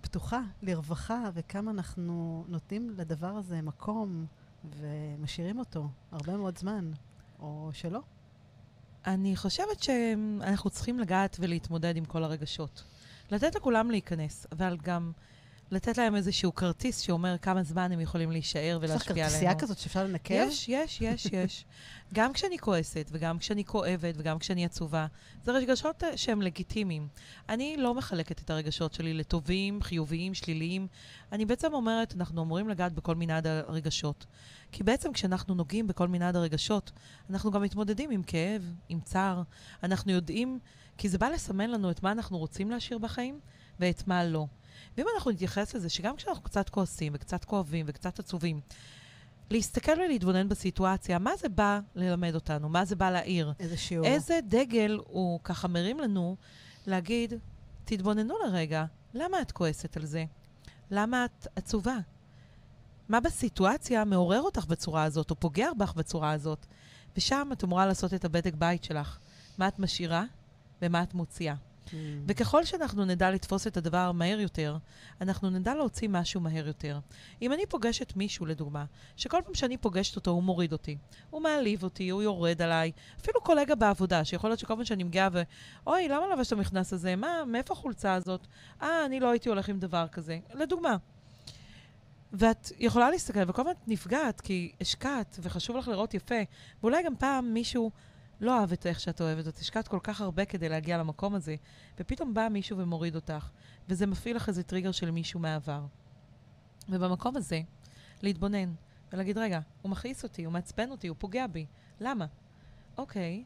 פתוחה 0.00 0.40
לרווחה, 0.62 1.30
וכמה 1.34 1.70
אנחנו 1.70 2.44
נותנים 2.48 2.90
לדבר 2.90 3.26
הזה 3.26 3.62
מקום 3.62 4.26
ומשאירים 4.78 5.58
אותו 5.58 5.88
הרבה 6.12 6.36
מאוד 6.36 6.58
זמן, 6.58 6.90
או 7.38 7.70
שלא. 7.72 8.00
אני 9.06 9.36
חושבת 9.36 9.82
שאנחנו 9.82 10.70
צריכים 10.70 10.98
לגעת 10.98 11.36
ולהתמודד 11.40 11.96
עם 11.96 12.04
כל 12.04 12.24
הרגשות. 12.24 12.84
לתת 13.30 13.54
לכולם 13.54 13.90
להיכנס, 13.90 14.46
אבל 14.52 14.76
גם 14.82 15.12
לתת 15.70 15.98
להם 15.98 16.16
איזשהו 16.16 16.54
כרטיס 16.54 16.98
שאומר 17.00 17.38
כמה 17.38 17.62
זמן 17.62 17.92
הם 17.92 18.00
יכולים 18.00 18.30
להישאר 18.30 18.60
יש 18.60 18.90
לך 18.90 18.90
ולהשפיע 18.90 19.12
עלינו. 19.12 19.28
כרטיסייה 19.28 19.54
כזאת 19.54 19.78
שאפשר 19.78 20.04
לנקב? 20.04 20.34
יש, 20.34 20.68
יש, 20.68 21.00
יש, 21.00 21.26
יש. 21.26 21.64
גם 22.14 22.32
כשאני 22.32 22.58
כועסת, 22.58 23.08
וגם 23.12 23.38
כשאני 23.38 23.64
כואבת, 23.64 24.14
וגם 24.18 24.38
כשאני 24.38 24.64
עצובה. 24.64 25.06
זה 25.44 25.52
רגשות 25.52 26.04
אה, 26.04 26.16
שהם 26.16 26.42
לגיטימיים. 26.42 27.08
אני 27.48 27.76
לא 27.76 27.94
מחלקת 27.94 28.40
את 28.40 28.50
הרגשות 28.50 28.94
שלי 28.94 29.14
לטובים, 29.14 29.82
חיוביים, 29.82 30.34
שליליים. 30.34 30.86
אני 31.32 31.44
בעצם 31.44 31.74
אומרת, 31.74 32.14
אנחנו 32.16 32.42
אמורים 32.42 32.68
לגעת 32.68 32.92
בכל 32.92 33.14
מנעד 33.14 33.46
הרגשות. 33.46 34.26
כי 34.72 34.82
בעצם 34.82 35.12
כשאנחנו 35.12 35.54
נוגעים 35.54 35.86
בכל 35.86 36.08
מנעד 36.08 36.36
הרגשות, 36.36 36.92
אנחנו 37.30 37.50
גם 37.50 37.62
מתמודדים 37.62 38.10
עם 38.10 38.22
כאב, 38.22 38.72
עם 38.88 39.00
צער. 39.00 39.42
אנחנו 39.82 40.12
יודעים, 40.12 40.58
כי 40.98 41.08
זה 41.08 41.18
בא 41.18 41.28
לסמן 41.28 41.70
לנו 41.70 41.90
את 41.90 42.02
מה 42.02 42.12
אנחנו 42.12 42.38
רוצים 42.38 42.70
להשאיר 42.70 42.98
בחיים, 42.98 43.40
ואת 43.80 44.08
מה 44.08 44.24
לא. 44.24 44.46
ואם 44.96 45.06
אנחנו 45.16 45.30
נתייחס 45.30 45.74
לזה, 45.74 45.88
שגם 45.88 46.16
כשאנחנו 46.16 46.42
קצת 46.42 46.68
כועסים, 46.68 47.12
וקצת 47.14 47.44
כואבים, 47.44 47.86
וקצת 47.88 48.18
עצובים, 48.18 48.60
להסתכל 49.50 49.92
ולהתבונן 49.92 50.48
בסיטואציה, 50.48 51.18
מה 51.18 51.36
זה 51.36 51.48
בא 51.48 51.80
ללמד 51.94 52.34
אותנו? 52.34 52.68
מה 52.68 52.84
זה 52.84 52.96
בא 52.96 53.10
להעיר? 53.10 53.52
איזה 53.60 53.76
שיעור. 53.76 54.06
איזה 54.06 54.38
דגל 54.48 54.98
הוא 55.06 55.40
ככה 55.44 55.68
מרים 55.68 56.00
לנו 56.00 56.36
להגיד, 56.86 57.34
תתבוננו 57.84 58.34
לרגע, 58.46 58.84
למה 59.14 59.42
את 59.42 59.52
כועסת 59.52 59.96
על 59.96 60.04
זה? 60.04 60.24
למה 60.90 61.24
את 61.24 61.46
עצובה? 61.56 61.96
מה 63.08 63.20
בסיטואציה 63.20 64.04
מעורר 64.04 64.40
אותך 64.40 64.64
בצורה 64.64 65.04
הזאת, 65.04 65.30
או 65.30 65.40
פוגע 65.40 65.68
בך 65.78 65.94
בצורה 65.94 66.30
הזאת? 66.32 66.66
ושם 67.16 67.48
את 67.52 67.64
אמורה 67.64 67.86
לעשות 67.86 68.14
את 68.14 68.24
הבדק 68.24 68.54
בית 68.54 68.84
שלך. 68.84 69.18
מה 69.58 69.68
את 69.68 69.78
משאירה 69.78 70.24
ומה 70.82 71.02
את 71.02 71.14
מוציאה. 71.14 71.54
Mm. 71.86 71.92
וככל 72.26 72.64
שאנחנו 72.64 73.04
נדע 73.04 73.30
לתפוס 73.30 73.66
את 73.66 73.76
הדבר 73.76 74.12
מהר 74.12 74.40
יותר, 74.40 74.76
אנחנו 75.20 75.50
נדע 75.50 75.74
להוציא 75.74 76.08
משהו 76.08 76.40
מהר 76.40 76.66
יותר. 76.66 76.98
אם 77.42 77.52
אני 77.52 77.66
פוגשת 77.68 78.16
מישהו, 78.16 78.46
לדוגמה, 78.46 78.84
שכל 79.16 79.38
פעם 79.44 79.54
שאני 79.54 79.76
פוגשת 79.76 80.16
אותו 80.16 80.30
הוא 80.30 80.42
מוריד 80.42 80.72
אותי, 80.72 80.96
הוא 81.30 81.42
מעליב 81.42 81.82
אותי, 81.82 82.08
הוא 82.08 82.22
יורד 82.22 82.62
עליי, 82.62 82.92
אפילו 83.20 83.40
קולגה 83.40 83.74
בעבודה, 83.74 84.24
שיכול 84.24 84.50
להיות 84.50 84.60
שכל 84.60 84.74
פעם 84.74 84.84
שאני 84.84 85.04
מגיעה 85.04 85.28
ו... 85.32 85.42
אוי, 85.86 86.08
למה 86.08 86.26
לבשת 86.32 86.52
המכנס 86.52 86.92
הזה? 86.92 87.16
מה, 87.16 87.44
מאיפה 87.46 87.74
החולצה 87.74 88.14
הזאת? 88.14 88.46
אה, 88.82 89.04
אני 89.04 89.20
לא 89.20 89.30
הייתי 89.30 89.48
הולך 89.48 89.68
עם 89.68 89.78
דבר 89.78 90.06
כזה. 90.12 90.38
לדוגמה. 90.54 90.96
ואת 92.32 92.72
יכולה 92.78 93.10
להסתכל, 93.10 93.40
וכל 93.50 93.62
הזמן 93.62 93.72
את 93.72 93.88
נפגעת, 93.88 94.40
כי 94.40 94.72
השקעת, 94.80 95.38
וחשוב 95.42 95.76
לך 95.76 95.88
לראות 95.88 96.14
יפה. 96.14 96.34
ואולי 96.82 97.02
גם 97.02 97.16
פעם 97.16 97.54
מישהו 97.54 97.90
לא 98.40 98.60
אהב 98.60 98.72
את 98.72 98.86
איך 98.86 99.00
שאת 99.00 99.20
אוהבת, 99.20 99.48
את 99.48 99.58
השקעת 99.58 99.88
כל 99.88 99.98
כך 100.02 100.20
הרבה 100.20 100.44
כדי 100.44 100.68
להגיע 100.68 100.98
למקום 100.98 101.34
הזה, 101.34 101.56
ופתאום 101.98 102.34
בא 102.34 102.48
מישהו 102.50 102.78
ומוריד 102.78 103.14
אותך, 103.14 103.50
וזה 103.88 104.06
מפעיל 104.06 104.36
לך 104.36 104.48
איזה 104.48 104.62
טריגר 104.62 104.92
של 104.92 105.10
מישהו 105.10 105.40
מהעבר. 105.40 105.84
ובמקום 106.88 107.36
הזה, 107.36 107.60
להתבונן, 108.22 108.74
ולהגיד, 109.12 109.38
רגע, 109.38 109.60
הוא 109.82 109.90
מכעיס 109.90 110.24
אותי, 110.24 110.44
הוא 110.44 110.52
מעצבן 110.52 110.90
אותי, 110.90 111.08
הוא 111.08 111.16
פוגע 111.18 111.46
בי. 111.46 111.66
למה? 112.00 112.26
אוקיי, 112.98 113.44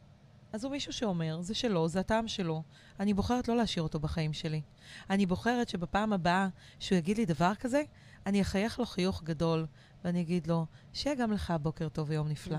אז 0.52 0.64
הוא 0.64 0.72
מישהו 0.72 0.92
שאומר, 0.92 1.40
זה 1.40 1.54
שלו, 1.54 1.88
זה 1.88 2.00
הטעם 2.00 2.28
שלו. 2.28 2.62
אני 3.00 3.14
בוחרת 3.14 3.48
לא 3.48 3.56
להשאיר 3.56 3.82
אותו 3.82 4.00
בחיים 4.00 4.32
שלי. 4.32 4.62
אני 5.10 5.26
בוחרת 5.26 5.68
שבפעם 5.68 6.12
הבאה 6.12 6.48
שהוא 6.78 6.98
יגיד 6.98 7.18
לי 7.18 7.26
דבר 7.26 7.54
כזה, 7.54 7.82
אני 8.26 8.42
אחייך 8.42 8.78
לו 8.78 8.86
חיוך 8.86 9.22
גדול, 9.22 9.66
ואני 10.04 10.20
אגיד 10.20 10.46
לו, 10.46 10.66
שיהיה 10.92 11.16
גם 11.16 11.32
לך 11.32 11.52
בוקר 11.62 11.88
טוב 11.88 12.10
ויום 12.10 12.28
נפלא. 12.28 12.58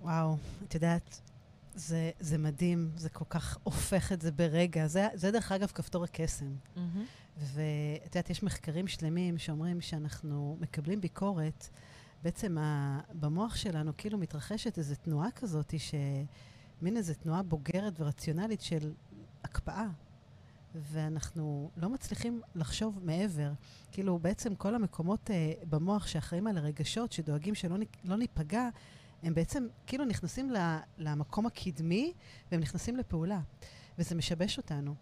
וואו, 0.00 0.36
את 0.64 0.74
יודעת, 0.74 1.20
זה, 1.74 2.10
זה 2.20 2.38
מדהים, 2.38 2.90
זה 2.96 3.08
כל 3.08 3.24
כך 3.28 3.58
הופך 3.62 4.12
את 4.12 4.20
זה 4.20 4.32
ברגע. 4.32 4.86
זה, 4.86 5.08
זה 5.14 5.30
דרך 5.30 5.52
אגב 5.52 5.70
כפתור 5.74 6.04
הקסם. 6.04 6.54
מהמם. 6.76 7.04
ואת 7.38 8.14
יודעת, 8.14 8.30
יש 8.30 8.42
מחקרים 8.42 8.88
שלמים 8.88 9.38
שאומרים 9.38 9.80
שאנחנו 9.80 10.56
מקבלים 10.60 11.00
ביקורת, 11.00 11.68
בעצם 12.22 12.58
ה, 12.58 13.00
במוח 13.12 13.56
שלנו 13.56 13.92
כאילו 13.96 14.18
מתרחשת 14.18 14.78
איזו 14.78 14.94
תנועה 14.94 15.30
כזאת, 15.30 15.74
שמין 15.78 16.96
איזו 16.96 17.14
תנועה 17.14 17.42
בוגרת 17.42 18.00
ורציונלית 18.00 18.60
של 18.60 18.92
הקפאה. 19.44 19.86
ואנחנו 20.74 21.70
לא 21.76 21.88
מצליחים 21.88 22.40
לחשוב 22.54 22.98
מעבר. 23.02 23.52
כאילו, 23.92 24.18
בעצם 24.18 24.54
כל 24.54 24.74
המקומות 24.74 25.30
אה, 25.30 25.52
במוח 25.70 26.06
שאחראים 26.06 26.46
על 26.46 26.58
הרגשות, 26.58 27.12
שדואגים 27.12 27.54
שלא 27.54 27.76
לא 28.04 28.16
ניפגע, 28.16 28.68
הם 29.22 29.34
בעצם 29.34 29.66
כאילו 29.86 30.04
נכנסים 30.04 30.52
למקום 30.98 31.46
הקדמי, 31.46 32.12
והם 32.52 32.60
נכנסים 32.60 32.96
לפעולה. 32.96 33.40
וזה 33.98 34.14
משבש 34.14 34.58
אותנו. 34.58 34.94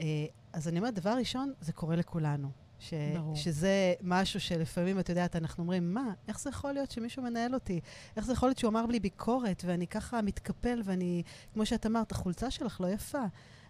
אה, 0.00 0.04
אז 0.52 0.68
אני 0.68 0.78
אומרת, 0.78 0.94
דבר 0.94 1.10
ראשון, 1.10 1.52
זה 1.60 1.72
קורה 1.72 1.96
לכולנו. 1.96 2.50
ש, 2.78 2.94
ברור. 3.16 3.36
שזה 3.36 3.94
משהו 4.02 4.40
שלפעמים, 4.40 5.00
את 5.00 5.08
יודעת, 5.08 5.36
אנחנו 5.36 5.62
אומרים, 5.62 5.94
מה, 5.94 6.12
איך 6.28 6.40
זה 6.40 6.50
יכול 6.50 6.72
להיות 6.72 6.90
שמישהו 6.90 7.22
מנהל 7.22 7.54
אותי? 7.54 7.80
איך 8.16 8.26
זה 8.26 8.32
יכול 8.32 8.48
להיות 8.48 8.58
שהוא 8.58 8.70
אמר 8.70 8.86
לי 8.86 9.00
ביקורת, 9.00 9.62
ואני 9.66 9.86
ככה 9.86 10.22
מתקפל, 10.22 10.82
ואני, 10.84 11.22
כמו 11.52 11.66
שאת 11.66 11.86
אמרת, 11.86 12.12
החולצה 12.12 12.50
שלך 12.50 12.80
לא 12.80 12.86
יפה. 12.86 13.24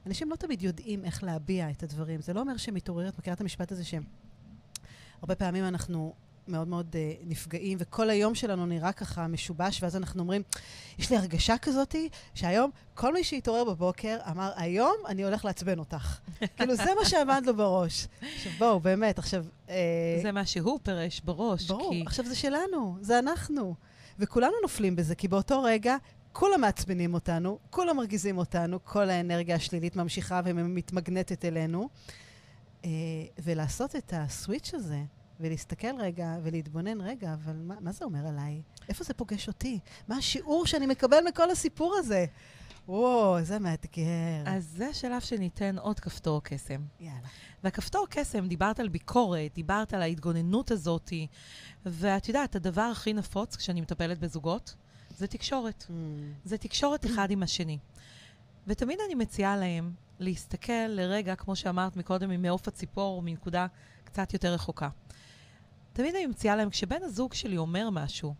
אנשים 0.07 0.31
לא 0.31 0.37
תמיד 0.37 0.62
יודעים 0.62 1.05
איך 1.05 1.25
להביע 1.25 1.70
את 1.70 1.83
הדברים. 1.83 2.20
זה 2.20 2.33
לא 2.33 2.41
אומר 2.41 2.55
את 3.09 3.18
מכירה 3.18 3.35
את 3.35 3.41
המשפט 3.41 3.72
הזה 3.72 3.85
שהם... 3.85 4.03
הרבה 5.20 5.35
פעמים 5.35 5.64
אנחנו 5.64 6.14
מאוד 6.49 6.68
מאוד 6.68 6.92
uh, 6.92 7.24
נפגעים, 7.26 7.78
וכל 7.80 8.11
היום 8.11 8.34
שלנו 8.34 8.66
נראה 8.66 8.92
ככה 8.92 9.26
משובש, 9.26 9.82
ואז 9.82 9.97
אנחנו 9.97 10.20
אומרים, 10.20 10.42
יש 10.99 11.11
לי 11.11 11.16
הרגשה 11.16 11.59
כזאתי, 11.59 12.09
שהיום 12.34 12.70
כל 12.95 13.12
מי 13.12 13.24
שהתעורר 13.24 13.64
בבוקר 13.64 14.18
אמר, 14.30 14.53
היום 14.57 14.97
אני 15.07 15.24
הולך 15.24 15.45
לעצבן 15.45 15.78
אותך. 15.78 16.18
כאילו, 16.57 16.76
זה 16.76 16.90
מה 17.01 17.05
שעמד 17.05 17.42
לו 17.47 17.57
בראש. 17.57 18.07
עכשיו, 18.34 18.53
בואו, 18.59 18.80
באמת, 18.80 19.18
עכשיו... 19.18 19.45
אה, 19.68 19.74
זה 20.22 20.32
מה 20.32 20.47
שהוא 20.47 20.78
פירש 20.82 21.20
בראש. 21.20 21.66
ברור, 21.66 21.90
כי... 21.92 22.03
עכשיו 22.07 22.26
זה 22.26 22.34
שלנו, 22.34 22.97
זה 23.01 23.18
אנחנו. 23.18 23.74
וכולנו 24.18 24.53
נופלים 24.62 24.97
בזה, 24.97 25.14
כי 25.14 25.28
באותו 25.28 25.62
רגע 25.62 25.97
כולם 26.32 26.61
מעצבנים 26.61 27.14
אותנו, 27.14 27.59
כולם 27.70 27.97
מרגיזים 27.97 28.38
אותנו, 28.38 28.84
כל 28.84 29.11
האנרגיה 29.11 29.57
השלילית 29.57 29.97
ממשיכה 29.97 30.40
ומתמגנטת 30.45 31.45
אלינו. 31.45 31.88
אה, 32.84 32.90
ולעשות 33.38 33.97
את 33.97 34.12
הסוויץ' 34.16 34.74
הזה, 34.74 35.03
ולהסתכל 35.41 36.01
רגע, 36.01 36.37
ולהתבונן, 36.43 37.01
רגע, 37.01 37.35
אבל 37.35 37.57
מה, 37.57 37.74
מה 37.80 37.93
זה 37.93 38.05
אומר 38.05 38.28
עליי? 38.28 38.62
איפה 38.89 39.05
זה 39.05 39.14
פוגש 39.14 39.49
אותי? 39.49 39.78
מה 40.09 40.16
השיעור 40.16 40.66
שאני 40.66 40.87
מקבל 40.87 41.18
מכל 41.28 41.51
הסיפור 41.51 41.95
הזה? 41.99 42.26
וואו, 42.89 43.43
זה 43.43 43.59
מאתגר. 43.59 44.43
אז 44.47 44.64
זה 44.76 44.87
השלב 44.87 45.20
שניתן 45.20 45.78
עוד 45.78 46.01
כפתור 46.01 46.43
קסם. 46.43 46.80
יאללה. 47.01 47.28
והכפתור 47.64 48.07
קסם, 48.11 48.49
דיברת 48.49 48.80
על 48.80 48.89
ביקורת, 48.89 49.55
דיברת 49.55 49.95
על 49.95 50.03
ההתגוננות 50.03 50.70
הזאת, 50.70 51.12
ואת 51.87 52.28
יודעת, 52.28 52.57
הדבר 52.57 52.82
הכי 52.82 53.12
נפוץ 53.12 53.57
כשאני 53.57 53.80
מטפלת 53.80 54.18
בזוגות, 54.18 54.74
זה 55.16 55.26
תקשורת. 55.26 55.85
Mm. 55.89 55.93
זה 56.45 56.59
תקשורת 56.59 57.07
אחד 57.07 57.30
עם 57.30 57.43
השני. 57.43 57.78
ותמיד 58.66 58.99
אני 59.07 59.14
מציעה 59.14 59.57
להם 59.57 59.93
להסתכל 60.18 60.87
לרגע, 60.89 61.37
כמו 61.37 61.57
שאמרת 61.57 61.97
מקודם, 61.97 62.30
ממעוף 62.30 62.68
הציפור, 62.68 63.22
מנקודה 63.22 63.66
קצת 64.05 64.32
יותר 64.32 64.53
רחוקה. 64.55 64.89
תמיד 65.95 66.14
אני 66.14 66.26
מציעה 66.26 66.57
להם, 66.57 66.70
כשבן 66.70 67.03
הזוג 67.03 67.34
שלי 67.34 67.57
אומר 67.57 67.90
משהו, 67.90 68.34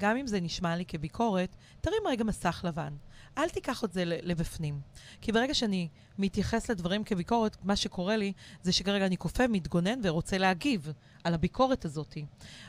גם 0.00 0.16
אם 0.16 0.26
זה 0.26 0.40
נשמע 0.40 0.76
לי 0.76 0.84
כביקורת, 0.84 1.56
תרים 1.80 2.02
רגע 2.06 2.24
מסך 2.24 2.60
לבן. 2.64 2.94
אל 3.38 3.48
תיקח 3.48 3.84
את 3.84 3.92
זה 3.92 4.04
לבפנים. 4.04 4.80
כי 5.20 5.32
ברגע 5.32 5.54
שאני 5.54 5.88
מתייחס 6.18 6.70
לדברים 6.70 7.04
כביקורת, 7.04 7.56
מה 7.64 7.76
שקורה 7.76 8.16
לי 8.16 8.32
זה 8.62 8.72
שכרגע 8.72 9.06
אני 9.06 9.16
כופה, 9.16 9.46
מתגונן 9.48 10.00
ורוצה 10.02 10.38
להגיב 10.38 10.92
על 11.24 11.34
הביקורת 11.34 11.84
הזאת. 11.84 12.16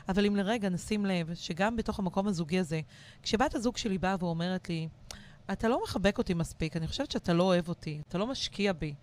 אבל 0.08 0.26
אם 0.26 0.36
לרגע 0.36 0.68
נשים 0.68 1.06
לב 1.06 1.34
שגם 1.34 1.76
בתוך 1.76 1.98
המקום 1.98 2.26
הזוגי 2.28 2.58
הזה, 2.58 2.80
כשבת 3.22 3.54
הזוג 3.54 3.76
שלי 3.76 3.98
באה 3.98 4.16
ואומרת 4.18 4.68
לי, 4.68 4.88
אתה 5.52 5.68
לא 5.68 5.80
מחבק 5.84 6.18
אותי 6.18 6.34
מספיק, 6.34 6.76
אני 6.76 6.86
חושבת 6.86 7.10
שאתה 7.10 7.32
לא 7.32 7.42
אוהב 7.42 7.68
אותי, 7.68 8.00
אתה 8.08 8.18
לא 8.18 8.26
משקיע 8.26 8.72
בי. 8.72 8.94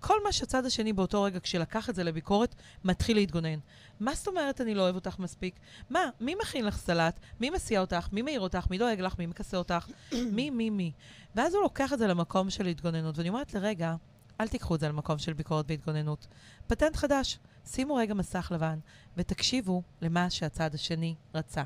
כל 0.00 0.24
מה 0.24 0.32
שהצד 0.32 0.66
השני 0.66 0.92
באותו 0.92 1.22
רגע, 1.22 1.40
כשלקח 1.40 1.90
את 1.90 1.94
זה 1.94 2.04
לביקורת, 2.04 2.54
מתחיל 2.84 3.16
להתגונן. 3.16 3.58
מה 4.00 4.14
זאת 4.14 4.28
אומרת 4.28 4.60
אני 4.60 4.74
לא 4.74 4.82
אוהב 4.82 4.94
אותך 4.94 5.18
מספיק? 5.18 5.54
מה, 5.90 6.00
מי 6.20 6.34
מכין 6.34 6.64
לך 6.64 6.76
סלט? 6.76 7.20
מי 7.40 7.50
מסיע 7.50 7.80
אותך? 7.80 8.08
מי 8.12 8.22
מעיר 8.22 8.40
אותך? 8.40 8.66
מי 8.70 8.78
דואג 8.78 9.00
לך? 9.00 9.18
מי 9.18 9.26
מכסה 9.26 9.56
אותך? 9.56 9.88
מי, 10.12 10.50
מי, 10.50 10.70
מי? 10.70 10.92
ואז 11.34 11.54
הוא 11.54 11.62
לוקח 11.62 11.92
את 11.92 11.98
זה 11.98 12.06
למקום 12.06 12.50
של 12.50 12.66
התגוננות, 12.66 13.18
ואני 13.18 13.28
אומרת 13.28 13.54
לרגע, 13.54 13.94
אל 14.40 14.48
תיקחו 14.48 14.74
את 14.74 14.80
זה 14.80 14.88
למקום 14.88 15.18
של 15.18 15.32
ביקורת 15.32 15.64
והתגוננות. 15.68 16.26
פטנט 16.66 16.96
חדש, 16.96 17.38
שימו 17.66 17.94
רגע 17.94 18.14
מסך 18.14 18.52
לבן 18.54 18.78
ותקשיבו 19.16 19.82
למה 20.02 20.30
שהצד 20.30 20.74
השני 20.74 21.14
רצה. 21.34 21.62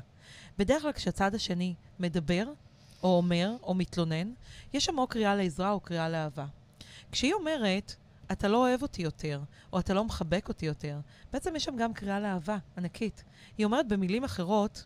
בדרך 0.57 0.81
כלל 0.81 0.91
כשהצד 0.91 1.35
השני 1.35 1.73
מדבר, 1.99 2.43
או 3.03 3.17
אומר, 3.17 3.51
או 3.63 3.73
מתלונן, 3.73 4.31
יש 4.73 4.85
שם 4.85 4.97
או 4.97 5.07
קריאה 5.07 5.35
לעזרה 5.35 5.71
או 5.71 5.79
קריאה 5.79 6.09
לאהבה. 6.09 6.45
כשהיא 7.11 7.33
אומרת, 7.33 7.95
אתה 8.31 8.47
לא 8.47 8.57
אוהב 8.57 8.81
אותי 8.81 9.01
יותר, 9.01 9.41
או 9.73 9.79
אתה 9.79 9.93
לא 9.93 10.05
מחבק 10.05 10.47
אותי 10.47 10.65
יותר, 10.65 10.99
בעצם 11.33 11.55
יש 11.55 11.63
שם 11.63 11.75
גם 11.75 11.93
קריאה 11.93 12.19
לאהבה 12.19 12.57
ענקית. 12.77 13.23
היא 13.57 13.65
אומרת 13.65 13.87
במילים 13.87 14.23
אחרות, 14.23 14.85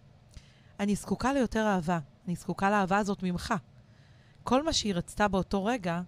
אני 0.80 0.96
זקוקה 0.96 1.34
ליותר 1.34 1.68
אהבה, 1.68 2.00
אני 2.28 2.36
זקוקה 2.36 2.70
לאהבה 2.70 2.98
הזאת 2.98 3.24
ממך. 3.24 3.54
כל 4.44 4.64
מה 4.64 4.74
שהיא 4.74 4.94
רצתה 4.94 5.28
באותו 5.28 5.66
רגע, 5.66 6.02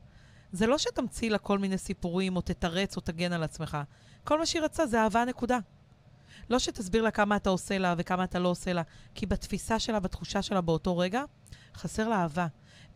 זה 0.51 0.67
לא 0.67 0.77
שתמציא 0.77 1.29
לה 1.29 1.37
כל 1.37 1.59
מיני 1.59 1.77
סיפורים, 1.77 2.35
או 2.35 2.41
תתרץ, 2.41 2.95
או 2.95 3.01
תגן 3.01 3.33
על 3.33 3.43
עצמך. 3.43 3.77
כל 4.23 4.39
מה 4.39 4.45
שהיא 4.45 4.61
רצתה 4.61 4.87
זה 4.87 5.01
אהבה 5.01 5.25
נקודה. 5.25 5.59
לא 6.49 6.59
שתסביר 6.59 7.03
לה 7.03 7.11
כמה 7.11 7.35
אתה 7.35 7.49
עושה 7.49 7.77
לה 7.77 7.95
וכמה 7.97 8.23
אתה 8.23 8.39
לא 8.39 8.49
עושה 8.49 8.73
לה, 8.73 8.81
כי 9.15 9.25
בתפיסה 9.25 9.79
שלה, 9.79 9.99
בתחושה 9.99 10.41
שלה 10.41 10.61
באותו 10.61 10.97
רגע, 10.97 11.23
חסר 11.75 12.09
לה 12.09 12.15
אהבה. 12.15 12.47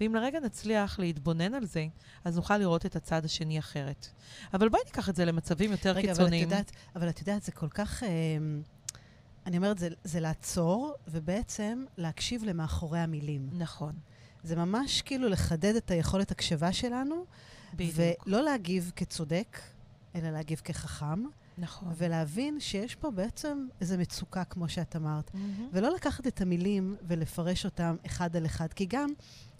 ואם 0.01 0.15
לרגע 0.15 0.39
נצליח 0.39 0.99
להתבונן 0.99 1.53
על 1.53 1.65
זה, 1.65 1.87
אז 2.25 2.35
נוכל 2.35 2.57
לראות 2.57 2.85
את 2.85 2.95
הצד 2.95 3.25
השני 3.25 3.59
אחרת. 3.59 4.07
אבל 4.53 4.69
בואי 4.69 4.81
ניקח 4.85 5.09
את 5.09 5.15
זה 5.15 5.25
למצבים 5.25 5.71
יותר 5.71 5.91
רגע, 5.91 6.09
קיצוניים. 6.09 6.47
אבל 6.47 6.53
את 6.53 6.67
יודעת, 6.67 6.71
אבל 6.95 7.09
את 7.09 7.19
יודעת, 7.19 7.43
זה 7.43 7.51
כל 7.51 7.69
כך... 7.69 8.03
אה, 8.03 8.09
אני 9.45 9.57
אומרת, 9.57 9.77
זה, 9.77 9.89
זה 10.03 10.19
לעצור, 10.19 10.93
ובעצם 11.07 11.85
להקשיב 11.97 12.43
למאחורי 12.43 12.99
המילים. 12.99 13.49
נכון, 13.51 13.93
זה 14.43 14.55
ממש 14.55 15.01
כאילו 15.01 15.29
לחדד 15.29 15.75
את 15.75 15.91
היכולת 15.91 16.31
הקשבה 16.31 16.73
שלנו, 16.73 17.25
בדיוק. 17.73 17.95
ולא 18.25 18.43
להגיב 18.43 18.91
כצודק, 18.95 19.59
אלא 20.15 20.29
להגיב 20.29 20.61
כחכם, 20.63 21.23
נכון. 21.59 21.93
ולהבין 21.97 22.59
שיש 22.59 22.95
פה 22.95 23.11
בעצם 23.11 23.67
איזו 23.81 23.97
מצוקה, 23.97 24.43
כמו 24.43 24.69
שאת 24.69 24.95
אמרת. 24.95 25.33
מהמם. 25.33 25.67
ולא 25.71 25.95
לקחת 25.95 26.27
את 26.27 26.41
המילים 26.41 26.95
ולפרש 27.07 27.65
אותם 27.65 27.95
אחד 28.05 28.35
על 28.35 28.45
אחד, 28.45 28.73
כי 28.73 28.85
גם, 28.85 29.09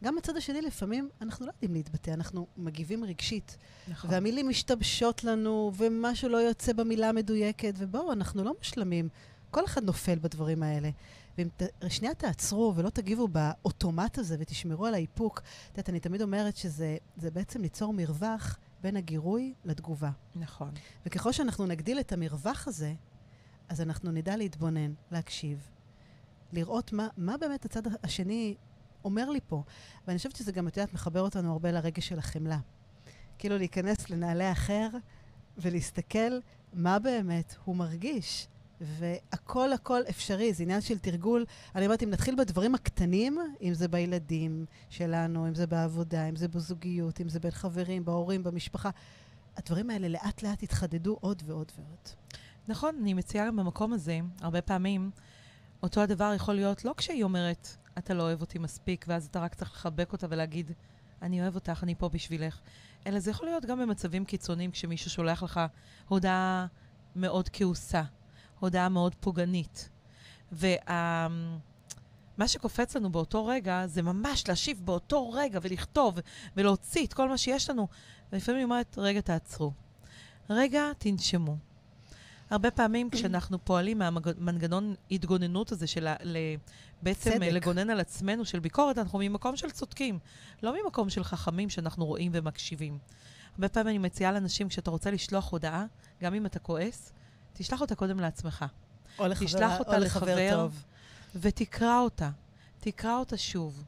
גם 0.04 0.16
בצד 0.16 0.38
השני 0.38 0.62
לפעמים 0.62 1.10
אנחנו 1.22 1.46
לא 1.46 1.52
יודעים 1.52 1.74
להתבטא, 1.74 2.12
אנחנו 2.12 2.48
מגיבים 2.58 3.04
רגשית. 3.04 3.58
נכון. 3.88 4.12
והמילים 4.12 4.50
משתבשות 4.50 5.24
לנו, 5.24 5.72
ומשהו 5.78 6.30
לא 6.30 6.38
יוצא 6.38 6.74
במילה 6.74 7.10
המדויקת, 7.10 7.74
ובואו, 7.78 8.12
אנחנו 8.12 8.44
לא 8.44 8.54
מושלמים. 8.58 9.10
כל 9.52 9.66
אחד 9.66 9.84
נופל 9.84 10.20
בדברים 10.20 10.64
האלה. 10.64 10.90
ואם 11.38 11.48
ת, 11.58 11.64
שנייה 11.90 12.14
תעצרו 12.14 12.74
ולא 12.76 12.90
תגיבו 12.90 13.28
באוטומט 13.28 14.18
הזה 14.18 14.36
ותשמרו 14.40 14.86
על 14.86 14.94
האיפוק, 14.94 15.40
את 15.40 15.78
יודעת, 15.78 15.90
אני 15.90 16.00
תמיד 16.00 16.22
אומרת 16.22 16.58
שזה 16.58 16.98
זה 17.18 17.32
בעצם 17.32 17.62
ליצור 17.62 17.94
מרווח 17.94 18.58
בין 18.82 18.98
הגירוי 18.98 19.54
לתגובה. 19.66 20.12
נכון. 20.36 20.72
וככל 21.06 21.32
שאנחנו 21.32 21.66
נגדיל 21.66 22.00
את 22.00 22.12
המרווח 22.12 22.68
הזה, 22.68 22.94
אז 23.70 23.82
אנחנו 23.82 24.12
נדע 24.12 24.38
להתבונן, 24.38 24.94
להקשיב, 25.12 25.70
לראות 26.54 26.94
מה, 26.94 27.08
מה 27.18 27.38
באמת 27.38 27.66
הצד 27.66 27.82
השני 28.04 28.56
אומר 29.04 29.30
לי 29.30 29.40
פה. 29.48 29.64
ואני 30.08 30.18
חושבת 30.18 30.36
שזה 30.36 30.52
גם, 30.52 30.68
את 30.68 30.78
יודעת, 30.78 30.94
מחבר 30.94 31.22
אותנו 31.22 31.52
הרבה 31.52 31.72
לרגש 31.72 32.08
של 32.08 32.20
החמלה. 32.20 32.60
כאילו 33.38 33.58
להיכנס 33.58 34.10
לנעלי 34.10 34.44
האחר 34.44 34.90
ולהסתכל 35.58 36.40
מה 36.74 37.00
באמת 37.00 37.56
הוא 37.66 37.76
מרגיש. 37.76 38.48
והכל 38.82 39.74
הכל 39.74 40.02
אפשרי, 40.10 40.54
זה 40.54 40.64
עניין 40.64 40.82
של 40.82 41.00
תרגול. 41.00 41.46
אני 41.76 41.86
אומרת, 41.86 42.04
אם 42.04 42.10
נתחיל 42.10 42.36
בדברים 42.36 42.76
הקטנים, 42.76 43.38
אם 43.62 43.74
זה 43.74 43.88
בילדים 43.88 44.66
שלנו, 44.90 45.48
אם 45.48 45.56
זה 45.56 45.68
בעבודה, 45.68 46.30
אם 46.30 46.36
זה 46.36 46.48
בזוגיות, 46.48 47.22
אם 47.22 47.30
זה 47.30 47.40
בין 47.40 47.52
חברים, 47.52 48.06
בהורים, 48.06 48.44
במשפחה, 48.44 48.90
הדברים 49.58 49.90
האלה 49.90 50.08
לאט 50.08 50.44
לאט 50.44 50.64
יתחדדו 50.64 51.18
עוד 51.22 51.44
ועוד 51.46 51.72
ועוד. 51.78 52.10
נכון, 52.68 52.96
אני 53.02 53.14
מציעה 53.14 53.48
גם 53.48 53.56
במקום 53.56 53.94
הזה, 53.94 54.20
הרבה 54.42 54.62
פעמים, 54.62 55.12
אותו 55.84 56.02
הדבר 56.02 56.34
יכול 56.36 56.56
להיות 56.56 56.86
לא 56.86 56.94
כשהיא 56.98 57.24
אומרת, 57.24 57.68
אתה 57.98 58.14
לא 58.14 58.24
אוהב 58.24 58.42
אותי 58.42 58.60
מספיק, 58.60 59.06
ואז 59.08 59.26
אתה 59.26 59.40
רק 59.40 59.56
צריך 59.56 59.72
לחבק 59.72 60.14
אותה 60.14 60.28
ולהגיד, 60.30 60.72
אני 61.22 61.42
אוהב 61.42 61.56
אותך, 61.56 61.80
אני 61.84 61.96
פה 61.96 62.10
בשבילך. 62.10 62.60
אלא 63.08 63.20
זה 63.20 63.32
יכול 63.32 63.48
להיות 63.48 63.66
גם 63.66 63.80
במצבים 63.80 64.26
קיצוניים, 64.26 64.72
כשמישהו 64.72 65.12
שולח 65.12 65.44
לך 65.44 65.60
הודעה 66.08 66.66
מאוד 67.16 67.50
כעוסה, 67.54 68.04
הודעה 68.60 68.90
מאוד 68.90 69.16
פוגענית. 69.16 69.90
ומה 70.52 71.28
שקופץ 72.48 72.96
לנו 72.96 73.12
באותו 73.12 73.46
רגע, 73.46 73.88
זה 73.88 74.02
ממש 74.02 74.48
להשיב 74.48 74.82
באותו 74.86 75.32
רגע 75.32 75.60
ולכתוב 75.62 76.20
ולהוציא 76.58 77.06
את 77.06 77.14
כל 77.14 77.30
מה 77.30 77.38
שיש 77.38 77.70
לנו. 77.70 77.88
ולפעמים 78.32 78.58
היא 78.58 78.64
אומרת, 78.66 78.96
רגע, 78.98 79.22
תעצרו. 79.22 79.72
רגע, 80.50 80.84
תנשמו. 80.98 81.58
הרבה 82.50 82.72
פעמים 82.72 83.10
כשאנחנו 83.14 83.66
פועלים 83.66 83.98
מהמנגנון 83.98 84.96
התגוננות 85.12 85.72
הזה 85.72 85.88
של 85.88 86.08
ה- 86.08 86.16
ל- 86.24 86.56
בעצם. 87.02 87.32
צדק. 87.32 87.42
לגונן 87.42 87.90
על 87.90 88.00
עצמנו 88.00 88.46
של 88.46 88.60
ביקורת, 88.60 88.98
אנחנו 88.98 89.20
ממקום 89.20 89.56
של 89.56 89.72
צודקים, 89.72 90.20
לא 90.64 90.84
ממקום 90.84 91.10
של 91.10 91.24
חכמים 91.24 91.70
שאנחנו 91.70 92.06
רואים 92.06 92.32
ומקשיבים. 92.36 92.98
הרבה 93.54 93.70
פעמים 93.70 93.88
אני 93.88 93.98
מציעה 93.98 94.32
לאנשים, 94.32 94.70
כשאתה 94.70 94.92
רוצה 94.92 95.12
לשלוח 95.12 95.52
הודעה, 95.52 95.86
גם 96.22 96.34
אם 96.34 96.46
אתה 96.46 96.60
כועס, 96.60 97.14
תשלח 97.60 97.82
אותה 97.82 97.96
קודם 97.96 98.20
לעצמך, 98.20 98.66
או 99.20 99.28
לחבר, 99.28 99.46
תשלח 99.46 99.80
אותה 99.80 99.98
או 99.98 100.02
לחבר 100.02 100.36
לחבר. 100.36 100.56
טוב. 100.56 100.84
ותקרא 101.36 102.00
אותה. 102.00 102.30
תקרא 102.80 103.18
אותה 103.18 103.38
שוב. 103.38 103.84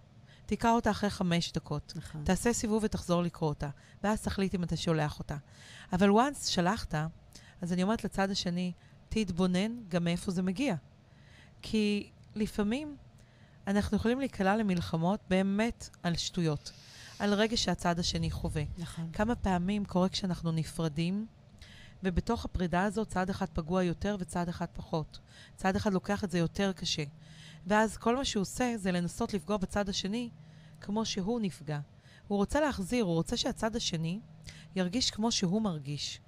תקרא 0.46 0.72
אותה 0.72 0.92
אחרי 0.92 1.10
חמש 1.10 1.52
דקות. 1.52 1.94
נכון. 1.96 2.24
תעשה 2.24 2.54
סיבוב 2.54 2.84
ותחזור 2.84 3.24
לקרוא 3.24 3.50
אותה, 3.50 3.70
ואז 4.04 4.22
תחליט 4.22 4.56
אם 4.56 4.64
אתה 4.64 4.78
שולח 4.78 5.20
אותה. 5.20 5.38
אבל 5.94 6.10
once 6.10 6.48
שלחת, 6.48 6.96
אז 7.62 7.74
אני 7.74 7.84
אומרת 7.84 8.04
לצד 8.04 8.32
השני, 8.32 8.72
תתבונן 9.10 9.72
גם 9.90 10.04
מאיפה 10.04 10.32
זה 10.32 10.42
מגיע. 10.42 10.76
כי 11.62 12.10
לפעמים 12.36 12.98
אנחנו 13.68 13.98
יכולים 13.98 14.20
להיקלע 14.20 14.58
למלחמות 14.58 15.20
באמת 15.30 15.90
על 16.04 16.16
שטויות, 16.16 16.72
על 17.20 17.34
רגש 17.34 17.64
שהצד 17.64 18.00
השני 18.00 18.32
חווה. 18.32 18.64
נכון. 18.78 19.10
כמה 19.14 19.36
פעמים 19.36 19.86
קורה 19.86 20.10
כשאנחנו 20.10 20.52
נפרדים, 20.52 21.26
ובתוך 22.04 22.46
הפרידה 22.46 22.84
הזאת 22.84 23.08
צד 23.08 23.30
אחד 23.30 23.46
פגוע 23.54 23.84
יותר 23.84 24.16
וצד 24.20 24.50
אחד 24.50 24.66
פחות. 24.74 25.20
צד 25.56 25.76
אחד 25.76 25.94
לוקח 25.94 26.24
את 26.24 26.32
זה 26.32 26.40
יותר 26.40 26.72
קשה. 26.72 27.04
ואז 27.68 27.98
כל 27.98 28.16
מה 28.16 28.26
שהוא 28.26 28.42
עושה 28.42 28.74
זה 28.78 28.92
לנסות 28.92 29.34
לפגוע 29.34 29.58
בצד 29.58 29.90
השני 29.90 30.30
כמו 30.82 31.06
שהוא 31.06 31.40
נפגע. 31.40 31.80
הוא 32.28 32.38
רוצה 32.38 32.62
להחזיר, 32.62 33.04
הוא 33.04 33.14
רוצה 33.14 33.38
שהצד 33.38 33.76
השני 33.76 34.20
ירגיש 34.76 35.12
כמו 35.12 35.32
שהוא 35.32 35.62
מרגיש. 35.62 36.20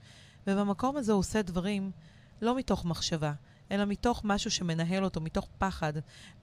ובמקום 0.47 0.97
הזה 0.97 1.11
הוא 1.11 1.19
עושה 1.19 1.41
דברים 1.41 1.91
לא 2.41 2.57
מתוך 2.57 2.85
מחשבה, 2.85 3.33
אלא 3.71 3.85
מתוך 3.85 4.21
משהו 4.23 4.51
שמנהל 4.51 5.03
אותו, 5.03 5.21
מתוך 5.21 5.47
פחד, 5.57 5.93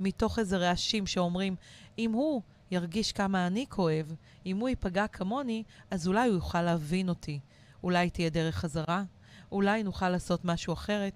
מתוך 0.01 0.39
איזה 0.39 0.57
רעשים 0.57 1.07
שאומרים, 1.07 1.57
אם 1.99 2.13
הוא 2.13 2.43
ירגיש 2.71 3.13
כמה 3.13 3.47
אני 3.47 3.67
כואב, 3.69 4.15
אם 4.47 4.57
הוא 4.57 4.69
ייפגע 4.69 5.07
כמוני, 5.07 5.63
אז 5.91 6.09
אולי 6.09 6.29
הוא 6.29 6.37
יוכל 6.37 6.63
להבין 6.63 7.09
אותי. 7.09 7.41
אולי 7.83 8.11
תהיה 8.11 8.31
דרך 8.31 8.57
חזרה, 8.57 9.03
אולי 9.53 9.83
נוכל 9.83 10.09
לעשות 10.09 10.45
משהו 10.45 10.73
אחרת, 10.73 11.15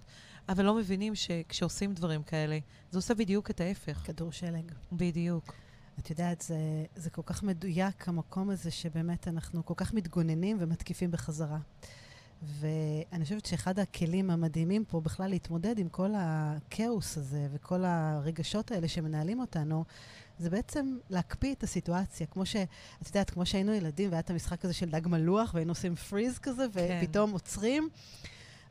אבל 0.49 0.65
לא 0.65 0.75
מבינים 0.75 1.15
שכשעושים 1.15 1.95
דברים 1.95 2.23
כאלה, 2.23 2.59
זה 2.91 2.99
עושה 2.99 3.15
בדיוק 3.15 3.51
את 3.51 3.61
ההפך. 3.61 4.03
כדור 4.05 4.33
שלג. 4.33 4.73
בדיוק. 4.93 5.55
את 5.99 6.11
יודעת, 6.11 6.41
זה, 6.41 6.57
זה 6.97 7.11
כל 7.11 7.23
כך 7.27 7.43
מדויק, 7.43 8.09
המקום 8.09 8.51
הזה, 8.51 8.71
שבאמת 8.71 9.29
אנחנו 9.29 9.65
כל 9.65 9.75
כך 9.77 9.95
מתגוננים 9.95 10.57
ומתקיפים 10.61 11.11
בחזרה. 11.11 11.59
ואני 12.43 13.25
חושבת 13.25 13.47
שאחד 13.47 13.79
הכלים 13.79 14.31
המדהימים 14.31 14.85
פה 14.85 15.01
בכלל 15.01 15.31
להתמודד 15.31 15.79
עם 15.79 15.89
כל 15.89 16.11
הכאוס 16.17 17.19
הזה 17.19 17.49
וכל 17.53 17.85
הרגשות 17.85 18.71
האלה 18.71 18.89
שמנהלים 18.89 19.41
אותנו, 19.41 19.85
זה 20.39 20.51
בעצם 20.51 20.97
להקפיא 21.11 21.55
את 21.55 21.63
הסיטואציה. 21.63 22.27
כמו 22.27 22.47
ש... 22.47 22.57
את 23.03 23.07
יודעת, 23.07 23.31
כמו 23.31 23.47
שהיינו 23.47 23.73
ילדים 23.73 24.11
והיה 24.11 24.21
את 24.21 24.31
המשחק 24.31 24.65
הזה 24.65 24.75
של 24.75 24.91
דג 24.91 25.09
מלוח, 25.09 25.55
והיינו 25.55 25.71
עושים 25.71 25.95
פריז 25.95 26.39
כזה, 26.39 26.67
כן. 26.73 27.01
ופתאום 27.03 27.31
עוצרים, 27.31 27.89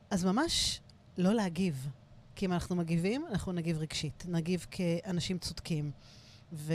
אז 0.09 0.25
ממש 0.25 0.81
לא 1.17 1.33
להגיב. 1.33 1.89
כי 2.35 2.45
אם 2.45 2.53
אנחנו 2.53 2.75
מגיבים, 2.75 3.25
אנחנו 3.29 3.51
נגיב 3.51 3.77
רגשית. 3.77 4.25
נגיב 4.27 4.65
כאנשים 4.71 5.37
צודקים. 5.37 5.91
ו, 6.53 6.73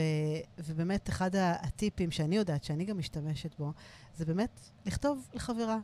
ובאמת, 0.57 1.09
אחד 1.09 1.35
הטיפים 1.35 2.11
שאני 2.11 2.35
יודעת, 2.35 2.63
שאני 2.63 2.85
גם 2.85 2.97
משתמשת 2.97 3.55
בו, 3.59 3.73
זה 4.17 4.25
באמת 4.25 4.59
לכתוב 4.85 5.29
לחברה. 5.33 5.79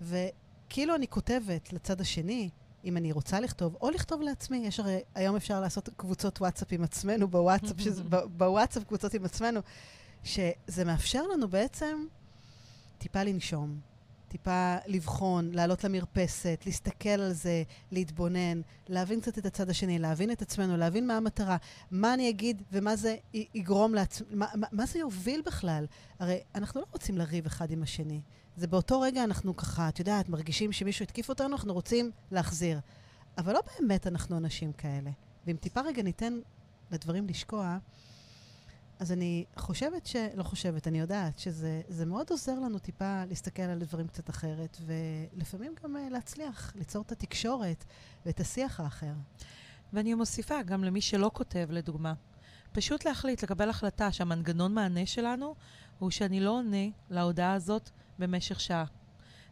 וכאילו 0.00 0.94
אני 0.94 1.08
כותבת 1.08 1.72
לצד 1.72 2.00
השני, 2.00 2.50
אם 2.84 2.96
אני 2.96 3.12
רוצה 3.12 3.40
לכתוב, 3.40 3.76
או 3.80 3.90
לכתוב 3.90 4.22
לעצמי. 4.22 4.56
יש 4.66 4.80
הרי, 4.80 5.00
היום 5.14 5.36
אפשר 5.36 5.60
לעשות 5.60 5.88
קבוצות 5.96 6.40
וואטסאפ 6.40 6.68
עם 6.70 6.84
עצמנו, 6.84 7.28
בוואטסאפ, 7.28 7.80
שזה, 7.80 8.02
בוואטסאפ 8.38 8.84
קבוצות 8.84 9.14
עם 9.14 9.24
עצמנו, 9.24 9.60
שזה 10.24 10.84
מאפשר 10.86 11.22
לנו 11.22 11.48
בעצם 11.48 12.06
טיפה 12.98 13.22
לנשום, 13.22 13.80
טיפה 14.28 14.76
לבחון, 14.86 15.50
לעלות 15.52 15.84
למרפסת, 15.84 16.62
להסתכל 16.66 17.08
על 17.08 17.32
זה, 17.32 17.62
להתבונן, 17.92 18.60
להבין 18.88 19.20
קצת 19.20 19.38
את 19.38 19.46
הצד 19.46 19.70
השני, 19.70 19.98
להבין 19.98 20.30
את 20.30 20.42
עצמנו, 20.42 20.76
להבין 20.76 21.06
מה 21.06 21.16
המטרה, 21.16 21.56
מה 21.90 22.14
אני 22.14 22.30
אגיד 22.30 22.62
ומה 22.72 22.96
זה 22.96 23.16
יגרום 23.32 23.94
לעצמי, 23.94 24.26
מה, 24.30 24.46
מה, 24.54 24.66
מה 24.72 24.86
זה 24.86 24.98
יוביל 24.98 25.42
בכלל. 25.46 25.86
הרי 26.18 26.40
אנחנו 26.54 26.80
לא 26.80 26.86
רוצים 26.92 27.18
לריב 27.18 27.46
אחד 27.46 27.70
עם 27.70 27.82
השני. 27.82 28.20
זה 28.56 28.66
באותו 28.66 29.00
רגע 29.00 29.24
אנחנו 29.24 29.56
ככה, 29.56 29.88
את 29.88 29.98
יודעת, 29.98 30.28
מרגישים 30.28 30.72
שמישהו 30.72 31.02
התקיף 31.02 31.28
אותנו, 31.28 31.52
אנחנו 31.52 31.72
רוצים 31.72 32.10
להחזיר. 32.30 32.80
אבל 33.38 33.52
לא 33.52 33.60
באמת 33.78 34.06
אנחנו 34.06 34.36
אנשים 34.36 34.72
כאלה. 34.72 35.10
ואם 35.46 35.56
טיפה 35.56 35.80
רגע 35.80 36.02
ניתן 36.02 36.40
לדברים 36.90 37.26
לשקוע, 37.26 37.78
אז 38.98 39.12
אני 39.12 39.44
חושבת 39.56 40.06
ש... 40.06 40.16
לא 40.34 40.42
חושבת, 40.42 40.88
אני 40.88 41.00
יודעת 41.00 41.38
שזה 41.38 41.82
זה 41.88 42.06
מאוד 42.06 42.26
עוזר 42.30 42.54
לנו 42.54 42.78
טיפה 42.78 43.24
להסתכל 43.24 43.62
על 43.62 43.78
דברים 43.78 44.06
קצת 44.06 44.30
אחרת, 44.30 44.76
ולפעמים 44.86 45.74
גם 45.84 45.96
uh, 45.96 46.12
להצליח 46.12 46.72
ליצור 46.76 47.02
את 47.02 47.12
התקשורת 47.12 47.84
ואת 48.26 48.40
השיח 48.40 48.80
האחר. 48.80 49.12
ואני 49.92 50.14
מוסיפה 50.14 50.62
גם 50.62 50.84
למי 50.84 51.00
שלא 51.00 51.30
כותב, 51.34 51.66
לדוגמה. 51.70 52.14
פשוט 52.72 53.04
להחליט, 53.04 53.42
לקבל 53.42 53.70
החלטה 53.70 54.12
שהמנגנון 54.12 54.74
מענה 54.74 55.06
שלנו 55.06 55.54
הוא 55.98 56.10
שאני 56.10 56.40
לא 56.40 56.50
עונה 56.50 56.86
להודעה 57.10 57.54
הזאת 57.54 57.90
במשך 58.18 58.60
שעה. 58.60 58.84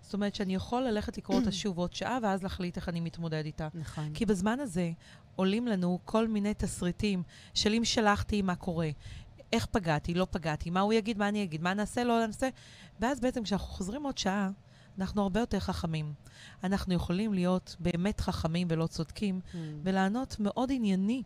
זאת 0.01 0.15
אומרת 0.15 0.35
שאני 0.35 0.55
יכול 0.55 0.83
ללכת 0.83 1.19
לקרוא 1.19 1.39
אותה 1.39 1.53
שוב 1.53 1.79
עוד 1.79 1.95
שעה, 1.95 2.19
ואז 2.23 2.43
להחליט 2.43 2.77
איך 2.77 2.89
אני 2.89 3.01
מתמודד 3.01 3.45
איתה. 3.45 3.69
נכון. 3.75 4.11
כי 4.15 4.27
בזמן 4.27 4.61
הזה 4.61 4.91
עולים 5.37 5.67
לנו 5.67 5.99
כל 6.05 6.29
מיני 6.29 6.55
תסריטים 6.55 7.23
של 7.55 7.75
אם 7.75 7.85
שלחתי, 7.85 8.43
מה 8.43 8.55
קורה, 8.55 8.91
איך 9.53 9.67
פגעתי, 9.67 10.15
לא 10.15 10.27
פגעתי, 10.31 10.71
מה 10.71 10.81
הוא 10.81 10.93
יגיד, 10.93 11.19
מה 11.19 11.29
אני 11.29 11.43
אגיד, 11.43 11.63
מה 11.63 11.75
נעשה, 11.75 12.05
לא 12.05 12.27
נעשה. 12.27 12.49
ואז 13.01 13.21
בעצם 13.21 13.43
כשאנחנו 13.43 13.69
חוזרים 13.69 14.03
עוד 14.03 14.19
שעה, 14.19 14.51
אנחנו 14.99 15.23
הרבה 15.23 15.41
יותר 15.41 15.61
חכמים. 15.61 16.13
אנחנו 16.65 16.95
יכולים 16.95 17.35
להיות 17.35 17.77
באמת 17.81 18.21
חכמים 18.21 18.69
ולא 18.71 18.87
צודקים, 18.87 19.41
Hmm. 19.53 19.57
ולענות 19.83 20.37
מאוד 20.41 20.71
ענייני 20.73 21.23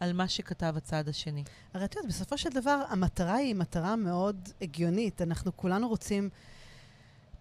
על 0.00 0.12
מה 0.12 0.28
שכתב 0.28 0.74
הצד 0.76 1.08
השני. 1.08 1.44
הרי 1.74 1.84
את 1.84 1.94
יודעת, 1.94 2.08
בסופו 2.10 2.38
של 2.38 2.50
דבר, 2.50 2.82
המטרה 2.88 3.34
היא 3.34 3.54
מטרה 3.54 3.96
מאוד 3.96 4.48
הגיונית. 4.62 5.22
אנחנו 5.22 5.56
כולנו 5.56 5.88
רוצים 5.88 6.30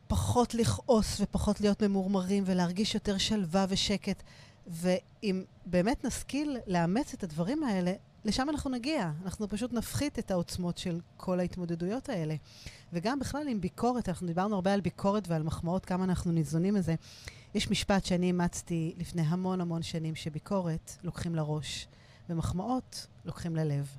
פחות 0.08 0.54
לכעוס 0.54 1.22
ופחות 1.22 1.62
להיות 1.62 1.84
ממורמרים 1.84 2.44
ולהרגיש 2.48 2.96
יותר 2.96 3.18
שלווה 3.18 3.66
ושקט. 3.70 4.24
ואם 4.68 5.44
באמת 5.66 6.06
נשכיל 6.06 6.58
לאמץ 6.68 7.14
את 7.14 7.24
הדברים 7.24 7.64
האלה, 7.64 7.94
לשם 8.26 8.50
אנחנו 8.50 8.70
נגיע. 8.70 9.12
אנחנו 9.24 9.50
פשוט 9.50 9.74
נפחית 9.74 10.20
את 10.20 10.32
העוצמות 10.32 10.78
של 10.78 11.00
כל 11.18 11.40
ההתמודדויות 11.40 12.10
האלה. 12.10 12.36
וגם 12.94 13.20
בכלל 13.20 13.48
עם 13.48 13.62
ביקורת, 13.62 14.10
אנחנו 14.10 14.28
דיברנו 14.28 14.56
הרבה 14.56 14.74
על 14.74 14.82
ביקורת 14.82 15.28
ועל 15.28 15.44
מחמאות, 15.44 15.86
כמה 15.86 16.04
אנחנו 16.04 16.32
ניזונים 16.32 16.74
מזה. 16.74 16.96
יש 17.56 17.72
משפט 17.72 18.06
שאני 18.06 18.26
אימצתי 18.26 18.94
לפני 18.98 19.22
המון 19.22 19.62
המון 19.62 19.84
שנים, 19.84 20.16
שביקורת 20.16 20.92
לוקחים 21.04 21.36
לראש, 21.36 21.88
ומחמאות 22.30 23.08
לוקחים 23.26 23.56
ללב. 23.56 23.98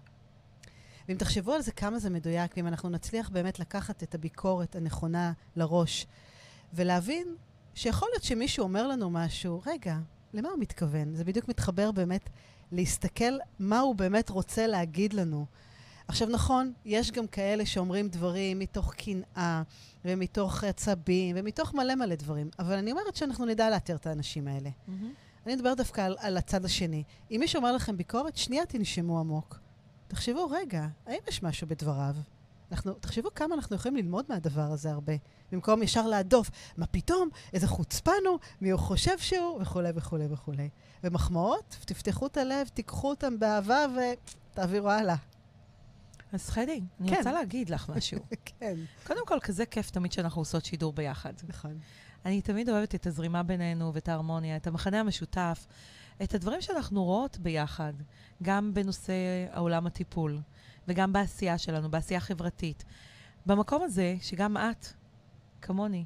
ואם 1.08 1.16
תחשבו 1.16 1.52
על 1.52 1.62
זה 1.62 1.72
כמה 1.72 1.98
זה 1.98 2.10
מדויק, 2.10 2.54
ואם 2.56 2.66
אנחנו 2.66 2.88
נצליח 2.88 3.28
באמת 3.28 3.58
לקחת 3.58 4.02
את 4.02 4.14
הביקורת 4.14 4.76
הנכונה 4.76 5.32
לראש, 5.56 6.06
ולהבין 6.74 7.36
שיכול 7.74 8.08
להיות 8.12 8.22
שמישהו 8.22 8.62
אומר 8.62 8.88
לנו 8.88 9.10
משהו, 9.10 9.62
רגע, 9.66 9.96
למה 10.34 10.48
הוא 10.48 10.58
מתכוון? 10.58 11.14
זה 11.14 11.24
בדיוק 11.24 11.48
מתחבר 11.48 11.92
באמת 11.92 12.30
להסתכל 12.72 13.38
מה 13.58 13.80
הוא 13.80 13.94
באמת 13.94 14.30
רוצה 14.30 14.66
להגיד 14.66 15.12
לנו. 15.12 15.46
עכשיו, 16.08 16.28
נכון, 16.28 16.72
יש 16.84 17.10
גם 17.10 17.26
כאלה 17.26 17.66
שאומרים 17.66 18.08
דברים 18.08 18.58
מתוך 18.58 18.94
קנאה, 18.94 19.62
ומתוך 20.04 20.64
עצבים, 20.64 21.36
ומתוך 21.38 21.74
מלא 21.74 21.94
מלא 21.94 22.14
דברים, 22.14 22.50
אבל 22.58 22.74
אני 22.76 22.92
אומרת 22.92 23.16
שאנחנו 23.16 23.44
נדע 23.46 23.70
לאתר 23.70 23.96
את 23.96 24.06
האנשים 24.06 24.48
האלה. 24.48 24.70
אני 25.46 25.56
מדברת 25.56 25.76
דווקא 25.76 26.00
על, 26.00 26.16
על 26.18 26.36
הצד 26.36 26.64
השני. 26.64 27.02
אם 27.30 27.36
מישהו 27.40 27.58
אומר 27.58 27.72
לכם 27.72 27.96
ביקורת, 27.96 28.36
שנייה 28.36 28.66
תנשמו 28.66 29.20
עמוק. 29.20 29.58
תחשבו, 30.14 30.50
רגע, 30.50 30.86
האם 31.06 31.18
יש 31.28 31.42
משהו 31.42 31.66
בדבריו? 31.66 32.14
אנחנו, 32.72 32.92
תחשבו 32.92 33.34
כמה 33.34 33.54
אנחנו 33.54 33.76
יכולים 33.76 33.96
ללמוד 33.96 34.24
מהדבר 34.28 34.72
הזה 34.72 34.90
הרבה, 34.90 35.12
במקום 35.52 35.82
ישר 35.82 36.06
להדוף, 36.06 36.50
מה 36.76 36.86
פתאום, 36.86 37.28
איזה 37.52 37.66
חוצפן 37.66 38.12
הוא, 38.26 38.38
מי 38.60 38.70
הוא 38.70 38.80
חושב 38.80 39.18
שהוא, 39.18 39.62
וכולי 39.62 39.90
וכולי 39.94 40.26
וכולי. 40.30 40.68
ומחמאות, 41.04 41.76
תפתחו 41.84 42.26
את 42.26 42.36
הלב, 42.36 42.68
תיקחו 42.68 43.10
אותם 43.10 43.38
באהבה 43.38 43.86
ותעבירו 44.50 44.90
הלאה. 44.90 45.16
אז 46.32 46.48
חדי, 46.48 46.80
אני 47.00 47.10
כן. 47.10 47.16
רוצה 47.16 47.32
להגיד 47.32 47.70
לך 47.70 47.88
משהו. 47.96 48.18
כן. 48.60 48.76
קודם 49.06 49.26
כל, 49.26 49.38
כזה 49.42 49.66
כיף 49.66 49.90
תמיד 49.90 50.12
שאנחנו 50.12 50.40
עושות 50.40 50.64
שידור 50.64 50.92
ביחד. 50.92 51.32
נכון. 51.48 51.78
אני 52.24 52.42
תמיד 52.42 52.68
אוהבת 52.68 52.94
את 52.94 53.06
הזרימה 53.06 53.42
בינינו 53.42 53.94
ואת 53.94 54.08
ההרמוניה, 54.08 54.56
את 54.56 54.66
המחנה 54.66 55.00
המשותף, 55.00 55.66
את 56.22 56.34
הדברים 56.34 56.62
שאנחנו 56.62 57.04
רואות 57.04 57.38
ביחד, 57.38 57.92
גם 58.42 58.74
בנושא 58.74 59.12
העולם 59.50 59.86
הטיפול, 59.86 60.40
וגם 60.88 61.12
בעשייה 61.12 61.58
שלנו, 61.58 61.90
בעשייה 61.90 62.20
חברתית. 62.20 62.84
במקום 63.46 63.82
הזה, 63.82 64.16
שגם 64.20 64.56
את, 64.56 64.86
כמוני, 65.62 66.04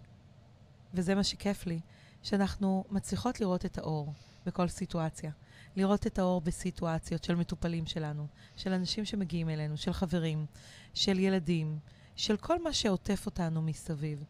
וזה 0.94 1.14
מה 1.14 1.24
שכיף 1.24 1.66
לי, 1.66 1.80
שאנחנו 2.22 2.84
מצליחות 2.90 3.40
לראות 3.40 3.64
את 3.64 3.78
האור 3.78 4.12
בכל 4.46 4.68
סיטואציה. 4.68 5.30
לראות 5.76 6.06
את 6.06 6.18
האור 6.18 6.40
בסיטואציות 6.40 7.24
של 7.24 7.34
מטופלים 7.34 7.86
שלנו, 7.86 8.26
של 8.56 8.72
אנשים 8.72 9.04
שמגיעים 9.04 9.48
אלינו, 9.48 9.76
של 9.76 9.92
חברים, 9.92 10.46
של 10.94 11.18
ילדים, 11.18 11.78
של 12.16 12.36
כל 12.36 12.62
מה 12.62 12.72
שעוטף 12.72 13.26
אותנו 13.26 13.62
מסביב. 13.62 14.24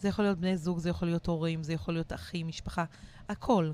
זה 0.00 0.08
יכול 0.08 0.24
להיות 0.24 0.38
בני 0.38 0.56
זוג, 0.56 0.78
זה 0.78 0.90
יכול 0.90 1.08
להיות 1.08 1.26
הורים, 1.26 1.62
זה 1.62 1.72
יכול 1.72 1.94
להיות 1.94 2.12
אחים, 2.12 2.48
משפחה, 2.48 2.84
הכל. 3.28 3.72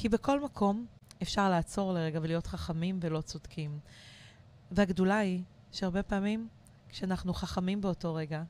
כי 0.00 0.08
בכל 0.08 0.40
מקום 0.40 0.86
אפשר 1.22 1.50
לעצור 1.50 1.92
לרגע 1.92 2.20
ולהיות 2.22 2.46
חכמים 2.46 2.98
ולא 3.02 3.20
צודקים. 3.20 3.78
והגדולה 4.70 5.18
היא 5.18 5.42
שהרבה 5.72 6.02
פעמים 6.02 6.48
כשאנחנו 6.88 7.34
חכמים 7.34 7.80
באותו 7.80 8.14
רגע, 8.14 8.42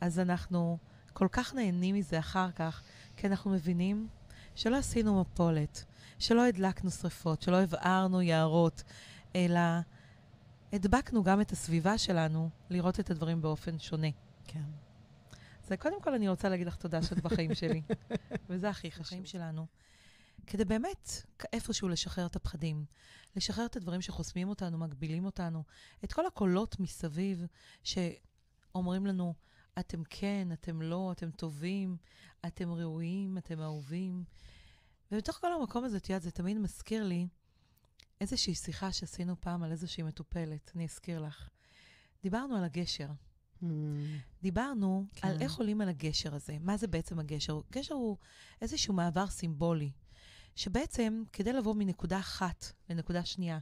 אז 0.00 0.18
אנחנו 0.18 0.78
כל 1.12 1.28
כך 1.32 1.54
נהנים 1.54 1.94
מזה 1.94 2.18
אחר 2.18 2.50
כך, 2.50 2.82
כי 3.16 3.26
אנחנו 3.26 3.50
מבינים 3.50 4.08
שלא 4.54 4.76
עשינו 4.76 5.20
מפולת, 5.20 5.84
שלא 6.18 6.46
הדלקנו 6.46 6.90
שרפות, 6.90 7.42
שלא 7.42 7.56
הבערנו 7.56 8.22
יערות, 8.22 8.82
אלא 9.36 9.60
הדבקנו 10.72 11.22
גם 11.22 11.40
את 11.40 11.50
הסביבה 11.50 11.98
שלנו 11.98 12.50
לראות 12.70 13.00
את 13.00 13.10
הדברים 13.10 13.42
באופן 13.42 13.78
שונה. 13.78 14.10
כן. 14.46 14.64
אז 15.64 15.72
קודם 15.78 16.02
כל 16.02 16.14
אני 16.14 16.28
רוצה 16.28 16.48
להגיד 16.48 16.66
לך 16.66 16.76
תודה 16.76 17.02
שאת 17.02 17.22
בחיים 17.22 17.54
שלי, 17.54 17.82
וזה 18.48 18.68
הכי 18.68 18.90
חשוב. 18.90 19.02
החיים 19.02 19.26
שלנו. 19.26 19.66
כדי 20.46 20.64
באמת 20.64 21.10
איפשהו 21.52 21.88
לשחרר 21.88 22.26
את 22.26 22.36
הפחדים, 22.36 22.84
לשחרר 23.36 23.66
את 23.66 23.76
הדברים 23.76 24.00
שחוסמים 24.00 24.48
אותנו, 24.48 24.78
מגבילים 24.78 25.24
אותנו, 25.24 25.62
את 26.04 26.12
כל 26.12 26.26
הקולות 26.26 26.80
מסביב 26.80 27.46
שאומרים 27.82 29.06
לנו, 29.06 29.34
אתם 29.78 30.02
כן, 30.04 30.48
אתם 30.52 30.82
לא, 30.82 31.12
אתם 31.12 31.30
טובים, 31.30 31.96
אתם 32.46 32.72
ראויים, 32.72 33.38
אתם 33.38 33.60
אהובים. 33.60 34.24
ובתוך 35.12 35.36
כל 35.36 35.52
המקום 35.52 35.84
הזה, 35.84 35.96
את 35.96 36.08
יודעת, 36.08 36.22
זה 36.22 36.30
תמיד 36.30 36.58
מזכיר 36.58 37.04
לי 37.04 37.26
איזושהי 38.20 38.54
שיחה 38.54 38.92
שעשינו 38.92 39.40
פעם 39.40 39.62
על 39.62 39.72
איזושהי 39.72 40.02
מטופלת, 40.02 40.72
אני 40.74 40.84
אזכיר 40.84 41.20
לך. 41.20 41.48
דיברנו 42.22 42.56
על 42.56 42.64
הגשר. 42.64 43.08
Mm, 43.62 43.66
דיברנו 44.42 45.06
כן. 45.14 45.28
על 45.28 45.40
איך 45.40 45.56
עולים 45.56 45.80
על 45.80 45.88
הגשר 45.88 46.34
הזה. 46.34 46.56
מה 46.60 46.76
זה 46.76 46.86
בעצם 46.86 47.18
הגשר? 47.18 47.60
גשר 47.72 47.94
הוא 47.94 48.16
איזשהו 48.60 48.94
מעבר 48.94 49.26
סימבולי, 49.26 49.90
שבעצם 50.54 51.22
כדי 51.32 51.52
לבוא 51.52 51.74
מנקודה 51.74 52.18
אחת 52.18 52.72
לנקודה 52.90 53.24
שנייה, 53.24 53.58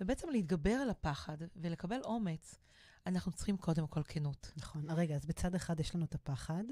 ובעצם 0.00 0.28
להתגבר 0.28 0.70
על 0.70 0.90
הפחד 0.90 1.36
ולקבל 1.56 2.00
אומץ, 2.04 2.58
אנחנו 3.06 3.32
צריכים 3.32 3.56
קודם 3.56 3.86
כל 3.86 4.02
כנות. 4.08 4.52
נכון. 4.56 4.90
רגע, 4.90 5.14
אז 5.14 5.26
בצד 5.26 5.54
אחד 5.54 5.80
יש 5.80 5.94
לנו 5.94 6.04
את 6.04 6.14
הפחד, 6.14 6.64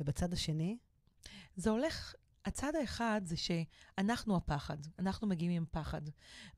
ובצד 0.00 0.32
השני, 0.32 0.78
זה 1.56 1.70
הולך, 1.70 2.14
הצד 2.44 2.72
האחד 2.80 3.20
זה 3.24 3.36
שאנחנו 3.36 4.36
הפחד, 4.36 4.78
אנחנו 4.98 5.26
מגיעים 5.26 5.52
עם 5.52 5.64
פחד, 5.70 6.02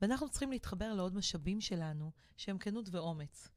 ואנחנו 0.02 0.28
צריכים 0.28 0.50
להתחבר 0.50 0.94
לעוד 0.94 1.14
משאבים 1.14 1.60
שלנו, 1.60 2.10
שהם 2.36 2.58
כנות 2.58 2.88
ואומץ. 2.92 3.48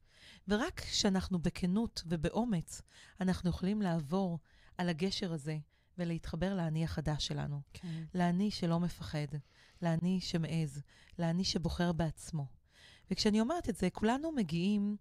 ורק 0.48 0.80
כשאנחנו 0.80 1.38
בכנות 1.38 2.02
ובאומץ, 2.06 2.82
אנחנו 3.20 3.50
יכולים 3.50 3.82
לעבור 3.82 4.38
על 4.78 4.88
הגשר 4.88 5.32
הזה 5.32 5.58
ולהתחבר 6.00 6.54
לאני 6.54 6.84
החדש 6.84 7.26
שלנו. 7.26 7.60
כן. 7.72 8.04
לאני 8.14 8.50
שלא 8.50 8.80
מפחד, 8.80 9.26
לאני 9.82 10.20
שמעז, 10.20 10.82
לאני 11.18 11.44
שבוחר 11.44 11.92
בעצמו. 11.92 12.46
וכשאני 13.10 13.40
אומרת 13.40 13.68
את 13.68 13.76
זה, 13.76 13.90
כולנו 13.90 14.32
מגיעים, 14.32 14.96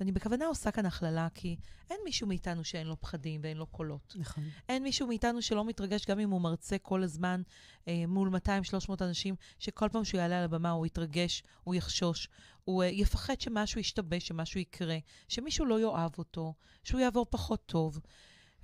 ואני 0.00 0.12
בכוונה 0.12 0.46
עושה 0.46 0.70
כאן 0.70 0.86
הכללה, 0.86 1.28
כי 1.34 1.56
אין 1.90 1.98
מישהו 2.04 2.26
מאיתנו 2.26 2.64
שאין 2.64 2.86
לו 2.86 3.00
פחדים 3.00 3.40
ואין 3.44 3.56
לו 3.56 3.66
קולות. 3.66 4.16
נכון. 4.18 4.44
אין 4.68 4.82
מישהו 4.82 5.06
מאיתנו 5.06 5.42
שלא 5.42 5.64
מתרגש, 5.64 6.06
גם 6.06 6.20
אם 6.20 6.30
הוא 6.30 6.40
מרצה 6.40 6.78
כל 6.78 7.02
הזמן 7.02 7.42
אה, 7.88 8.04
מול 8.08 8.30
200-300 8.36 8.92
אנשים, 9.00 9.34
שכל 9.58 9.88
פעם 9.88 10.04
שהוא 10.04 10.20
יעלה 10.20 10.38
על 10.38 10.44
הבמה 10.44 10.70
הוא 10.70 10.86
יתרגש, 10.86 11.42
הוא 11.64 11.74
יחשוש, 11.74 12.28
הוא 12.64 12.82
אה, 12.82 12.88
יפחד 12.88 13.40
שמשהו 13.40 13.80
ישתבש, 13.80 14.26
שמשהו 14.26 14.60
יקרה, 14.60 14.98
שמישהו 15.28 15.64
לא 15.64 15.80
יאהב 15.80 16.12
אותו, 16.18 16.54
שהוא 16.84 17.00
יעבור 17.00 17.26
פחות 17.30 17.66
טוב. 17.66 18.00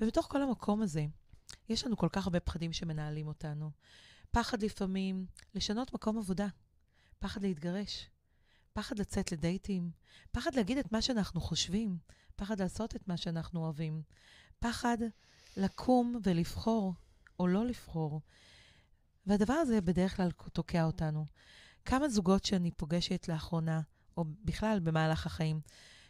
ובתוך 0.01 0.26
כל 0.30 0.43
המקום 0.43 0.82
הזה, 0.82 1.07
יש 1.68 1.84
לנו 1.84 1.96
כל 1.96 2.09
כך 2.12 2.26
הרבה 2.26 2.40
פחדים 2.40 2.72
שמנהלים 2.72 3.26
אותנו. 3.26 3.70
פחד 4.30 4.62
לפעמים 4.62 5.26
לשנות 5.55 5.94
מקום 5.94 6.18
עבודה, 6.18 6.46
פחד 7.18 7.42
להתגרש, 7.42 8.09
פחד 8.72 8.98
לצאת 8.98 9.32
לדייטים, 9.32 9.90
פחד 10.32 10.55
להגיד 10.55 10.78
את 10.78 10.92
מה 10.92 11.03
שאנחנו 11.03 11.40
חושבים, 11.40 11.98
פחד 12.36 12.61
לעשות 12.61 12.96
את 12.96 13.09
מה 13.09 13.16
שאנחנו 13.16 13.61
אוהבים, 13.61 14.03
פחד 14.59 14.98
לקום 15.57 16.20
ולבחור 16.22 16.94
או 17.38 17.46
לא 17.46 17.66
לבחור. 17.66 18.20
והדבר 19.26 19.53
הזה 19.53 19.80
בדרך 19.80 20.16
כלל 20.16 20.30
תוקע 20.53 20.84
אותנו. 20.84 21.26
כמה 21.84 22.09
זוגות 22.09 22.44
שאני 22.44 22.70
פוגשת 22.70 23.28
לאחרונה, 23.28 23.80
או 24.16 24.24
בכלל 24.44 24.80
במהלך 24.82 25.26
החיים, 25.26 25.61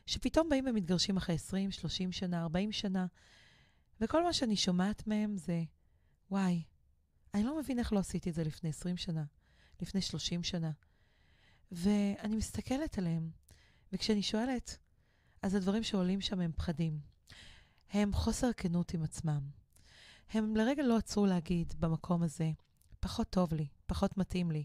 שפתאום 0.06 0.48
באים 0.48 0.64
ומתגרשים 0.66 1.16
אחרי 1.16 1.34
20, 1.34 1.70
30 1.70 2.12
שנה, 2.12 2.42
40 2.42 2.72
שנה, 2.72 3.06
וכל 4.00 4.24
מה 4.24 4.32
שאני 4.32 4.56
שומעת 4.56 5.06
מהם 5.06 5.36
זה, 5.36 5.62
וואי, 6.30 6.62
אני 7.34 7.44
לא 7.44 7.58
מבין 7.58 7.78
איך 7.78 7.92
לא 7.92 7.98
עשיתי 7.98 8.30
את 8.30 8.34
זה 8.34 8.44
לפני 8.44 8.70
20 8.70 8.96
שנה, 8.96 9.24
לפני 9.80 10.02
30 10.02 10.42
שנה. 10.42 10.70
ואני 11.72 12.36
מסתכלת 12.36 12.98
עליהם, 12.98 13.30
וכשאני 13.92 14.22
שואלת, 14.22 14.78
אז 15.42 15.54
הדברים 15.54 15.82
שעולים 15.82 16.20
שם 16.20 16.40
הם 16.40 16.52
פחדים. 16.52 17.00
הם 17.90 18.12
חוסר 18.12 18.52
כנות 18.52 18.94
עם 18.94 19.02
עצמם. 19.02 19.40
הם 20.30 20.56
לרגע 20.56 20.82
לא 20.82 20.96
עצרו 20.96 21.26
להגיד 21.26 21.74
במקום 21.78 22.22
הזה, 22.22 22.50
פחות 23.00 23.30
טוב 23.30 23.54
לי, 23.54 23.66
פחות 23.86 24.16
מתאים 24.16 24.50
לי. 24.50 24.64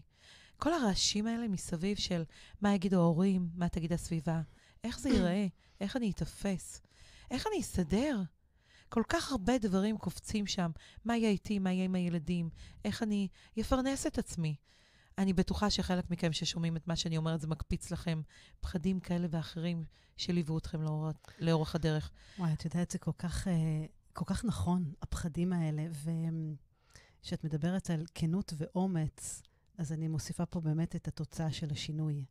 כל 0.56 0.72
הרעשים 0.72 1.26
האלה 1.26 1.48
מסביב 1.48 1.96
של 1.96 2.24
מה 2.60 2.74
יגידו 2.74 3.00
ההורים, 3.00 3.50
מה 3.54 3.68
תגיד 3.68 3.92
הסביבה, 3.92 4.42
איך 4.84 4.98
זה 4.98 5.08
ייראה, 5.08 5.46
איך 5.80 5.96
אני 5.96 6.10
אתאפס, 6.10 6.80
איך 7.30 7.46
אני 7.46 7.60
אסתדר. 7.60 8.22
כל 8.88 9.02
כך 9.08 9.32
הרבה 9.32 9.58
דברים 9.58 9.98
קופצים 9.98 10.46
שם, 10.46 10.70
מה 11.04 11.16
יהיה 11.16 11.30
איתי, 11.30 11.58
מה 11.58 11.72
יהיה 11.72 11.84
עם 11.84 11.94
הילדים, 11.94 12.50
איך 12.84 13.02
אני 13.02 13.28
אפרנס 13.60 14.06
את 14.06 14.18
עצמי. 14.18 14.56
אני 15.18 15.32
בטוחה 15.32 15.70
שחלק 15.70 16.10
מכם 16.10 16.32
ששומעים 16.32 16.76
את 16.76 16.88
מה 16.88 16.96
שאני 16.96 17.16
אומרת, 17.16 17.40
זה 17.40 17.46
מקפיץ 17.46 17.90
לכם 17.90 18.20
פחדים 18.60 19.00
כאלה 19.00 19.26
ואחרים 19.30 19.84
שליוו 20.16 20.58
אתכם 20.58 20.82
לאור, 20.82 21.08
לאורך 21.38 21.74
הדרך. 21.74 22.10
וואי, 22.38 22.52
את 22.52 22.64
יודעת, 22.64 22.90
זה 22.90 22.98
כל 22.98 23.12
כך, 23.18 23.48
אה, 23.48 23.86
כל 24.12 24.24
כך 24.24 24.44
נכון, 24.44 24.92
הפחדים 25.02 25.52
האלה. 25.52 25.86
וכשאת 25.90 27.44
מדברת 27.44 27.90
על 27.90 28.04
כנות 28.14 28.52
ואומץ, 28.56 29.42
אז 29.78 29.92
אני 29.92 30.08
מוסיפה 30.08 30.46
פה 30.46 30.60
באמת 30.60 30.96
את 30.96 31.08
התוצאה 31.08 31.52
של 31.52 31.70
השינוי. 31.70 32.24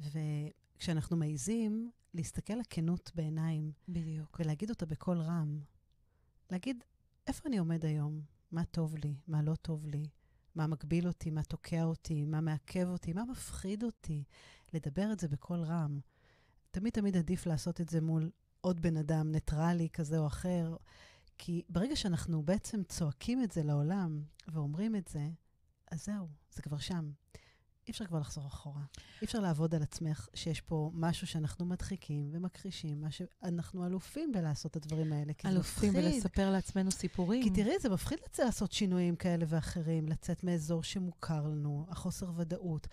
וכשאנחנו 0.00 1.16
מעיזים 1.16 1.90
להסתכל 2.14 2.54
לכנות 2.54 3.10
בעיניים, 3.14 3.72
בדיוק. 3.88 4.40
ולהגיד 4.40 4.70
אותה 4.70 4.86
בקול 4.86 5.20
רם, 5.20 5.60
להגיד, 6.52 6.84
איפה 7.26 7.48
אני 7.48 7.58
עומד 7.58 7.84
היום? 7.84 8.20
מה 8.52 8.64
טוב 8.64 8.96
לי? 8.96 9.14
מה 9.28 9.42
לא 9.42 9.54
טוב 9.54 9.86
לי? 9.86 10.04
מה 10.54 10.66
מגביל 10.66 11.06
אותי? 11.06 11.30
מה 11.30 11.42
תוקע 11.42 11.84
אותי? 11.84 12.24
מה 12.24 12.40
מעכב 12.40 12.88
אותי? 12.88 13.12
מה 13.12 13.24
מפחיד 13.24 13.82
אותי? 13.82 14.24
לדבר 14.74 15.12
את 15.12 15.20
זה 15.20 15.28
בקול 15.28 15.62
רם. 15.62 16.00
תמיד 16.70 16.92
תמיד 16.92 17.16
עדיף 17.16 17.46
לעשות 17.46 17.80
את 17.80 17.88
זה 17.88 18.00
מול 18.00 18.30
עוד 18.60 18.80
בן 18.80 18.96
אדם 18.96 19.32
ניטרלי 19.32 19.88
כזה 19.92 20.18
או 20.18 20.26
אחר, 20.26 20.76
כי 21.38 21.62
ברגע 21.68 21.96
שאנחנו 21.96 22.42
בעצם 22.42 22.82
צועקים 22.84 23.42
את 23.42 23.52
זה 23.52 23.62
לעולם 23.62 24.22
ואומרים 24.48 24.96
את 24.96 25.08
זה, 25.08 25.28
אז 25.90 26.04
זהו, 26.04 26.28
זה 26.52 26.62
כבר 26.62 26.78
שם. 26.78 27.10
אי 27.90 27.92
אפשר 27.92 28.06
כבר 28.06 28.18
לחזור 28.18 28.46
אחורה. 28.46 28.82
אי 29.20 29.24
אפשר 29.26 29.40
לעבוד 29.40 29.74
על 29.74 29.82
עצמך 29.82 30.28
שיש 30.34 30.60
פה 30.60 30.90
משהו 30.94 31.26
שאנחנו 31.26 31.66
מדחיקים 31.66 32.30
ומכחישים, 32.32 33.00
מה 33.00 33.10
שאנחנו 33.10 33.86
אלופים 33.86 34.32
בלעשות 34.32 34.70
את 34.70 34.76
הדברים 34.76 35.12
האלה, 35.12 35.32
כי 35.32 35.48
זה 35.52 35.58
מפחיד. 35.58 35.96
אלופים 35.96 36.12
בלספר 36.12 36.50
לעצמנו 36.50 36.90
סיפורים. 36.90 37.42
כי 37.42 37.50
תראי, 37.50 37.78
זה 37.80 37.88
מפחיד 37.88 38.18
לצאת 38.24 38.46
לעשות 38.46 38.72
שינויים 38.72 39.16
כאלה 39.16 39.44
ואחרים, 39.48 40.08
לצאת 40.08 40.44
מאזור 40.44 40.82
שמוכר 40.82 41.46
לנו, 41.46 41.86
החוסר 41.88 42.30
ודאות. 42.36 42.86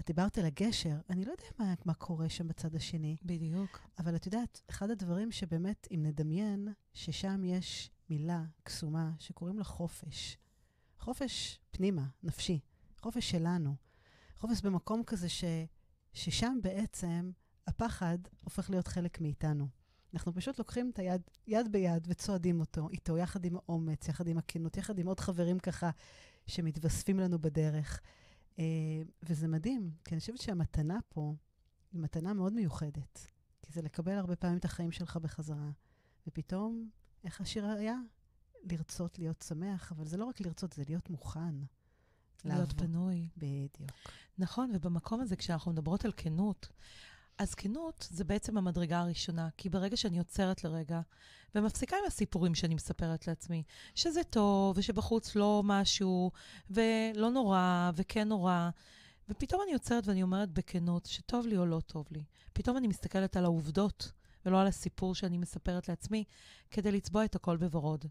את 0.00 0.06
דיברת 0.06 0.38
על 0.38 0.44
הגשר, 0.44 0.96
אני 1.10 1.24
לא 1.24 1.30
יודעת 1.30 1.58
מה, 1.58 1.74
מה 1.84 1.94
קורה 1.94 2.28
שם 2.28 2.48
בצד 2.48 2.74
השני. 2.74 3.16
בדיוק. 3.24 3.80
אבל 3.98 4.16
את 4.16 4.26
יודעת, 4.26 4.62
אחד 4.70 4.90
הדברים 4.90 5.32
שבאמת, 5.32 5.88
אם 5.94 6.02
נדמיין, 6.02 6.68
ששם 6.94 7.44
יש 7.44 7.90
מילה 8.10 8.44
קסומה 8.62 9.10
שקוראים 9.18 9.58
לה 9.58 9.64
חופש. 9.64 10.36
חופש 10.98 11.60
פנימה, 11.70 12.04
נפשי. 12.22 12.60
חופש 13.00 13.30
שלנו. 13.30 13.74
חופש 14.42 14.62
במקום 14.62 15.02
כזה 15.04 15.28
ש, 15.28 15.44
ששם 16.12 16.58
בעצם 16.62 17.30
הפחד 17.66 18.18
הופך 18.44 18.70
להיות 18.70 18.88
חלק 18.88 19.20
מאיתנו. 19.20 19.68
אנחנו 20.14 20.34
פשוט 20.34 20.58
לוקחים 20.58 20.90
את 20.90 20.98
היד 20.98 21.22
יד 21.46 21.72
ביד 21.72 22.06
וצועדים 22.10 22.60
אותו, 22.60 22.88
איתו, 22.88 23.18
יחד 23.18 23.44
עם 23.44 23.56
האומץ, 23.56 24.08
יחד 24.08 24.28
עם 24.28 24.38
הכנות, 24.38 24.76
יחד 24.76 24.98
עם 24.98 25.06
עוד 25.06 25.20
חברים 25.20 25.58
ככה 25.58 25.90
שמתווספים 26.46 27.20
לנו 27.20 27.38
בדרך. 27.38 28.00
Uh, 28.52 28.58
וזה 29.22 29.48
מדהים, 29.48 29.90
כי 30.04 30.14
אני 30.14 30.20
חושבת 30.20 30.40
שהמתנה 30.40 30.98
פה 31.08 31.34
היא 31.92 32.00
מתנה 32.00 32.32
מאוד 32.32 32.52
מיוחדת. 32.52 33.26
כי 33.62 33.72
זה 33.72 33.82
לקבל 33.82 34.12
הרבה 34.12 34.36
פעמים 34.36 34.58
את 34.58 34.64
החיים 34.64 34.92
שלך 34.92 35.16
בחזרה. 35.16 35.70
ופתאום, 36.26 36.90
איך 37.24 37.40
השיר 37.40 37.66
היה? 37.66 37.96
לרצות 38.62 39.18
להיות 39.18 39.44
שמח, 39.48 39.92
אבל 39.92 40.06
זה 40.06 40.16
לא 40.16 40.24
רק 40.24 40.40
לרצות, 40.40 40.72
זה 40.72 40.82
להיות 40.88 41.10
מוכן. 41.10 41.54
להיות. 42.44 42.72
פנוי. 42.72 43.28
בדיוק. 43.36 43.90
נכון, 44.38 44.70
ובמקום 44.74 45.20
הזה, 45.20 45.36
כשאנחנו 45.36 45.72
מדברות 45.72 46.04
על 46.04 46.12
כנות, 46.16 46.68
אז 47.38 47.54
כנות 47.54 48.08
זה 48.10 48.24
בעצם 48.24 48.58
המדרגה 48.58 49.00
הראשונה, 49.00 49.48
כי 49.56 49.68
ברגע 49.68 49.96
שאני 49.96 50.18
עוצרת 50.18 50.64
לרגע 50.64 51.00
ומפסיקה 51.54 51.96
עם 51.96 52.04
הסיפורים 52.06 52.54
שאני 52.54 52.74
מספרת 52.74 53.26
לעצמי, 53.26 53.62
שזה 53.94 54.24
טוב, 54.24 54.78
ושבחוץ 54.78 55.36
לא 55.36 55.62
משהו, 55.64 56.30
ולא 56.70 57.30
נורא, 57.30 57.90
וכן 57.94 58.28
נורא, 58.28 58.70
ופתאום 59.28 59.62
אני 59.64 59.72
עוצרת 59.72 60.06
ואני 60.06 60.22
אומרת 60.22 60.50
בכנות 60.52 61.06
שטוב 61.06 61.46
לי 61.46 61.56
או 61.56 61.66
לא 61.66 61.80
טוב 61.80 62.06
לי. 62.10 62.24
פתאום 62.52 62.76
אני 62.76 62.88
מסתכלת 62.88 63.36
על 63.36 63.44
העובדות, 63.44 64.12
ולא 64.46 64.60
על 64.60 64.66
הסיפור 64.66 65.14
שאני 65.14 65.38
מספרת 65.38 65.88
לעצמי, 65.88 66.24
כדי 66.70 66.92
לצבוע 66.92 67.24
את 67.24 67.34
הכל 67.34 67.56
בוורוד. 67.56 68.04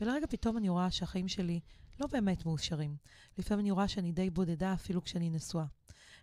ולרגע 0.00 0.26
פתאום 0.26 0.56
אני 0.56 0.68
רואה 0.68 0.90
שהחיים 0.90 1.28
שלי 1.28 1.60
לא 2.00 2.06
באמת 2.06 2.46
מאושרים. 2.46 2.96
לפעמים 3.38 3.60
אני 3.60 3.70
רואה 3.70 3.88
שאני 3.88 4.12
די 4.12 4.30
בודדה 4.30 4.72
אפילו 4.74 5.04
כשאני 5.04 5.30
נשואה. 5.30 5.64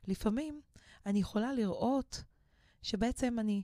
לפעמים 0.07 0.61
אני 1.05 1.19
יכולה 1.19 1.53
לראות 1.53 2.23
שבעצם 2.81 3.39
אני 3.39 3.63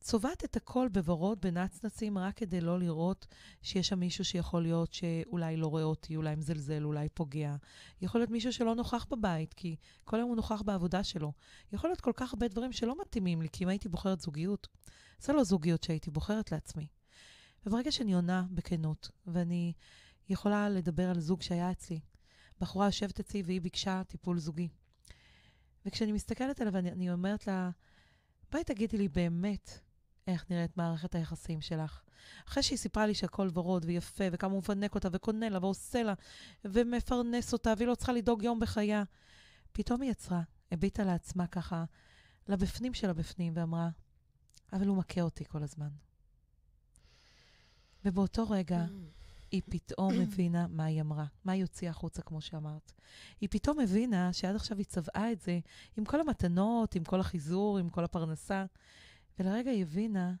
צובעת 0.00 0.44
את 0.44 0.56
הכל 0.56 0.88
בוורוד, 0.88 1.40
בנצנצים, 1.40 2.18
רק 2.18 2.36
כדי 2.36 2.60
לא 2.60 2.78
לראות 2.78 3.26
שיש 3.62 3.88
שם 3.88 3.98
מישהו 3.98 4.24
שיכול 4.24 4.62
להיות 4.62 4.92
שאולי 4.92 5.56
לא 5.56 5.66
רואה 5.66 5.82
אותי, 5.82 6.16
אולי 6.16 6.34
מזלזל, 6.34 6.84
אולי 6.84 7.08
פוגע. 7.08 7.56
יכול 8.00 8.20
להיות 8.20 8.30
מישהו 8.30 8.52
שלא 8.52 8.74
נוכח 8.74 9.06
בבית, 9.10 9.54
כי 9.54 9.76
כל 10.04 10.16
היום 10.16 10.28
הוא 10.28 10.36
נוכח 10.36 10.62
בעבודה 10.62 11.04
שלו. 11.04 11.32
יכול 11.72 11.90
להיות 11.90 12.00
כל 12.00 12.12
כך 12.16 12.34
הרבה 12.34 12.48
דברים 12.48 12.72
שלא 12.72 12.94
מתאימים 13.00 13.42
לי, 13.42 13.48
כי 13.52 13.64
אם 13.64 13.68
הייתי 13.68 13.88
בוחרת 13.88 14.20
זוגיות, 14.20 14.68
זו 15.20 15.32
לא 15.32 15.44
זוגיות 15.44 15.82
שהייתי 15.82 16.10
בוחרת 16.10 16.52
לעצמי. 16.52 16.86
וברגע 17.66 17.92
שאני 17.92 18.14
עונה 18.14 18.44
בכנות, 18.50 19.10
ואני 19.26 19.72
יכולה 20.28 20.68
לדבר 20.68 21.10
על 21.10 21.20
זוג 21.20 21.42
שהיה 21.42 21.70
אצלי, 21.70 22.00
בחורה 22.60 22.86
יושבת 22.86 23.20
אצלי 23.20 23.42
והיא 23.42 23.60
ביקשה 23.60 24.02
טיפול 24.04 24.38
זוגי. 24.38 24.68
וכשאני 25.86 26.12
מסתכלת 26.12 26.60
עליה 26.60 26.72
ואני 26.74 27.12
אומרת 27.12 27.46
לה, 27.46 27.70
בואי 28.52 28.64
תגידי 28.64 28.98
לי 28.98 29.08
באמת 29.08 29.78
איך 30.26 30.50
נראית 30.50 30.76
מערכת 30.76 31.14
היחסים 31.14 31.60
שלך. 31.60 32.02
אחרי 32.48 32.62
שהיא 32.62 32.78
סיפרה 32.78 33.06
לי 33.06 33.14
שהכל 33.14 33.48
ורוד 33.54 33.84
ויפה, 33.84 34.24
וכמה 34.32 34.52
הוא 34.52 34.58
מפנק 34.58 34.94
אותה 34.94 35.08
וקונה 35.12 35.48
לה 35.48 35.58
ועושה 35.58 36.02
לה, 36.02 36.14
ומפרנס 36.64 37.52
אותה, 37.52 37.74
והיא 37.76 37.88
לא 37.88 37.94
צריכה 37.94 38.12
לדאוג 38.12 38.42
יום 38.42 38.60
בחייה, 38.60 39.02
פתאום 39.72 40.02
היא 40.02 40.10
יצרה, 40.10 40.42
הביטה 40.72 41.04
לעצמה 41.04 41.46
ככה, 41.46 41.84
לבפנים 42.48 42.94
של 42.94 43.10
הבפנים, 43.10 43.52
ואמרה, 43.56 43.88
אבל 44.72 44.86
הוא 44.86 44.96
מכה 44.96 45.20
אותי 45.20 45.44
כל 45.44 45.62
הזמן. 45.62 46.05
ובאותו 48.06 48.50
רגע, 48.50 48.86
היא 49.50 49.62
פתאום 49.70 50.12
הבינה 50.20 50.66
מה 50.66 50.84
היא 50.84 51.00
אמרה, 51.00 51.24
מה 51.44 51.52
היא 51.52 51.62
הוציאה 51.62 51.90
החוצה, 51.90 52.22
כמו 52.22 52.40
שאמרת. 52.40 52.92
היא 53.40 53.48
פתאום 53.52 53.80
הבינה 53.80 54.32
שעד 54.32 54.56
עכשיו 54.56 54.78
היא 54.78 54.86
צבעה 54.86 55.32
את 55.32 55.40
זה 55.40 55.58
עם 55.96 56.04
כל 56.04 56.20
המתנות, 56.20 56.94
עם 56.94 57.04
כל 57.04 57.20
החיזור, 57.20 57.78
עם 57.78 57.88
כל 57.88 58.04
הפרנסה, 58.04 58.64
ולרגע 59.38 59.70
היא 59.70 59.82
הבינה 59.82 60.34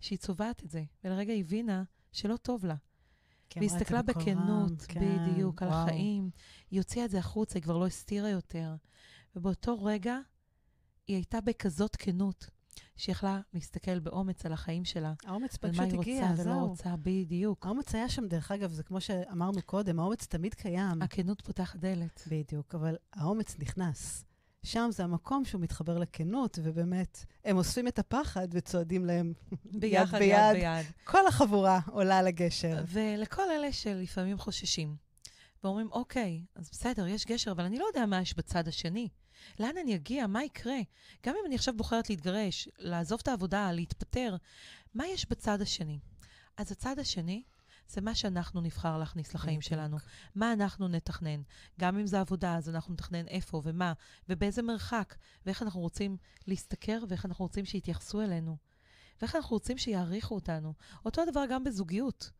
שהיא 0.00 0.18
צובעת 0.18 0.64
את 0.64 0.70
זה, 0.70 0.84
ולרגע 1.04 1.32
היא 1.32 1.40
הבינה 1.40 1.82
שלא 2.12 2.36
טוב 2.36 2.64
לה. 2.64 2.74
והיא 3.56 3.70
הסתכלה 3.70 4.02
בכנות, 4.02 4.82
כן, 4.88 5.00
בדיוק, 5.00 5.62
על 5.62 5.68
וואו. 5.68 5.80
החיים. 5.80 6.30
היא 6.70 6.80
הוציאה 6.80 7.04
את 7.04 7.10
זה 7.10 7.18
החוצה, 7.18 7.54
היא 7.58 7.62
כבר 7.62 7.76
לא 7.76 7.86
הסתירה 7.86 8.28
יותר. 8.28 8.74
ובאותו 9.36 9.84
רגע 9.84 10.18
היא 11.06 11.16
הייתה 11.16 11.40
בכזאת 11.40 11.96
כנות, 11.96 12.50
שהיא 12.96 13.12
יכלה 13.12 13.40
להסתכל 13.54 13.98
באומץ 13.98 14.46
על 14.46 14.52
החיים 14.52 14.84
שלה, 14.84 15.12
האומץ 15.24 15.56
על 15.62 15.70
מה 15.70 15.76
פשוט 15.76 15.92
היא 15.92 16.00
הגיע, 16.00 16.30
רוצה 16.30 16.42
ולא 16.42 16.54
זהו. 16.54 16.66
רוצה, 16.66 16.94
בדיוק. 17.02 17.66
האומץ 17.66 17.94
היה 17.94 18.08
שם, 18.08 18.26
דרך 18.28 18.50
אגב, 18.52 18.70
זה 18.70 18.82
כמו 18.82 19.00
שאמרנו 19.00 19.62
קודם, 19.62 20.00
האומץ 20.00 20.26
תמיד 20.26 20.54
קיים. 20.54 21.02
הכנות 21.02 21.40
פותחת 21.40 21.76
דלת. 21.78 22.22
בדיוק, 22.30 22.74
אבל 22.74 22.96
האומץ 23.12 23.56
נכנס. 23.58 24.24
שם 24.62 24.88
זה 24.92 25.04
המקום 25.04 25.44
שהוא 25.44 25.60
מתחבר 25.60 25.98
לכנות, 25.98 26.58
ובאמת, 26.62 27.24
הם 27.44 27.56
אוספים 27.56 27.88
את 27.88 27.98
הפחד 27.98 28.48
וצועדים 28.50 29.04
להם 29.04 29.32
ביחד, 29.64 30.18
ביד. 30.18 30.54
יד 30.54 30.60
ביד. 30.60 30.86
כל 31.04 31.26
החבורה 31.26 31.80
עולה 31.90 32.18
על 32.18 32.26
הגשר. 32.26 32.84
ולכל 32.86 33.50
אלה 33.50 33.72
שלפעמים 33.72 34.38
חוששים, 34.38 34.96
ואומרים, 35.64 35.88
אוקיי, 35.92 36.44
אז 36.56 36.70
בסדר, 36.70 37.06
יש 37.06 37.26
גשר, 37.26 37.50
אבל 37.50 37.64
אני 37.64 37.78
לא 37.78 37.84
יודע 37.84 38.06
מה 38.06 38.20
יש 38.20 38.36
בצד 38.36 38.68
השני. 38.68 39.08
לאן 39.58 39.78
אני 39.82 39.94
אגיע? 39.94 40.26
מה 40.26 40.44
יקרה? 40.44 40.78
גם 41.26 41.34
אם 41.40 41.46
אני 41.46 41.54
עכשיו 41.54 41.76
בוחרת 41.76 42.10
להתגרש, 42.10 42.68
לעזוב 42.78 43.20
את 43.22 43.28
העבודה, 43.28 43.72
להתפטר, 43.72 44.36
מה 44.94 45.06
יש 45.06 45.26
בצד 45.30 45.60
השני? 45.60 45.98
אז 46.56 46.72
הצד 46.72 46.98
השני 46.98 47.42
זה 47.88 48.00
מה 48.00 48.14
שאנחנו 48.14 48.60
נבחר 48.60 48.98
להכניס 48.98 49.34
לחיים. 49.34 49.60
שלנו. 49.60 49.96
מה 50.34 50.52
אנחנו 50.52 50.88
נתכנן. 50.88 51.42
גם 51.80 51.98
אם 51.98 52.06
זה 52.06 52.20
עבודה, 52.20 52.56
אז 52.56 52.68
אנחנו 52.68 52.92
נתכנן 52.94 53.28
איפה 53.28 53.62
ומה, 53.64 53.92
ובאיזה 54.28 54.62
מרחק, 54.62 55.14
ואיך 55.46 55.62
אנחנו 55.62 55.80
רוצים 55.80 56.16
להשתכר, 56.46 56.98
ואיך 57.08 57.26
אנחנו 57.26 57.44
רוצים 57.44 57.64
שיתייחסו 57.64 58.20
אלינו. 58.20 58.56
ואיך 59.20 59.36
אנחנו 59.36 59.56
רוצים 59.56 59.78
שיעריכו 59.78 60.34
אותנו. 60.34 60.74
אותו 61.04 61.22
דבר 61.30 61.44
גם 61.50 61.64
בזוגיות. 61.64 62.30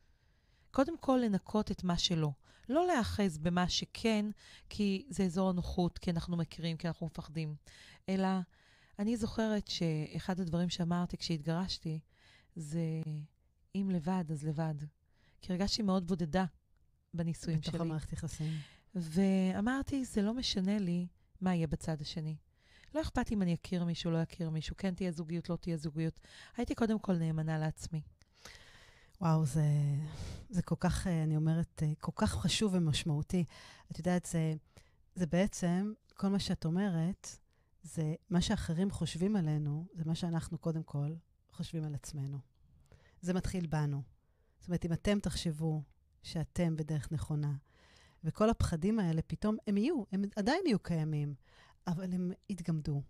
קודם 0.70 0.98
כל, 0.98 1.20
לנקות 1.24 1.70
את 1.70 1.84
מה 1.84 1.98
שלא. 1.98 2.30
לא 2.68 2.86
להיאחז 2.86 3.38
במה 3.38 3.68
שכן, 3.68 4.26
כי 4.68 5.06
זה 5.08 5.24
אזור 5.24 5.50
הנוחות, 5.50 5.98
כי 5.98 6.10
אנחנו 6.10 6.36
מכירים, 6.36 6.76
כי 6.76 6.88
אנחנו 6.88 7.06
מפחדים. 7.06 7.54
אלא, 8.08 8.28
אני 8.98 9.16
זוכרת 9.16 9.68
שאחד 9.68 10.40
הדברים 10.40 10.68
שאמרתי 10.68 11.16
כשהתגרשתי, 11.16 12.00
זה 12.56 13.02
אם 13.74 13.90
לבד, 13.90 14.24
אז 14.30 14.44
לבד. 14.44 14.74
כי 15.42 15.52
הרגשתי 15.52 15.82
מאוד 15.82 16.06
בודדה 16.06 16.44
בנישואים 17.14 17.58
בתוך 17.58 17.74
שלי. 17.74 17.82
המערכת 17.82 18.12
יחסים. 18.12 18.52
ואמרתי, 18.94 20.04
זה 20.04 20.22
לא 20.22 20.34
משנה 20.34 20.78
לי 20.78 21.06
מה 21.40 21.54
יהיה 21.54 21.66
בצד 21.66 22.00
השני. 22.00 22.36
לא 22.94 23.00
אכפת 23.00 23.32
אם 23.32 23.42
אני 23.42 23.54
אכיר 23.54 23.84
מישהו, 23.84 24.10
לא 24.10 24.22
אכיר 24.22 24.50
מישהו, 24.50 24.76
כן 24.76 24.94
תהיה 24.94 25.12
זוגיות, 25.12 25.48
לא 25.48 25.56
תהיה 25.56 25.76
זוגיות. 25.76 26.20
הייתי 26.56 26.74
קודם 26.74 26.98
כל 26.98 27.16
נאמנה 27.16 27.58
לעצמי. 27.58 28.02
וואו, 29.20 29.46
זה, 29.46 29.64
זה 30.50 30.62
כל 30.62 30.74
כך, 30.80 31.06
אה, 31.06 31.22
אני 31.22 31.36
אומרת, 31.36 31.82
אה, 31.82 31.92
כל 32.00 32.12
כך 32.14 32.30
חשוב 32.30 32.74
ומשמעותי. 32.74 33.44
את 33.90 33.98
יודעת, 33.98 34.26
זה, 34.26 34.54
זה 35.14 35.26
בעצם, 35.26 35.92
כל 36.14 36.28
מה 36.28 36.38
שאת 36.38 36.64
אומרת, 36.64 37.36
זה 37.82 38.14
מה 38.30 38.40
שאחרים 38.40 38.90
חושבים 38.90 39.36
עלינו, 39.36 39.86
זה 39.94 40.02
מה 40.06 40.14
שאנחנו 40.14 40.58
קודם 40.58 40.82
כל 40.82 41.14
חושבים 41.50 41.84
על 41.84 41.94
עצמנו. 41.94 42.38
זה 43.20 43.34
מתחיל 43.34 43.66
בנו. 43.66 44.02
זאת 44.58 44.68
אומרת, 44.68 44.84
אם 44.84 44.92
אתם 44.92 45.20
תחשבו 45.20 45.82
שאתם 46.22 46.76
בדרך 46.76 47.12
נכונה, 47.12 47.54
וכל 48.24 48.50
הפחדים 48.50 48.98
האלה 48.98 49.22
פתאום, 49.22 49.56
הם 49.66 49.76
יהיו, 49.76 50.02
הם 50.12 50.24
עדיין 50.36 50.62
יהיו 50.66 50.78
קיימים, 50.78 51.34
אבל 51.86 52.12
הם 52.12 52.32
יתגמדו. 52.48 53.02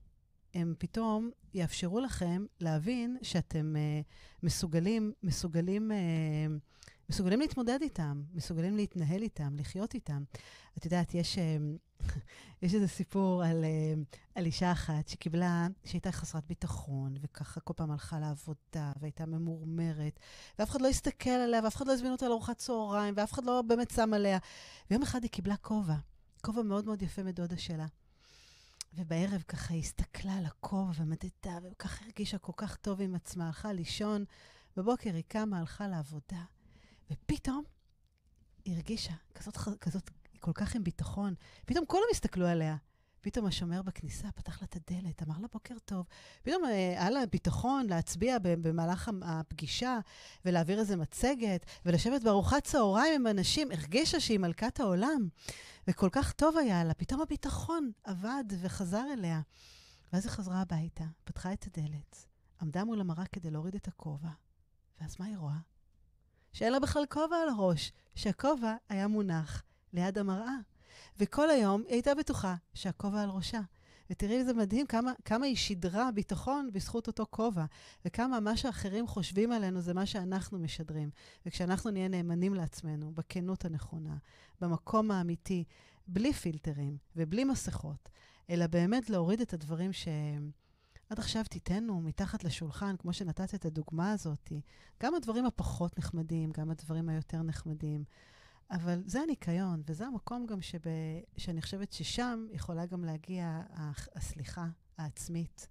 הם 0.55 0.75
פתאום 0.79 1.31
יאפשרו 1.55 2.01
לכם 2.01 2.45
להבין 2.61 3.17
שאתם 3.23 3.75
uh, 3.77 4.43
מסוגלים, 4.43 5.13
מסוגלים, 5.23 5.91
uh, 5.91 6.75
מסוגלים 7.11 7.41
להתמודד 7.41 7.79
איתם, 7.83 8.23
מסוגלים 8.35 8.77
להתנהל 8.77 9.23
איתם, 9.23 9.57
לחיות 9.59 9.95
איתם. 9.95 10.23
את 10.79 10.85
יודעת, 10.85 11.15
יש, 11.15 11.39
uh, 11.39 12.07
יש 12.63 12.75
איזה 12.75 12.89
סיפור 12.89 13.45
על, 13.45 13.65
uh, 13.65 14.17
על 14.35 14.47
אישה 14.47 14.73
אחת 14.73 15.09
שקיבלה, 15.09 15.67
שהייתה 15.85 16.13
חסרת 16.13 16.47
ביטחון, 16.47 17.15
וככה 17.21 17.61
כל 17.61 17.73
פעם 17.77 17.91
הלכה 17.91 18.19
לעבודה, 18.19 18.93
והייתה 19.01 19.27
ממורמרת, 19.27 20.21
ואף 20.59 20.71
אחד 20.71 20.81
לא 20.81 20.89
הסתכל 20.89 21.31
עליה, 21.31 21.61
ואף 21.65 21.77
אחד 21.77 21.87
לא 21.87 21.93
הזמין 21.93 22.13
אותה 22.13 22.29
לארוחת 22.29 22.57
צהריים, 22.57 23.15
ואף 23.17 23.33
אחד 23.33 23.45
לא 23.45 23.63
באמת 23.63 23.91
שם 23.91 24.15
עליה. 24.15 24.39
ויום 24.91 25.03
אחד 25.03 25.23
היא 25.23 25.31
קיבלה 25.31 25.57
כובע, 25.57 25.97
כובע 26.41 26.63
מאוד 26.63 26.87
מאוד 26.87 27.03
יפה 27.03 27.23
מדודה 27.23 27.57
שלה. 27.57 27.87
ובערב 28.93 29.43
ככה 29.49 29.75
הסתכלה 29.75 30.35
על 30.35 30.45
הכובע 30.47 30.93
ומדדה, 30.97 31.59
וככה 31.63 32.05
הרגישה 32.05 32.39
כל 32.39 32.53
כך 32.57 32.77
טוב 32.77 33.01
עם 33.01 33.15
עצמה, 33.15 33.47
הלכה 33.47 33.73
לישון. 33.73 34.25
בבוקר 34.77 35.15
היא 35.15 35.25
קמה, 35.29 35.59
הלכה 35.59 35.89
לעבודה, 35.89 36.45
ופתאום 37.11 37.65
היא 38.65 38.75
הרגישה 38.75 39.15
כזאת, 39.35 39.57
כזאת, 39.57 40.11
כל 40.41 40.53
כך 40.55 40.75
עם 40.75 40.85
ביטחון. 40.85 41.35
פתאום 41.67 41.87
כולם 41.87 42.05
הסתכלו 42.11 42.47
עליה. 42.47 42.77
פתאום 43.21 43.47
השומר 43.47 43.83
בכניסה 43.83 44.33
פתח 44.33 44.63
לה 44.63 44.67
את 44.71 44.77
הדלת, 44.77 45.23
אמר 45.23 45.35
לה 45.41 45.49
בוקר 45.53 45.75
טוב. 45.85 46.07
פתאום 46.43 46.65
אה, 46.65 46.71
היה 46.71 47.11
לה 47.11 47.27
ביטחון 47.27 47.87
להצביע 47.87 48.37
במהלך 48.43 49.11
הפגישה 49.23 49.99
ולהעביר 50.45 50.79
איזה 50.79 50.97
מצגת 50.97 51.67
ולשבת 51.85 52.23
בארוחת 52.23 52.65
צהריים 52.65 53.21
עם 53.21 53.27
אנשים. 53.27 53.71
הרגישה 53.73 54.21
שהיא 54.21 54.39
מלכת 54.39 54.81
העולם, 54.81 55.29
וכל 55.89 56.09
כך 56.13 56.33
טוב 56.33 56.57
היה 56.57 56.85
לה. 56.85 56.95
פתאום 56.95 57.21
הביטחון 57.21 57.91
עבד 58.05 58.45
וחזר 58.61 59.05
אליה. 59.13 59.41
ואז 60.13 60.27
היא 60.27 60.33
חזרה 60.33 60.61
הביתה, 60.61 61.05
פתחה 61.25 61.53
את 61.53 61.67
הדלת, 61.67 62.27
עמדה 62.63 62.85
מול 62.85 63.01
המראה 63.01 63.27
כדי 63.27 63.51
להוריד 63.51 63.75
את 63.75 63.89
הכובע, 63.89 64.31
ואז 65.01 65.17
מה 65.19 65.27
היא 65.27 65.37
רואה? 65.37 65.59
שאין 66.53 66.73
לה 66.73 66.81
בכלל 66.81 67.07
כובע 67.09 67.37
על 67.37 67.49
הראש, 67.49 67.93
שהכובע 68.15 68.75
היה 68.89 69.09
מונח 69.09 69.63
ליד 69.93 70.19
המראה. 70.19 70.57
וכל 71.19 71.51
היום 71.51 71.83
היא 71.87 71.93
הייתה 71.93 72.15
בטוחה 72.15 72.55
שהכובע 72.75 73.23
על 73.23 73.31
ראשה. 73.31 73.61
ותראי 74.11 74.39
איזה 74.39 74.55
מדהים 74.55 74.87
כמה, 74.87 75.13
כמה 75.25 75.47
היא 75.47 75.57
שידרה 75.57 76.11
ביטחון 76.15 76.71
בזכות 76.73 77.07
אותו 77.07 77.27
כובע, 77.31 77.65
וכמה 78.05 78.41
מה 78.41 78.57
שאחרים 78.57 79.07
חושבים 79.07 79.53
עלינו 79.53 79.81
זה 79.81 79.95
מה 79.95 80.07
שאנחנו 80.07 80.59
משדרים. 80.59 81.11
וכשאנחנו 81.47 81.91
נהיה 81.91 82.09
נאמנים 82.09 82.55
לעצמנו, 82.55 83.13
בכנות 83.15 83.65
הנכונה, 83.65 84.17
במקום 84.61 85.11
האמיתי, 85.11 85.65
בלי 86.09 86.33
פילטרים 86.33 86.97
ובלי 87.17 87.45
מסכות, 87.45 88.09
אלא 88.51 88.67
באמת 88.67 89.11
להוריד 89.11 89.41
את 89.41 89.53
הדברים 89.53 89.93
ש... 89.93 90.09
עד 91.11 91.19
עכשיו 91.19 91.45
תיתנו 91.51 92.01
מתחת 92.01 92.45
לשולחן, 92.45 92.97
כמו 92.97 93.13
שנתת 93.13 93.55
את 93.55 93.65
הדוגמה 93.65 94.13
הזאת, 94.13 94.53
גם 95.03 95.15
הדברים 95.15 95.47
הפחות 95.47 95.99
נחמדים, 95.99 96.51
גם 96.51 96.71
הדברים 96.71 97.09
היותר 97.09 97.43
נחמדים. 97.43 98.05
אבל 98.71 99.03
זה 99.07 99.21
הניקיון, 99.21 99.83
וזה 99.87 100.07
המקום 100.07 100.47
גם 100.47 100.63
שב... 100.63 100.79
שאני 101.37 101.63
חושבת 101.63 101.93
ששם 101.93 102.47
יכולה 102.51 102.87
גם 102.87 103.05
להגיע 103.05 103.63
הסליחה 104.15 104.67
העצמית. 104.99 105.69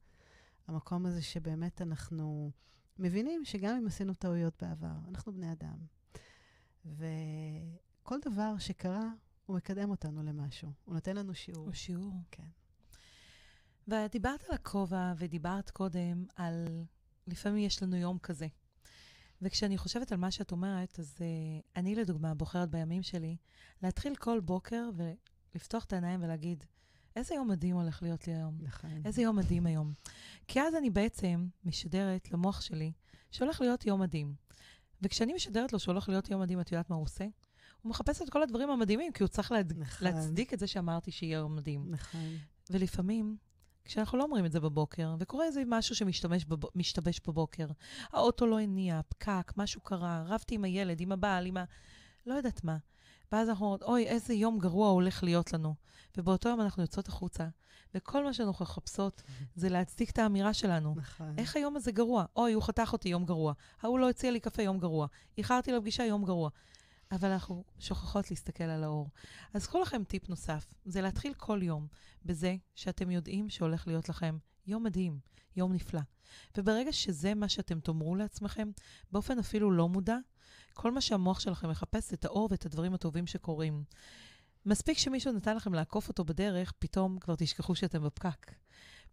המקום 0.68 1.06
הזה 1.06 1.22
שבאמת 1.22 1.82
אנחנו 1.82 2.52
מבינים 3.00 3.46
שגם 3.46 3.76
אם 3.76 3.88
עשינו 3.88 4.14
טעויות 4.14 4.64
בעבר, 4.64 4.96
אנחנו 5.08 5.34
בני 5.34 5.52
אדם. 5.52 5.78
וכל 6.86 8.20
דבר 8.26 8.58
שקרה, 8.58 9.10
הוא 9.46 9.58
מקדם 9.58 9.90
אותנו 9.90 10.24
למשהו. 10.24 10.72
הוא 10.86 10.94
נותן 10.94 11.16
לנו 11.16 11.36
שיעור. 11.36 11.66
הוא 11.66 11.74
שיעור. 11.74 12.14
כן. 12.32 12.48
ודיברת 13.88 14.44
על 14.50 14.56
הכובע, 14.56 15.14
ודיברת 15.18 15.70
קודם 15.70 16.26
על... 16.36 16.86
לפעמים 17.28 17.66
יש 17.66 17.84
לנו 17.84 17.96
יום 17.96 18.20
כזה. 18.20 18.48
וכשאני 19.42 19.78
חושבת 19.78 20.12
על 20.12 20.18
מה 20.18 20.32
שאת 20.32 20.52
אומרת, 20.52 21.00
אז 21.00 21.16
uh, 21.18 21.22
אני 21.76 21.96
לדוגמה 21.96 22.34
בוחרת 22.34 22.70
בימים 22.70 23.04
שלי 23.04 23.38
להתחיל 23.84 24.16
כל 24.16 24.40
בוקר 24.40 24.90
ולפתוח 24.96 25.84
את 25.84 25.94
העיניים 25.94 26.24
ולהגיד, 26.24 26.64
איזה 27.16 27.36
יום 27.36 27.48
מדהים 27.48 27.76
הולך 27.76 28.04
להיות 28.04 28.28
לי 28.28 28.34
היום. 28.34 28.58
נכון. 28.62 29.02
איזה 29.06 29.22
יום 29.22 29.36
מדהים 29.36 29.66
היום. 29.66 29.94
כי 30.48 30.62
אז 30.62 30.76
אני 30.76 30.90
בעצם 30.90 31.48
משדרת 31.66 32.32
למוח 32.32 32.62
שלי 32.62 32.92
שהולך 33.32 33.62
להיות 33.62 33.86
יום 33.86 34.02
מדהים. 34.02 34.34
וכשאני 35.02 35.34
משדרת 35.34 35.74
לו 35.74 35.80
שהולך 35.80 36.10
להיות 36.10 36.30
יום 36.30 36.42
מדהים, 36.42 36.62
את 36.62 36.72
יודעת 36.72 36.90
מה 36.90 36.96
הוא 36.96 37.04
עושה? 37.04 37.26
הוא 37.82 37.90
מחפש 37.90 38.22
את 38.22 38.30
כל 38.30 38.44
הדברים 38.44 38.70
המדהימים, 38.70 39.12
כי 39.12 39.24
הוא 39.24 39.28
צריך 39.28 39.52
להד... 39.52 39.74
נכון. 39.78 40.08
להצדיק 40.08 40.54
את 40.54 40.60
זה 40.60 40.68
שאמרתי 40.68 41.12
שיהיה 41.12 41.38
יום 41.38 41.56
מדהים. 41.56 41.86
נכון. 41.90 42.38
ולפעמים 42.70 43.38
כשאנחנו 43.90 44.18
לא 44.18 44.24
אומרים 44.24 44.46
את 44.46 44.52
זה 44.52 44.60
בבוקר, 44.60 45.16
וקורה 45.20 45.46
איזה 45.46 45.64
משהו 45.68 45.96
שמשתבש 45.96 47.20
בבוקר, 47.28 47.68
האוטו 48.12 48.48
לא 48.48 48.60
הניע, 48.60 49.02
פקק, 49.10 49.54
משהו 49.58 49.82
קרה, 49.82 50.24
רבתי 50.28 50.56
עם 50.56 50.64
הילד, 50.64 51.02
עם 51.02 51.12
הבעל, 51.12 51.46
עם 51.46 51.58
ה... 51.58 51.64
לא 52.26 52.34
יודעת 52.34 52.64
מה. 52.64 52.78
ואז 53.32 53.50
אנחנו 53.50 53.66
אומרות, 53.66 53.84
אוי, 53.84 54.08
איזה 54.08 54.34
יום 54.34 54.60
גרוע 54.60 54.90
הולך 54.90 55.24
להיות 55.24 55.54
לנו. 55.54 55.76
ובאותו 56.18 56.50
יום 56.50 56.62
אנחנו 56.62 56.84
יוצאות 56.84 57.08
החוצה, 57.08 57.48
וכל 57.96 58.24
מה 58.24 58.34
שאנחנו 58.34 58.66
מחפשות 58.66 59.24
זה 59.56 59.70
להצדיק 59.70 60.10
את 60.10 60.20
האמירה 60.20 60.54
שלנו. 60.54 60.94
נכון. 60.98 61.34
איך 61.38 61.56
היום 61.56 61.76
הזה 61.76 61.92
גרוע? 61.92 62.26
אוי, 62.36 62.54
הוא 62.54 62.64
חתך 62.64 62.90
אותי 62.94 63.10
יום 63.10 63.26
גרוע. 63.26 63.54
ההוא 63.82 64.00
לא 64.00 64.10
הציע 64.10 64.32
לי 64.32 64.40
קפה 64.40 64.62
יום 64.62 64.80
גרוע. 64.80 65.08
איחרתי 65.38 65.72
לפגישה 65.72 66.04
יום 66.04 66.26
גרוע. 66.26 66.50
אבל 67.12 67.32
אנחנו 67.32 67.64
שוכחות 67.80 68.32
להסתכל 68.32 68.64
על 68.64 68.84
האור. 68.84 69.10
אז 69.54 69.68
קחו 69.68 69.80
לכם 69.80 70.04
טיפ 70.04 70.30
נוסף, 70.30 70.74
זה 70.86 71.02
להתחיל 71.02 71.34
כל 71.34 71.60
יום 71.64 71.88
בזה 72.26 72.56
שאתם 72.76 73.12
יודעים 73.12 73.50
שהולך 73.50 73.88
להיות 73.88 74.10
לכם 74.10 74.38
יום 74.68 74.84
מדהים, 74.84 75.20
יום 75.56 75.74
נפלא. 75.74 76.02
וברגע 76.58 76.94
שזה 76.94 77.34
מה 77.34 77.50
שאתם 77.50 77.80
תאמרו 77.80 78.16
לעצמכם, 78.16 78.72
באופן 79.12 79.40
אפילו 79.40 79.72
לא 79.72 79.90
מודע, 79.90 80.18
כל 80.74 80.92
מה 80.92 81.02
שהמוח 81.02 81.40
שלכם 81.40 81.70
מחפש 81.70 82.14
את 82.14 82.26
האור 82.26 82.48
ואת 82.52 82.66
הדברים 82.66 82.94
הטובים 82.94 83.28
שקורים. 83.28 83.84
מספיק 84.66 84.98
שמישהו 84.98 85.34
נתן 85.34 85.56
לכם 85.56 85.74
לעקוף 85.74 86.08
אותו 86.08 86.26
בדרך, 86.26 86.74
פתאום 86.80 87.20
כבר 87.20 87.36
תשכחו 87.36 87.76
שאתם 87.76 88.04
בפקק. 88.04 88.52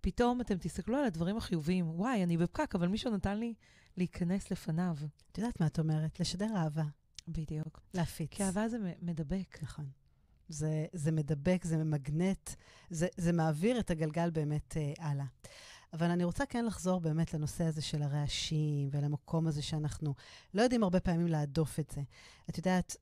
פתאום 0.00 0.40
אתם 0.40 0.58
תסתכלו 0.58 0.96
על 0.96 1.04
הדברים 1.04 1.36
החיוביים, 1.36 1.90
וואי, 1.90 2.22
אני 2.22 2.36
בפקק, 2.36 2.74
אבל 2.74 2.88
מישהו 2.88 3.10
נתן 3.10 3.38
לי 3.38 3.54
להיכנס 3.96 4.50
לפניו. 4.50 4.96
את 5.32 5.38
יודעת 5.38 5.60
מה 5.60 5.66
את 5.66 5.78
אומרת? 5.78 6.20
לשדר 6.20 6.56
אהבה. 6.56 6.84
בדיוק. 7.28 7.80
להפיץ. 7.94 8.30
כי 8.30 8.42
אהבה 8.44 8.68
זה 8.68 8.78
מדבק. 9.02 9.58
נכון. 9.62 9.86
זה, 10.48 10.86
זה 10.92 11.12
מדבק, 11.12 11.64
זה 11.64 11.76
ממגנט, 11.76 12.50
זה, 12.90 13.06
זה 13.16 13.32
מעביר 13.32 13.80
את 13.80 13.90
הגלגל 13.90 14.30
באמת 14.30 14.76
אה, 14.76 14.92
הלאה. 14.98 15.24
אבל 15.92 16.10
אני 16.10 16.24
רוצה 16.24 16.46
כן 16.46 16.64
לחזור 16.64 17.00
באמת 17.00 17.34
לנושא 17.34 17.64
הזה 17.64 17.82
של 17.82 18.02
הרעשים 18.02 18.88
ולמקום 18.92 19.46
הזה 19.46 19.62
שאנחנו 19.62 20.14
לא 20.54 20.62
יודעים 20.62 20.82
הרבה 20.82 21.00
פעמים 21.00 21.26
להדוף 21.26 21.80
את 21.80 21.90
זה. 21.94 22.02
את 22.50 22.58
יודעת, 22.58 22.96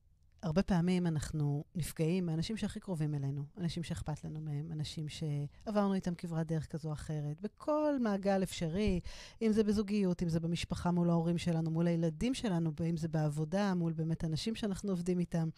הרבה 0.45 0.63
פעמים 0.63 1.07
אנחנו 1.07 1.65
נפגעים 1.75 2.27
מאנשים 2.27 2.57
שהכי 2.57 2.81
קרובים 2.81 3.15
אלינו, 3.15 3.45
אנשים 3.59 3.83
שאכפת 3.83 4.25
לנו 4.25 4.41
מהם, 4.41 4.73
אנשים 4.73 5.07
שעברנו 5.09 5.95
איתם 5.95 6.15
כברת 6.15 6.47
דרך 6.47 6.67
כזו 6.67 6.89
או 6.89 6.93
אחרת, 6.93 7.41
בכל 7.41 7.99
מעגל 8.01 8.43
אפשרי, 8.43 9.01
אם 9.43 9.53
זה 9.53 9.65
בזוגיות, 9.65 10.23
אם 10.23 10.29
זה 10.29 10.41
במשפחה 10.41 10.91
מול 10.91 11.11
ההורים 11.11 11.39
שלנו, 11.39 11.71
מול 11.71 11.87
הילדים 11.87 12.35
שלנו, 12.35 12.73
אם 12.91 12.97
זה 12.97 13.09
בעבודה, 13.09 13.75
מול 13.75 13.93
באמת 13.93 14.25
אנשים 14.25 14.55
שאנחנו 14.55 14.91
עובדים 14.91 15.19
איתם, 15.19 15.49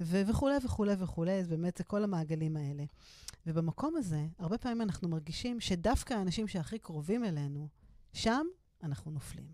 ו- 0.00 0.22
וכולי 0.26 0.56
וכולי 0.64 0.94
וכולי, 0.98 1.32
אז 1.32 1.48
באמת 1.48 1.76
זה 1.76 1.84
כל 1.84 2.04
המעגלים 2.04 2.56
האלה. 2.56 2.84
ובמקום 3.46 3.96
הזה, 3.96 4.26
הרבה 4.38 4.58
פעמים 4.58 4.82
אנחנו 4.82 5.08
מרגישים 5.08 5.60
שדווקא 5.60 6.14
האנשים 6.14 6.48
שהכי 6.48 6.78
קרובים 6.78 7.24
אלינו, 7.24 7.68
שם 8.12 8.46
אנחנו 8.82 9.10
נופלים. 9.10 9.46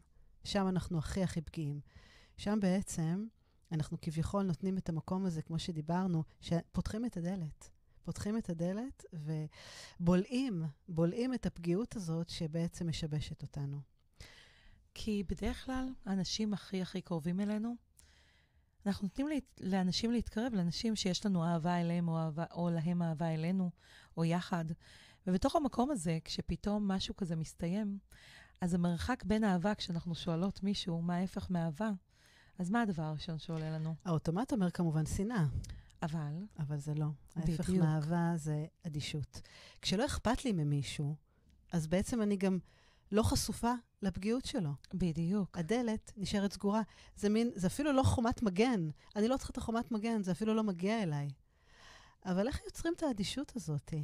שם 0.45 0.69
אנחנו 0.69 0.99
הכי 0.99 1.23
הכי 1.23 1.41
פגיעים. 1.41 1.81
שם 2.37 2.59
בעצם 2.61 3.27
אנחנו 3.73 3.99
כביכול 4.01 4.43
נותנים 4.43 4.79
את 4.79 4.89
המקום 4.89 5.27
הזה, 5.27 5.43
כמו 5.43 5.59
שדיברנו, 5.59 6.23
שפותחים 6.41 7.05
את 7.05 7.17
הדלת. 7.17 7.71
פותחים 8.07 8.39
את 8.39 8.51
הדלת 8.51 9.05
ובולעים, 9.13 10.65
בולעים 10.89 11.35
את 11.35 11.47
הפגיעות 11.47 11.97
הזאת 11.97 12.29
שבעצם 12.29 12.89
משבשת 12.89 13.43
אותנו. 13.43 13.81
כי 14.95 15.23
בדרך 15.29 15.65
כלל 15.65 15.89
האנשים 16.05 16.55
הכי 16.55 16.83
הכי 16.83 17.01
קרובים 17.01 17.41
אלינו, 17.41 17.77
אנחנו 18.87 19.09
נותנים 19.09 19.29
לה, 19.29 19.35
לאנשים 19.61 20.13
להתקרב, 20.13 20.55
לאנשים 20.55 20.97
שיש 20.97 21.27
לנו 21.27 21.45
אהבה 21.45 21.81
אליהם 21.81 22.09
או, 22.09 22.19
אהבה, 22.19 22.45
או 22.51 22.71
להם 22.71 23.03
אהבה 23.03 23.35
אלינו, 23.35 23.71
או 24.17 24.25
יחד. 24.25 24.65
ובתוך 25.27 25.57
המקום 25.57 25.91
הזה, 25.91 26.19
כשפתאום 26.25 26.89
משהו 26.89 27.17
כזה 27.17 27.37
מסתיים, 27.37 27.99
אז 28.61 28.75
המרחק 28.75 29.25
בין 29.25 29.45
אהבה, 29.45 29.75
כשאנחנו 29.75 30.15
שואלות 30.15 30.63
מישהו 30.63 31.03
מה 31.03 31.17
ההפך 31.17 31.51
מאהבה, 31.51 31.91
אז 32.59 32.71
מה 32.71 32.83
הדבר 32.83 33.03
הראשון 33.03 33.39
שעולה 33.39 33.71
לנו? 33.71 33.95
האוטומט 34.05 34.53
אומר 34.53 34.71
כמובן 34.71 35.07
שנאה, 35.07 35.45
אבל, 36.03 36.45
אבל 36.59 36.79
זה 36.79 36.95
לא. 36.95 37.07
ההפך 37.37 37.69
בדיוק. 37.69 37.85
מאהבה 37.85 38.33
זה 38.37 38.67
אדישות. 38.87 39.41
כשלא 39.83 40.07
אכפת 40.07 40.45
לי 40.45 40.53
ממישהו, 40.53 41.17
אז 41.73 41.87
בעצם 41.87 42.23
אני 42.23 42.37
גם 42.37 42.59
לא 43.13 43.23
חשופה 43.23 43.73
לפגיעות 44.03 44.45
שלו. 44.45 44.71
בדיוק. 44.95 45.59
הדלת 45.59 46.13
נשארת 46.17 46.53
סגורה. 46.53 46.83
זה 47.17 47.29
מין, 47.29 47.51
זה 47.55 47.67
אפילו 47.67 47.93
לא 47.93 48.03
חומת 48.03 48.43
מגן. 48.43 48.89
אני 49.17 49.29
לא 49.29 49.37
צריכה 49.37 49.51
את 49.51 49.59
החומת 49.59 49.91
מגן, 49.91 50.23
זה 50.23 50.33
אפילו 50.33 50.55
לא 50.55 50.63
מגיע 50.63 51.03
אליי. 51.03 51.29
אבל 52.25 52.49
איך 52.49 52.61
יוצרים 52.65 52.95
את 52.97 53.03
האדישות 53.03 53.53
הזאת? 53.57 53.95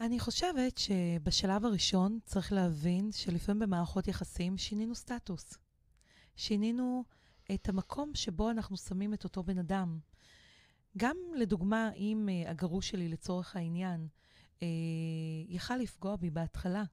אני 0.00 0.20
חושבת 0.20 0.78
שבשלב 0.78 1.64
הראשון 1.64 2.18
צריך 2.24 2.52
להבין 2.52 3.12
שלפעמים 3.12 3.60
במערכות 3.60 4.08
יחסים 4.08 4.58
שינינו 4.58 4.94
סטטוס. 4.94 5.58
שינינו 6.36 7.04
את 7.54 7.68
המקום 7.68 8.14
שבו 8.14 8.50
אנחנו 8.50 8.76
שמים 8.76 9.14
את 9.14 9.24
אותו 9.24 9.42
בן 9.42 9.58
אדם. 9.58 9.98
גם 10.96 11.16
לדוגמה, 11.36 11.90
אם 11.96 12.28
uh, 12.28 12.50
הגרוש 12.50 12.88
שלי, 12.88 13.08
לצורך 13.08 13.56
העניין, 13.56 14.08
uh, 14.54 14.62
יכל 15.48 15.76
לפגוע 15.76 16.16
בי 16.16 16.30
בהתחלה, 16.30 16.84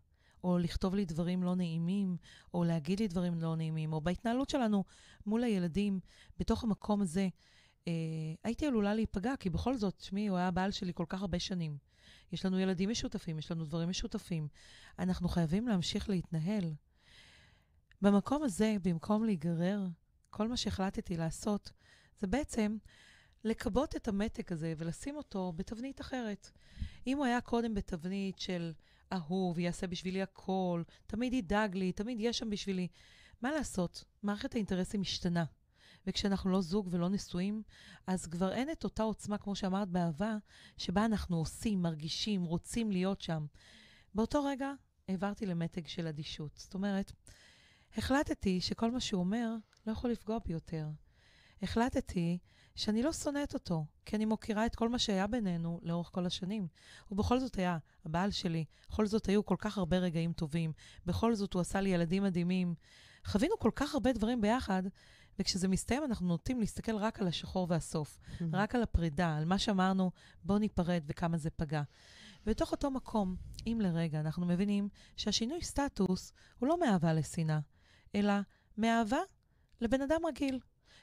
או 0.43 0.57
לכתוב 0.57 0.95
לי 0.95 1.05
דברים 1.05 1.43
לא 1.43 1.55
נעימים, 1.55 2.17
או 2.53 2.63
להגיד 2.63 2.99
לי 2.99 3.07
דברים 3.07 3.41
לא 3.41 3.55
נעימים, 3.55 3.93
או 3.93 4.01
בהתנהלות 4.01 4.49
שלנו 4.49 4.83
מול 5.25 5.43
הילדים, 5.43 5.99
בתוך 6.39 6.63
המקום 6.63 7.01
הזה, 7.01 7.27
uh, 7.81 7.87
הייתי 8.43 8.65
עלולה 8.65 8.93
להיפגע, 8.93 9.35
כי 9.39 9.49
בכל 9.49 9.77
זאת, 9.77 9.99
שמי, 9.99 10.27
הוא 10.27 10.37
היה 10.37 10.47
הבעל 10.47 10.71
שלי 10.71 10.91
כל 10.95 11.05
כך 11.09 11.21
הרבה 11.21 11.39
שנים. 11.39 11.77
יש 12.31 12.45
לנו 12.45 12.59
ילדים 12.59 12.89
משותפים, 12.89 13.39
יש 13.39 13.51
לנו 13.51 13.65
דברים 13.65 13.89
משותפים. 13.89 14.47
אנחנו 14.99 15.29
חייבים 15.29 15.67
להמשיך 15.67 16.09
להתנהל. 16.09 16.73
במקום 18.01 18.43
הזה, 18.43 18.75
במקום 18.81 19.23
להיגרר, 19.23 19.87
כל 20.35 20.47
מה 20.47 20.57
שהחלטתי 20.57 21.17
לעשות, 21.17 21.71
זה 22.19 22.27
בעצם 22.27 22.77
לכבות 23.43 23.95
את 23.95 24.07
המתג 24.07 24.53
הזה 24.53 24.73
ולשים 24.77 25.15
אותו 25.15 25.53
בתבנית 25.55 26.01
אחרת. 26.01 26.51
אם 27.07 27.17
הוא 27.17 27.25
היה 27.25 27.41
קודם 27.41 27.73
בתבנית 27.73 28.39
של 28.39 28.73
אהוב, 29.13 29.59
יעשה 29.59 29.87
בשבילי 29.87 30.21
הכל, 30.21 30.83
תמיד 31.07 31.33
ידאג 31.33 31.75
לי, 31.75 31.91
תמיד 31.91 32.19
יהיה 32.19 32.33
שם 32.33 32.49
בשבילי, 32.49 32.87
מה 33.41 33.51
לעשות? 33.51 34.03
מערכת 34.23 34.55
האינטרסים 34.55 35.01
משתנה. 35.01 35.45
וכשאנחנו 36.07 36.51
לא 36.51 36.61
זוג 36.61 36.87
ולא 36.91 37.09
נשואים, 37.09 37.63
אז 38.07 38.25
כבר 38.25 38.53
אין 38.53 38.71
את 38.71 38.83
אותה 38.83 39.03
עוצמה, 39.03 39.37
כמו 39.37 39.55
שאמרת, 39.55 39.89
באהבה, 39.89 40.37
שבה 40.77 41.05
אנחנו 41.05 41.37
עושים, 41.37 41.81
מרגישים, 41.81 42.43
רוצים 42.43 42.91
להיות 42.91 43.21
שם. 43.21 43.45
באותו 44.15 44.43
רגע 44.43 44.71
העברתי 45.07 45.45
למתג 45.45 45.87
של 45.87 46.07
אדישות. 46.07 46.51
זאת 46.55 46.73
אומרת, 46.73 47.11
החלטתי 47.97 48.61
שכל 48.61 48.91
מה 48.91 48.99
שהוא 48.99 49.19
אומר 49.19 49.55
לא 49.87 49.91
יכול 49.91 50.11
לפגוע 50.11 50.39
בי 50.45 50.53
יותר. 50.53 50.87
החלטתי 51.61 52.37
שאני 52.75 53.03
לא 53.03 53.13
שונאת 53.13 53.53
אותו, 53.53 53.85
כי 54.05 54.15
אני 54.15 54.25
מוקירה 54.25 54.65
את 54.65 54.75
כל 54.75 54.89
מה 54.89 54.99
שהיה 54.99 55.27
בינינו 55.27 55.79
לאורך 55.83 56.09
כל 56.11 56.25
השנים. 56.25 56.67
ובכל 57.11 57.39
זאת 57.39 57.55
היה 57.55 57.77
הבעל 58.05 58.31
שלי, 58.31 58.65
בכל 58.89 59.05
זאת 59.05 59.25
היו 59.25 59.45
כל 59.45 59.55
כך 59.59 59.77
הרבה 59.77 59.97
רגעים 59.97 60.33
טובים, 60.33 60.73
בכל 61.05 61.35
זאת 61.35 61.53
הוא 61.53 61.61
עשה 61.61 61.81
לי 61.81 61.89
ילדים 61.89 62.23
מדהימים. 62.23 62.75
חווינו 63.25 63.59
כל 63.59 63.71
כך 63.75 63.93
הרבה 63.93 64.13
דברים 64.13 64.41
ביחד, 64.41 64.83
וכשזה 65.39 65.67
מסתיים 65.67 66.03
אנחנו 66.03 66.27
נוטים 66.27 66.59
להסתכל 66.59 66.95
רק 66.95 67.19
על 67.19 67.27
השחור 67.27 67.67
והסוף, 67.69 68.19
רק 68.53 68.75
על 68.75 68.83
הפרידה, 68.83 69.37
על 69.37 69.45
מה 69.45 69.57
שאמרנו, 69.57 70.11
בוא 70.43 70.59
ניפרד 70.59 71.03
וכמה 71.07 71.37
זה 71.37 71.49
פגע. 71.49 71.81
ובתוך 72.45 72.71
אותו 72.71 72.91
מקום, 72.91 73.35
אם 73.67 73.79
לרגע 73.81 74.19
אנחנו 74.19 74.45
מבינים 74.45 74.89
שהשינוי 75.17 75.61
סטטוס 75.61 76.33
הוא 76.59 76.69
לא 76.69 76.79
מאהבה 76.79 77.13
לשנאה, 77.13 77.59
אלא 78.15 78.33
מאהבה 78.77 79.17
לבן 79.81 80.01
אדם 80.01 80.25
רגיל. 80.27 80.59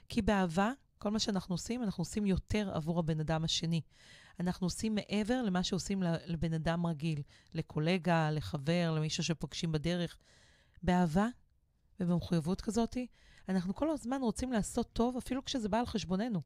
כי 0.09 0.21
באהבה, 0.21 0.71
כל 0.97 1.11
מה 1.11 1.19
שאנחנו 1.19 1.53
עושים, 1.55 1.83
אנחנו 1.83 2.01
עושים 2.01 2.25
יותר 2.25 2.71
עבור 2.73 2.99
הבן 2.99 3.19
אדם 3.19 3.43
השני. 3.43 3.81
אנחנו 4.39 4.65
עושים 4.65 4.95
מעבר 4.95 5.41
למה 5.41 5.63
שעושים 5.63 6.03
לבן 6.03 6.53
אדם 6.53 6.85
רגיל, 6.85 7.21
לקולגה, 7.53 8.31
לחבר, 8.31 8.93
למישהו 8.95 9.23
שפוגשים 9.23 9.71
בדרך. 9.71 10.17
באהבה 10.83 11.27
ובמחויבות 11.99 12.61
כזאת, 12.61 12.97
אנחנו 13.49 13.75
כל 13.75 13.89
הזמן 13.89 14.21
רוצים 14.21 14.51
לעשות 14.51 14.93
טוב, 14.93 15.17
אפילו 15.17 15.45
כשזה 15.45 15.69
בא 15.69 15.79
על 15.79 15.85
חשבוננו. 15.85 16.41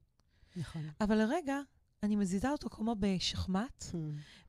נכון. 0.56 0.90
אבל 1.02 1.18
לרגע, 1.18 1.60
אני 2.04 2.16
מזיזה 2.16 2.50
אותו 2.50 2.70
כמו 2.70 2.96
בשחמט, 3.00 3.84
Hmm. 3.92 3.96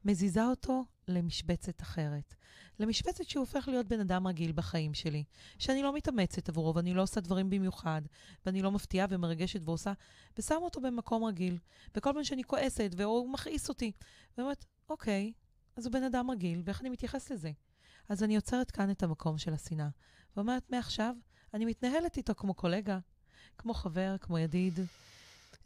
מזיזה 0.05 0.47
אותו 0.47 0.85
למשבצת 1.09 1.82
אחרת. 1.82 2.34
למשבצת 2.80 3.24
שהוא 3.24 3.40
הופך 3.40 3.68
להיות 3.68 3.88
בן 3.88 4.00
אדם 4.00 4.26
רגיל 4.26 4.52
בחיים 4.52 4.94
שלי, 4.94 5.24
שאני 5.59 5.82
לא 5.82 5.94
מתאמצת 5.94 6.48
עבורו 6.48 6.74
ואני 6.74 6.94
לא 6.94 7.02
עושה 7.02 7.20
דברים 7.20 7.50
במיוחד, 7.50 8.02
ואני 8.46 8.62
לא 8.62 8.72
מפתיעה 8.72 9.07
ומרגשת 9.11 9.61
ועושה, 9.64 9.92
ושם 10.38 10.59
אותו 10.62 10.80
במקום 10.80 11.24
רגיל. 11.24 11.59
וכל 11.94 12.12
פעם 12.12 12.24
שאני 12.24 12.44
כועסת 12.44 12.90
והוא 12.96 13.30
מכעיס 13.30 13.68
אותי, 13.68 13.92
ואומרת, 14.38 14.64
אוקיי, 14.88 15.32
אז 15.76 15.86
הוא 15.86 15.92
בן 15.92 16.02
אדם 16.02 16.30
רגיל, 16.30 16.62
ואיך 16.64 16.80
אני 16.80 16.90
מתייחס 16.90 17.30
לזה? 17.30 17.50
אז 18.09 18.22
אני 18.22 18.34
יוצרת 18.34 18.70
כאן 18.70 18.90
את 18.90 19.02
המקום 19.02 19.38
של 19.38 19.54
השנאה, 19.54 19.88
ואומרת, 20.36 20.70
מעכשיו, 20.70 21.14
אני 21.54 21.64
מתנהלת 21.64 22.16
איתו 22.16 22.34
כמו 22.34 22.54
קולגה, 22.54 22.98
כמו 23.59 23.74
חבר, 23.74 24.16
כמו 24.20 24.38
ידיד. 24.38 24.80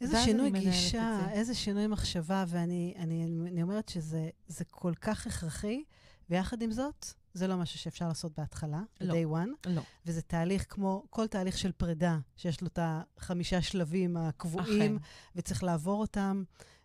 איזה 0.01 0.21
שינוי 0.23 0.51
גישה, 0.51 1.19
זה. 1.25 1.31
איזה 1.31 1.53
שינוי 1.53 1.87
מחשבה, 1.87 2.45
ואני 2.47 2.93
אני, 2.97 3.25
אני 3.47 3.63
אומרת 3.63 3.89
שזה 3.89 4.29
זה 4.47 4.65
כל 4.65 4.93
כך 5.01 5.27
הכרחי, 5.27 5.83
ויחד 6.29 6.61
עם 6.61 6.71
זאת, 6.71 7.05
זה 7.33 7.47
לא 7.47 7.57
משהו 7.57 7.79
שאפשר 7.79 8.07
לעשות 8.07 8.31
בהתחלה, 8.37 8.81
לא. 9.01 9.13
ב-day 9.13 9.27
one, 9.27 9.69
לא. 9.69 9.81
וזה 10.05 10.21
תהליך 10.21 10.65
כמו 10.69 11.03
כל 11.09 11.27
תהליך 11.27 11.57
של 11.57 11.71
פרידה, 11.71 12.17
שיש 12.35 12.61
לו 12.61 12.67
את 12.67 12.79
החמישה 12.81 13.61
שלבים 13.61 14.17
הקבועים, 14.17 14.95
אכן. 14.95 15.05
וצריך 15.35 15.63
לעבור 15.63 16.01
אותם, 16.01 16.43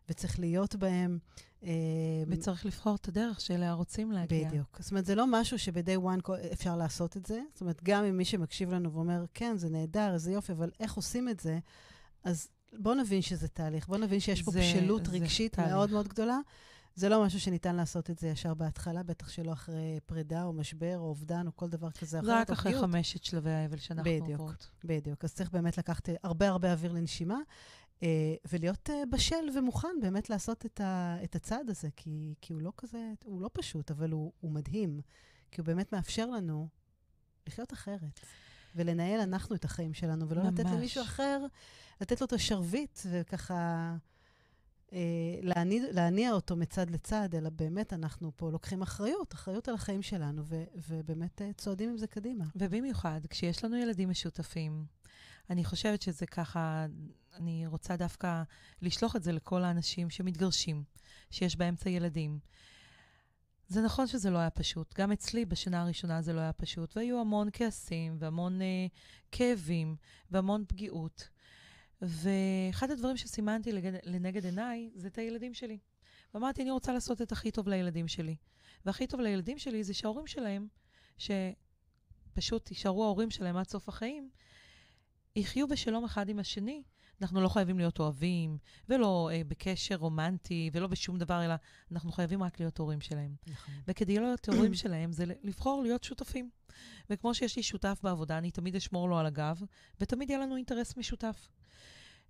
וצריך 0.09 0.39
להיות 0.39 0.77
בהם. 0.77 1.19
אה, 1.63 1.71
וצריך 2.29 2.67
לבחור 2.67 2.95
את 2.95 3.09
הדרך 3.09 3.41
שאליה 3.41 3.73
רוצים 3.73 4.13
להגיע. 4.13 4.49
בדיוק. 4.49 4.77
זאת 4.81 4.91
אומרת, 4.91 5.05
זה 5.05 5.15
לא 5.15 5.25
משהו 5.29 5.59
שב-day 5.59 5.99
one 6.05 6.31
אפשר 6.53 6.77
לעשות 6.77 7.17
את 7.17 7.27
זה. 7.27 7.41
זאת 7.53 7.61
אומרת, 7.61 7.83
גם 7.83 8.05
אם 8.05 8.17
מי 8.17 8.25
שמקשיב 8.25 8.71
לנו 8.71 8.93
ואומר, 8.93 9.25
כן, 9.35 9.57
זה 9.57 9.69
נהדר, 9.69 10.15
איזה 10.15 10.33
יופי, 10.33 10.53
אבל 10.53 10.71
איך 10.81 10.95
עושים 10.95 11.29
את 11.29 11.41
זה? 11.41 11.59
אז 12.25 12.49
בואו 12.79 12.95
נבין 12.95 13.23
שזה 13.23 13.49
תהליך. 13.49 13.87
בואו 13.89 14.01
נבין 14.01 14.21
שיש 14.21 14.43
פה 14.43 14.51
זה- 14.51 14.61
בשלות 14.61 15.07
זה 15.07 15.13
רגשית 15.13 15.53
תהליך. 15.53 15.73
מאוד 15.73 15.91
מאוד 15.91 16.09
גדולה. 16.09 16.39
זה 16.95 17.09
לא 17.09 17.25
משהו 17.25 17.41
שניתן 17.41 17.77
לעשות 17.77 18.11
את 18.11 18.19
זה 18.19 18.29
ישר 18.29 18.55
בהתחלה, 18.55 19.03
בטח 19.03 19.29
שלא 19.29 19.53
אחרי 19.53 19.99
פרידה 20.07 20.45
או 20.45 20.53
משבר 20.53 20.99
או 20.99 21.05
אובדן 21.05 21.47
או 21.47 21.57
כל 21.57 21.69
דבר 21.69 21.91
כזה 21.91 22.19
אחר. 22.19 22.27
זה 22.27 22.41
רק 22.41 22.51
אחרי. 22.51 22.81
חמשת 22.81 23.25
שלבי 23.25 23.51
האבל 23.51 23.77
שאנחנו 23.77 24.05
בדיוק. 24.11 24.41
עוברות. 24.41 24.71
בדיוק. 24.85 25.25
אז 25.25 25.35
צריך 25.35 25.51
באמת 25.51 25.79
לקחת 25.79 26.09
הרבה 26.23 26.49
הרבה 26.49 26.73
אוויר 26.73 26.93
לנשימה, 26.93 27.39
אה, 28.03 28.09
ולהיות 28.53 28.91
אה, 28.91 29.03
בשל 29.13 29.49
ומוכן 29.59 29.97
באמת 30.03 30.31
לעשות 30.31 30.67
את, 30.67 30.81
ה, 30.81 31.17
את 31.25 31.37
הצעד 31.37 31.71
הזה, 31.71 31.89
כי, 31.97 32.35
כי 32.41 32.53
הוא 32.53 32.63
לא 32.63 32.73
כזה, 32.77 33.13
הוא 33.25 33.41
לא 33.41 33.51
פשוט, 33.53 33.91
אבל 33.91 34.11
הוא, 34.11 34.33
הוא 34.41 34.53
מדהים, 34.53 35.01
כי 35.51 35.61
הוא 35.61 35.67
באמת 35.67 35.93
מאפשר 35.93 36.27
לנו 36.27 36.69
לחיות 37.47 37.73
אחרת, 37.73 38.21
ולנהל 38.77 39.21
אנחנו 39.21 39.57
את 39.57 39.65
החיים 39.65 39.95
שלנו, 39.95 40.29
ולא 40.29 40.43
לתת 40.43 40.65
ממש. 40.65 40.73
למישהו 40.73 41.03
אחר, 41.03 41.47
לתת 42.01 42.21
לו 42.21 42.27
את 42.27 42.33
השרביט, 42.33 43.01
וככה 43.11 43.97
אה, 44.93 44.99
להניע, 45.43 45.83
להניע 45.93 46.33
אותו 46.33 46.57
מצד 46.57 46.91
לצד, 46.91 47.35
אלא 47.35 47.51
באמת 47.51 47.93
אנחנו 47.93 48.33
פה 48.37 48.51
לוקחים 48.51 48.83
אחריות, 48.83 49.35
אחריות 49.35 49.69
על 49.69 49.75
החיים 49.75 50.03
שלנו, 50.03 50.43
ו, 50.45 50.65
ובאמת 50.89 51.43
אה, 51.43 51.53
צועדים 51.53 51.91
עם 51.91 51.99
זה 51.99 52.07
קדימה. 52.07 52.45
ובמיוחד, 52.57 53.21
כשיש 53.31 53.65
לנו 53.65 53.77
ילדים 53.77 54.11
משותפים, 54.11 54.87
אני 55.51 55.65
חושבת 55.65 56.03
שזה 56.03 56.27
ככה, 56.27 56.87
אני 57.35 57.67
רוצה 57.67 57.97
דווקא 57.97 58.43
לשלוח 58.83 59.17
את 59.17 59.23
זה 59.23 59.33
לכל 59.33 59.65
האנשים 59.65 60.11
שמתגרשים, 60.11 60.85
שיש 61.31 61.57
באמצע 61.57 61.91
ילדים. 61.91 62.39
זה 63.69 63.83
נכון 63.83 64.07
שזה 64.07 64.31
לא 64.31 64.39
היה 64.39 64.51
פשוט. 64.51 64.95
גם 64.95 65.13
אצלי 65.13 65.45
בשנה 65.45 65.83
הראשונה 65.83 66.23
זה 66.23 66.33
לא 66.33 66.41
היה 66.41 66.53
פשוט, 66.53 66.97
והיו 66.97 67.21
המון 67.21 67.49
כעסים 67.53 68.17
והמון 68.19 68.63
אה, 68.63 68.87
כאבים 69.33 69.97
והמון 70.31 70.65
פגיעות. 70.69 71.29
ואחד 72.03 72.91
הדברים 72.91 73.17
שסימנתי 73.17 73.73
לגד, 73.73 73.93
לנגד 74.05 74.45
עיניי 74.45 74.91
זה 74.95 75.09
את 75.09 75.19
הילדים 75.19 75.55
שלי. 75.55 75.79
ואמרתי, 76.35 76.63
אני 76.63 76.71
רוצה 76.71 76.93
לעשות 76.93 77.23
את 77.23 77.33
הכי 77.33 77.51
טוב 77.51 77.69
לילדים 77.69 78.09
שלי. 78.09 78.37
והכי 78.87 79.07
טוב 79.07 79.21
לילדים 79.21 79.59
שלי 79.59 79.85
זה 79.85 79.95
שההורים 79.95 80.27
שלהם, 80.27 80.69
שפשוט 81.19 82.71
יישארו 82.71 83.05
ההורים 83.05 83.31
שלהם 83.31 83.57
עד 83.57 83.69
סוף 83.69 83.89
החיים, 83.89 84.31
יחיו 85.37 85.69
בשלום 85.69 86.05
אחד 86.05 86.29
עם 86.29 86.39
השני, 86.39 86.83
אנחנו 87.23 87.41
לא 87.41 87.49
חייבים 87.49 87.79
להיות 87.79 87.99
אוהבים, 87.99 88.59
ולא 88.89 89.31
אה, 89.33 89.43
בקשר 89.49 89.97
רומנטי, 89.97 90.71
ולא 90.73 90.87
בשום 90.87 91.19
דבר, 91.19 91.45
אלא 91.45 91.55
אנחנו 91.93 92.13
חייבים 92.13 92.43
רק 92.43 92.61
להיות 92.61 92.79
הורים 92.79 93.01
שלהם. 93.01 93.35
נכון. 93.47 93.75
וכדי 93.89 94.19
להיות 94.19 94.49
הורים 94.49 94.75
שלהם, 94.83 95.13
זה 95.13 95.25
לבחור 95.43 95.83
להיות 95.83 96.05
שותפים. 96.05 96.51
וכמו 97.11 97.35
שיש 97.35 97.57
לי 97.57 97.63
שותף 97.63 98.01
בעבודה, 98.03 98.39
אני 98.39 98.51
תמיד 98.51 98.77
אשמור 98.77 99.09
לו 99.09 99.19
על 99.19 99.27
הגב, 99.27 99.61
ותמיד 100.01 100.31
יהיה 100.31 100.41
לנו 100.41 100.57
אינטרס 100.57 100.97
משותף. 100.97 101.49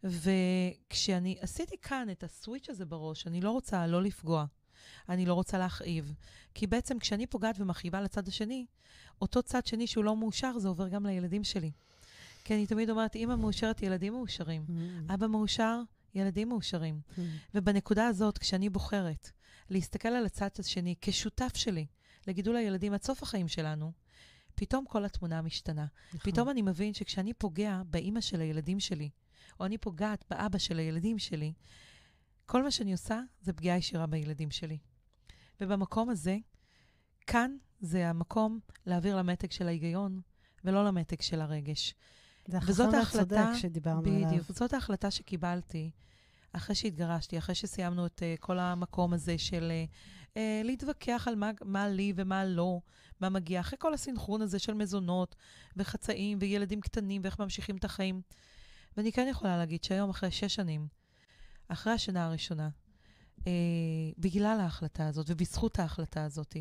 וכשאני 0.05 1.39
עשיתי 1.41 1.76
כאן 1.82 2.11
את 2.11 2.22
הסוויץ' 2.22 2.70
הזה 2.70 2.84
בראש, 2.84 3.26
אני 3.26 3.41
לא 3.41 3.51
רוצה 3.51 3.87
לא 3.87 4.03
לפגוע, 4.03 4.45
אני 5.09 5.26
לא 5.26 5.34
רוצה 5.34 5.59
להכאיב, 5.59 6.14
כי 6.55 6.66
בעצם 6.66 6.99
כשאני 6.99 7.26
פוגעת 7.26 7.61
ומכאיבה 7.61 8.01
לצד 8.01 8.28
השני, 8.28 8.66
אותו 9.20 9.43
צד 9.43 9.66
שני 9.66 9.87
שהוא 9.87 10.05
לא 10.05 10.16
מאושר, 10.16 10.59
זה 10.59 10.68
עובר 10.68 10.89
גם 10.89 11.07
לילדים 11.07 11.45
שלי. 11.45 11.70
כי 12.47 12.55
אני 12.55 12.67
תמיד 12.67 12.91
אומרת, 12.91 13.17
אמא 13.17 13.37
מאושרת, 13.37 13.83
ילדים 13.83 14.13
מאושרים. 14.13 14.65
Mm. 14.69 15.15
אבא 15.15 15.27
מאושר, 15.27 15.81
ילדים 16.15 16.49
מאושרים. 16.49 17.01
Mm. 17.11 17.21
ובנקודה 17.55 18.07
הזאת, 18.07 18.39
כשאני 18.39 18.69
בוחרת 18.69 19.31
להסתכל 19.71 20.09
על 20.09 20.27
הצד 20.27 20.49
השני 20.59 20.95
כשותף 21.01 21.53
שלי 21.57 21.87
לגידול 22.27 22.57
הילדים 22.57 22.93
עד 22.93 23.03
סוף 23.03 23.23
החיים 23.23 23.49
שלנו, 23.49 23.93
פתאום 24.55 24.85
כל 24.85 25.05
התמונה 25.05 25.43
משתנה. 25.43 25.87
נכון. 26.15 26.33
פתאום 26.33 26.51
אני 26.51 26.63
מבין 26.63 26.95
שכשאני 26.95 27.35
פוגע 27.35 27.83
באימא 27.87 28.21
של 28.21 28.41
הילדים 28.41 28.81
שלי, 28.81 29.11
או 29.61 29.67
אני 29.67 29.79
פוגעת 29.79 30.25
באבא 30.31 30.59
של 30.59 30.79
הילדים 30.79 31.19
שלי, 31.19 31.53
כל 32.47 32.63
מה 32.63 32.71
שאני 32.71 32.93
עושה 32.93 33.21
זה 33.41 33.53
פגיעה 33.53 33.77
ישירה 33.77 34.07
בילדים 34.07 34.51
שלי. 34.51 34.79
ובמקום 35.61 36.11
הזה, 36.11 36.39
כאן 37.27 37.57
זה 37.81 38.09
המקום 38.09 38.61
להעביר 38.87 39.17
למתג 39.17 39.51
של 39.51 39.69
ההיגיון, 39.69 40.21
ולא 40.65 40.85
למתג 40.85 41.21
של 41.21 41.41
הרגש. 41.41 41.95
זה 42.47 42.59
וזאת 42.67 42.95
ההחלטה, 42.95 43.55
שדיברנו 43.55 44.09
עליו. 44.17 44.29
בדיוק, 44.29 44.53
זאת 44.53 44.75
ההחלטה 44.75 45.11
שקיבלתי 45.11 45.91
אחרי 46.53 46.75
שהתגרשתי, 46.75 47.39
אחרי 47.39 47.55
שסיימנו 47.55 48.07
את 48.07 48.23
uh, 48.23 48.41
כל 48.41 48.59
המקום 48.59 49.13
הזה 49.13 49.39
של 49.39 49.73
uh, 49.73 50.35
uh, 50.35 50.39
להתווכח 50.65 51.25
על 51.29 51.35
מה, 51.35 51.51
מה 51.65 51.89
לי 51.89 52.13
ומה 52.17 52.45
לא, 52.45 52.81
מה 53.21 53.29
מגיע, 53.29 53.61
אחרי 53.61 53.79
כל 53.79 53.95
הסנכרון 53.95 54.43
הזה 54.43 54.59
של 54.59 54.75
מזונות 54.75 55.37
וחצאים 55.77 56.39
וילדים 56.41 56.81
קטנים 56.81 57.23
ואיך 57.25 57.41
ממשיכים 57.41 57.77
את 57.77 57.85
החיים. 57.85 58.21
ואני 58.97 59.13
כן 59.13 59.27
יכולה 59.31 59.57
להגיד 59.57 59.85
שהיום, 59.85 60.11
אחרי 60.11 60.31
שש 60.31 60.55
שנים, 60.55 60.87
אחרי 61.69 61.93
השנה 61.93 62.27
הראשונה, 62.27 62.69
אה, 63.47 63.53
בגלל 64.19 64.61
ההחלטה 64.61 65.09
הזאת 65.09 65.27
ובזכות 65.29 65.79
ההחלטה 65.79 66.25
הזאת, 66.25 66.57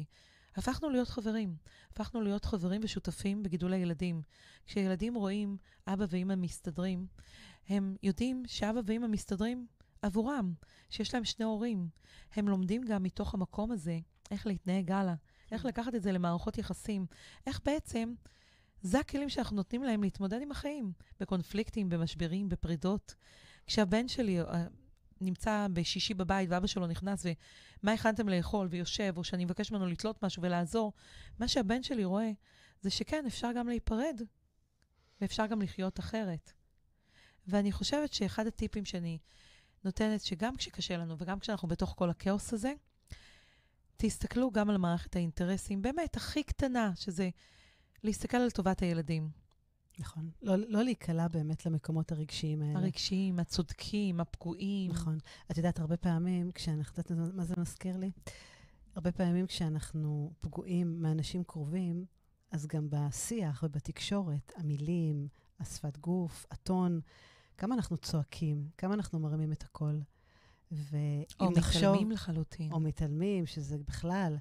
הפכנו 0.56 0.90
להיות 0.90 1.08
חברים. 1.08 1.56
הפכנו 1.92 2.22
להיות 2.22 2.46
חברים 2.46 2.82
ושותפים 2.84 3.44
בגידול 3.44 3.74
הילדים. 3.74 4.22
כשילדים 4.66 5.16
רואים 5.16 5.58
אבא 5.88 6.06
ואימא 6.10 6.36
מסתדרים, 6.36 7.08
הם 7.70 7.96
יודעים 8.04 8.44
שאבא 8.48 8.82
ואימא 8.86 9.08
מסתדרים 9.08 9.68
עבורם, 10.02 10.54
שיש 10.90 11.14
להם 11.14 11.26
שני 11.26 11.46
הורים. 11.46 11.90
הם 12.36 12.48
לומדים 12.48 12.84
גם 12.84 13.04
מתוך 13.04 13.34
המקום 13.34 13.72
הזה 13.72 14.00
איך 14.32 14.48
להתנהג 14.48 14.92
הלאה, 14.92 15.16
איך 15.52 15.66
לקחת 15.66 15.96
את 15.96 16.04
זה 16.04 16.12
למערכות 16.12 16.58
יחסים, 16.58 17.06
איך 17.48 17.62
בעצם 17.66 18.14
זה 18.82 19.00
הכלים 19.00 19.30
שאנחנו 19.30 19.56
נותנים 19.56 19.84
להם 19.84 20.04
להתמודד 20.04 20.42
עם 20.42 20.52
החיים, 20.52 20.92
בקונפליקטים, 21.20 21.90
במשברים, 21.90 22.50
בפרידות. 22.50 23.16
כשהבן 23.68 24.08
שלי 24.08 24.42
אה, 24.42 24.66
נמצא 25.22 25.68
בשישי 25.74 26.14
בבית 26.14 26.50
ואבא 26.50 26.68
שלו 26.68 26.88
נכנס 26.88 27.26
ומה 27.26 27.92
הכנתם 27.92 28.30
לאכול 28.30 28.68
ויושב, 28.72 29.14
או 29.18 29.24
שאני 29.24 29.46
מבקש 29.46 29.72
ממנו 29.72 29.86
לתלות 29.88 30.24
משהו 30.24 30.44
ולעזור, 30.44 30.94
מה 31.40 31.48
שהבן 31.48 31.84
שלי 31.84 32.06
רואה 32.06 32.32
זה 32.82 32.90
שכן, 32.90 33.24
אפשר 33.28 33.52
גם 33.56 33.68
להיפרד, 33.68 34.22
ואפשר 35.22 35.46
גם 35.46 35.62
לחיות 35.62 36.00
אחרת. 36.00 36.52
ואני 37.48 37.72
חושבת 37.72 38.14
שאחד 38.14 38.48
הטיפים 38.48 38.86
שאני 38.86 39.18
נותנת, 39.84 40.22
שגם 40.22 40.56
כשקשה 40.56 40.98
לנו 40.98 41.16
וגם 41.18 41.40
כשאנחנו 41.40 41.68
בתוך 41.68 41.94
כל 41.98 42.10
הכאוס 42.10 42.54
הזה, 42.54 42.74
תסתכלו 43.98 44.52
גם 44.52 44.70
על 44.70 44.78
מערכת 44.78 45.16
האינטרסים, 45.16 45.82
באמת, 45.82 46.18
הכי 46.18 46.44
קטנה, 46.44 46.92
שזה 46.96 47.30
להסתכל 48.04 48.38
על 48.38 48.52
טובת 48.52 48.82
הילדים. 48.82 49.45
נכון. 50.00 50.30
לא, 50.42 50.56
לא 50.56 50.84
להיקלע 50.84 51.28
באמת 51.28 51.66
למקומות 51.66 52.12
הרגשיים 52.12 52.62
האלה. 52.62 52.80
הרגשיים, 52.80 53.40
הצודקים, 53.40 54.20
הפגועים. 54.20 54.92
נכון. 54.92 55.18
את 55.52 55.58
יודעת, 55.58 55.80
הרבה 55.80 55.98
פעמים, 55.98 56.52
כשאנחנו, 56.52 57.02
את 57.02 57.10
יודעת 57.10 57.34
מה 57.34 57.44
זה 57.44 57.54
מזכיר 57.58 57.98
לי? 57.98 58.12
הרבה 58.96 59.12
פעמים 59.12 59.48
כשאנחנו 59.48 60.32
פגועים 60.42 61.02
מאנשים 61.02 61.44
קרובים, 61.44 62.06
אז 62.52 62.68
גם 62.68 62.88
בשיח 62.90 63.64
ובתקשורת, 63.64 64.52
המילים, 64.56 65.28
השפת 65.60 65.98
גוף, 65.98 66.46
הטון, 66.52 67.00
כמה 67.58 67.76
אנחנו 67.76 67.98
צועקים, 67.98 68.70
כמה 68.78 68.94
אנחנו 68.94 69.20
מרימים 69.20 69.52
את 69.52 69.64
הקול. 69.64 70.02
ואם 70.72 71.24
או 71.40 71.52
נחשוב... 71.52 71.82
מתעלמים 71.82 72.12
לחלוטין. 72.12 72.72
או 72.72 72.80
מתעלמים, 72.80 73.46
שזה 73.46 73.78
בכלל. 73.78 74.38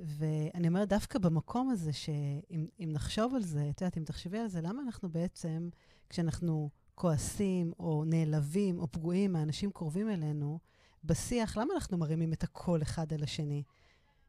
ואני 0.00 0.68
אומרת, 0.68 0.88
דווקא 0.88 1.18
במקום 1.18 1.70
הזה, 1.70 1.92
שאם 1.92 2.66
אם 2.80 2.88
נחשוב 2.92 3.34
על 3.34 3.42
זה, 3.42 3.66
את 3.70 3.80
יודעת, 3.80 3.98
אם 3.98 4.04
תחשבי 4.04 4.38
על 4.38 4.48
זה, 4.48 4.60
למה 4.60 4.82
אנחנו 4.82 5.08
בעצם, 5.08 5.68
כשאנחנו 6.08 6.70
כועסים, 6.94 7.72
או 7.78 8.04
נעלבים, 8.06 8.80
או 8.80 8.92
פגועים 8.92 9.32
מהאנשים 9.32 9.70
קרובים 9.70 10.10
אלינו, 10.10 10.58
בשיח, 11.04 11.56
למה 11.56 11.74
אנחנו 11.74 11.98
מרימים 11.98 12.32
את 12.32 12.42
הקול 12.42 12.82
אחד 12.82 13.12
על 13.12 13.22
השני? 13.22 13.62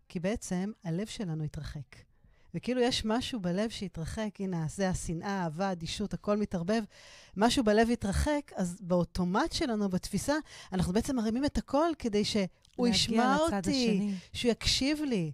כי 0.09 0.19
בעצם 0.19 0.71
הלב 0.83 1.07
שלנו 1.07 1.43
התרחק. 1.43 1.95
וכאילו 2.53 2.81
יש 2.81 3.05
משהו 3.05 3.39
בלב 3.39 3.69
שהתרחק, 3.69 4.29
הנה, 4.39 4.65
זה 4.69 4.89
השנאה, 4.89 5.29
האהבה, 5.29 5.71
אדישות, 5.71 6.13
הכל 6.13 6.37
מתערבב. 6.37 6.83
משהו 7.37 7.63
בלב 7.63 7.89
התרחק, 7.89 8.51
אז 8.55 8.77
באוטומט 8.81 9.51
שלנו, 9.51 9.89
בתפיסה, 9.89 10.33
אנחנו 10.73 10.93
בעצם 10.93 11.15
מרימים 11.15 11.45
את 11.45 11.57
הקול 11.57 11.91
כדי 11.99 12.25
שהוא 12.25 12.87
ישמע 12.87 13.37
אותי, 13.37 13.55
השני. 13.55 14.13
שהוא 14.33 14.51
יקשיב 14.51 15.01
לי. 15.01 15.31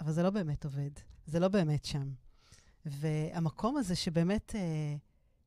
אבל 0.00 0.12
זה 0.12 0.22
לא 0.22 0.30
באמת 0.30 0.64
עובד, 0.64 0.90
זה 1.26 1.40
לא 1.40 1.48
באמת 1.48 1.84
שם. 1.84 2.12
והמקום 2.84 3.76
הזה 3.76 3.96
שבאמת, 3.96 4.54
אה, 4.54 4.96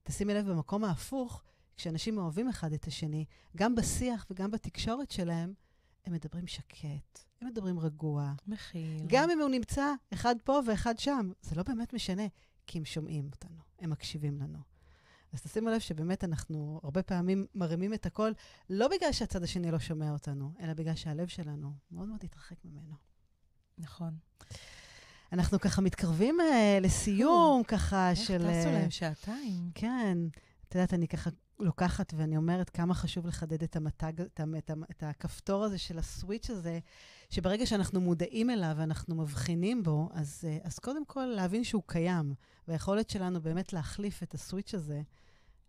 תשימי 0.03 0.33
לב, 0.33 0.49
במקום 0.49 0.83
ההפוך, 0.83 1.43
כשאנשים 1.77 2.17
אוהבים 2.17 2.49
אחד 2.49 2.73
את 2.73 2.87
השני, 2.87 3.25
גם 3.57 3.75
בשיח 3.75 4.25
וגם 4.29 4.51
בתקשורת 4.51 5.11
שלהם, 5.11 5.53
הם 6.05 6.13
מדברים 6.13 6.47
שקט, 6.47 7.19
הם 7.41 7.47
מדברים 7.47 7.79
רגוע. 7.79 8.33
מכיל. 8.47 9.05
גם 9.07 9.29
אם 9.29 9.39
הוא 9.39 9.49
נמצא 9.49 9.93
אחד 10.13 10.35
פה 10.43 10.59
ואחד 10.67 10.99
שם, 10.99 11.31
זה 11.41 11.55
לא 11.55 11.63
באמת 11.63 11.93
משנה, 11.93 12.23
כי 12.67 12.77
הם 12.77 12.85
שומעים 12.85 13.29
אותנו, 13.33 13.61
הם 13.79 13.89
מקשיבים 13.89 14.37
לנו. 14.37 14.59
אז 15.33 15.41
תשימו 15.41 15.69
לב 15.69 15.79
שבאמת 15.79 16.23
אנחנו 16.23 16.79
הרבה 16.83 17.03
פעמים 17.03 17.45
מרימים 17.55 17.93
את 17.93 18.05
הקול, 18.05 18.33
לא 18.69 18.87
בגלל 18.87 19.11
שהצד 19.11 19.43
השני 19.43 19.71
לא 19.71 19.79
שומע 19.79 20.11
אותנו, 20.11 20.53
אלא 20.59 20.73
בגלל 20.73 20.95
שהלב 20.95 21.27
שלנו 21.27 21.73
מאוד 21.91 22.07
מאוד 22.07 22.23
התרחק 22.23 22.65
ממנו. 22.65 23.12
נכון. 23.77 24.13
אנחנו 25.33 25.59
ככה 25.59 25.81
מתקרבים 25.81 26.37
uh, 26.39 26.83
לסיום, 26.83 27.63
ככה 27.67 28.09
איך 28.09 28.19
של... 28.19 28.37
טסו 28.37 28.69
אה, 28.69 28.71
להם 28.71 28.91
שעתיים? 28.91 29.71
כן. 29.75 30.17
את 30.67 30.75
יודעת, 30.75 30.93
אני 30.93 31.07
ככה 31.07 31.29
לוקחת 31.59 32.13
ואני 32.17 32.37
אומרת 32.37 32.69
כמה 32.69 32.93
חשוב 32.93 33.27
לחדד 33.27 33.63
את 33.63 33.75
המתג, 33.75 34.21
את, 34.21 34.41
את, 34.57 34.71
את 34.91 35.03
הכפתור 35.03 35.63
הזה 35.63 35.77
של 35.77 35.99
הסוויץ' 35.99 36.49
הזה, 36.49 36.79
שברגע 37.29 37.65
שאנחנו 37.65 38.01
מודעים 38.01 38.49
אליו 38.49 38.73
ואנחנו 38.77 39.15
מבחינים 39.15 39.83
בו, 39.83 40.09
אז, 40.13 40.45
אה, 40.47 40.57
אז 40.63 40.79
קודם 40.79 41.05
כל 41.05 41.25
להבין 41.25 41.63
שהוא 41.63 41.83
קיים. 41.85 42.33
והיכולת 42.67 43.09
שלנו 43.09 43.41
באמת 43.41 43.73
להחליף 43.73 44.23
את 44.23 44.33
הסוויץ' 44.33 44.73
הזה, 44.73 45.01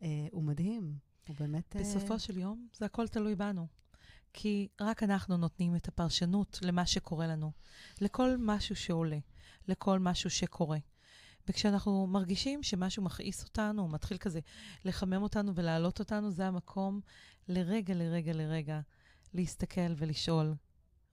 אה, 0.03 0.09
הוא 0.33 0.43
מדהים. 0.43 0.99
הוא 1.29 1.37
באמת... 1.41 1.77
אה, 1.77 1.81
בסופו 1.81 2.19
של 2.19 2.39
יום, 2.39 2.69
זה 2.77 2.85
הכל 2.85 3.09
תלוי 3.09 3.35
בנו. 3.35 3.67
כי 4.37 4.69
רק 4.81 5.03
אנחנו 5.03 5.37
נותנים 5.37 5.77
את 5.77 5.89
הפרשנות 5.89 6.59
למה 6.63 6.87
שקורה 6.87 7.27
לנו, 7.27 7.53
לכל 8.01 8.37
משהו 8.39 8.77
שעולה, 8.77 9.19
לכל 9.69 9.99
משהו 9.99 10.31
שקורה. 10.31 10.79
וכשאנחנו 11.49 12.07
מרגישים 12.07 12.63
שמשהו 12.63 13.03
מכעיס 13.03 13.45
אותנו, 13.45 13.83
או 13.83 13.89
מתחיל 13.89 14.19
כזה 14.19 14.41
לחמם 14.85 15.23
אותנו 15.23 15.55
ולהעלות 15.55 15.99
אותנו, 15.99 16.31
זה 16.31 16.47
המקום 16.47 17.01
לרגע, 17.49 17.95
לרגע, 17.95 18.33
לרגע, 18.33 18.81
להסתכל 19.35 19.95
ולשאול 19.97 20.55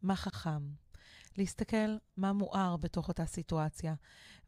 מה 0.02 0.16
חכם. 0.16 0.70
להסתכל 1.38 1.98
מה 2.18 2.34
מואר 2.34 2.78
בתוך 2.78 3.08
אותה 3.08 3.26
סיטואציה. 3.26 3.96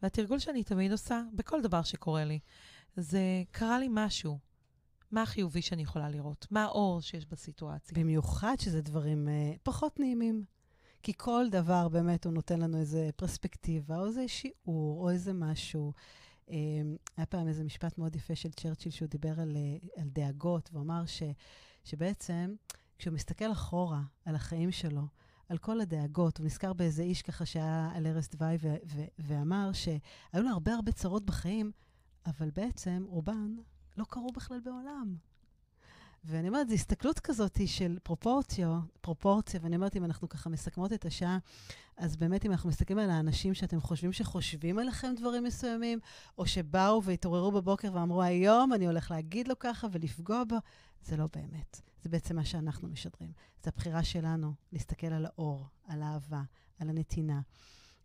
והתרגול 0.02 0.40
שאני 0.40 0.64
תמיד 0.64 0.92
עושה, 0.92 1.22
בכל 1.34 1.62
דבר 1.62 1.84
שקורה 1.84 2.26
לי, 2.26 2.40
זה 2.96 3.22
קרה 3.52 3.80
לי 3.80 3.88
משהו. 3.92 4.40
מה 5.14 5.22
החיובי 5.22 5.62
שאני 5.62 5.82
יכולה 5.82 6.10
לראות? 6.10 6.48
מה 6.52 6.64
האור 6.64 7.02
שיש 7.02 7.26
בסיטואציה? 7.26 7.98
במיוחד 8.04 8.56
שזה 8.60 8.82
דברים 8.82 9.28
uh, 9.28 9.60
פחות 9.64 10.00
נעימים. 10.00 10.46
כי 11.04 11.14
כל 11.18 11.46
דבר 11.52 11.90
באמת 11.90 12.26
הוא 12.26 12.34
נותן 12.34 12.60
לנו 12.60 12.78
איזה 12.78 13.10
פרספקטיבה, 13.16 13.98
או 13.98 14.06
איזה 14.06 14.28
שיעור, 14.28 15.04
או 15.04 15.10
איזה 15.10 15.34
משהו. 15.34 15.94
Um, 16.48 16.52
היה 17.18 17.26
פעם 17.26 17.48
איזה 17.48 17.64
משפט 17.64 17.98
מאוד 17.98 18.16
יפה 18.16 18.36
של 18.36 18.52
צ'רצ'יל, 18.52 18.92
שהוא 18.92 19.10
דיבר 19.10 19.40
על, 19.40 19.58
uh, 19.58 20.02
על 20.02 20.10
דאגות, 20.10 20.70
והוא 20.72 20.84
אמר 20.84 21.06
ש, 21.06 21.24
שבעצם, 21.84 22.56
כשהוא 22.98 23.14
מסתכל 23.14 23.52
אחורה 23.52 24.02
על 24.26 24.36
החיים 24.36 24.72
שלו, 24.72 25.04
על 25.50 25.58
כל 25.58 25.82
הדאגות, 25.82 26.38
הוא 26.38 26.46
נזכר 26.46 26.74
באיזה 26.74 27.04
איש 27.04 27.22
ככה 27.22 27.46
שהיה 27.46 27.90
על 27.96 28.08
ערש 28.08 28.28
דווי, 28.28 28.58
ואמר 29.20 29.72
שהיו 29.74 30.44
לו 30.44 30.50
הרבה 30.50 30.74
הרבה 30.74 30.92
צרות 30.92 31.26
בחיים, 31.26 31.72
אבל 32.26 32.50
בעצם 32.52 33.04
רובן 33.08 33.56
לא 33.98 34.06
קרו 34.10 34.32
בכלל 34.32 34.60
בעולם. 34.60 35.16
ואני 36.26 36.48
אומרת, 36.48 36.70
זו 36.70 36.74
הסתכלות 36.74 37.20
כזאת 37.20 37.60
של 37.66 37.98
פרופורציה, 38.04 38.80
פרופורציה, 39.02 39.60
ואני 39.64 39.76
אומרת, 39.76 39.96
אם 39.96 40.06
אנחנו 40.06 40.30
ככה 40.30 40.50
מסכמות 40.50 40.94
את 40.94 41.06
השעה, 41.06 41.38
אז 41.98 42.16
באמת, 42.16 42.46
אם 42.46 42.52
אנחנו 42.52 42.70
מסתכלים 42.70 43.00
על 43.00 43.10
האנשים 43.10 43.54
שאתם 43.54 43.82
חושבים 43.82 44.14
שחושבים 44.14 44.80
עליכם 44.80 45.14
דברים 45.18 45.44
מסוימים, 45.44 46.00
או 46.38 46.46
שבאו 46.46 47.04
והתעוררו 47.04 47.52
בבוקר 47.52 47.90
ואמרו, 47.94 48.22
היום 48.22 48.74
אני 48.74 48.88
הולך 48.88 49.12
להגיד 49.12 49.48
לו 49.48 49.60
ככה 49.60 49.88
ולפגוע 49.92 50.44
בו, 50.44 50.56
זה 51.02 51.18
לא 51.18 51.28
באמת. 51.36 51.82
זה 52.02 52.10
בעצם 52.10 52.36
מה 52.36 52.46
שאנחנו 52.46 52.88
משדרים. 52.88 53.32
זו 53.64 53.72
הבחירה 53.76 54.04
שלנו 54.04 54.54
להסתכל 54.72 55.08
על 55.08 55.26
האור, 55.26 55.68
על 55.88 56.02
האהבה, 56.02 56.42
על 56.80 56.90
הנתינה. 56.90 57.42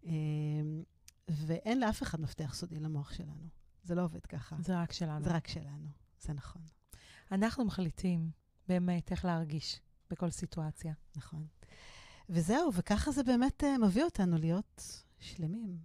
אמ, 0.05 0.83
ואין 1.29 1.81
לאף 1.81 2.03
אחד 2.03 2.21
מפתח 2.21 2.55
סודי 2.55 2.81
למוח 2.81 3.13
שלנו. 3.13 3.58
זה 3.89 3.95
לא 3.95 4.05
עובד 4.05 4.27
ככה. 4.27 4.57
זה 4.61 4.83
רק 4.83 4.93
שלנו. 4.93 5.25
זה 5.25 5.31
רק 5.31 5.49
שלנו, 5.49 5.89
זה 6.21 6.33
נכון. 6.33 6.63
אנחנו 7.33 7.65
מחליטים 7.65 8.31
באמת 8.69 9.11
איך 9.11 9.25
להרגיש 9.25 9.81
בכל 10.11 10.31
סיטואציה. 10.31 10.93
נכון. 11.17 11.47
וזהו, 12.29 12.71
וככה 12.75 13.11
זה 13.11 13.23
באמת 13.23 13.63
uh, 13.63 13.87
מביא 13.87 14.05
אותנו 14.05 14.39
להיות 14.39 15.03
שלמים 15.19 15.79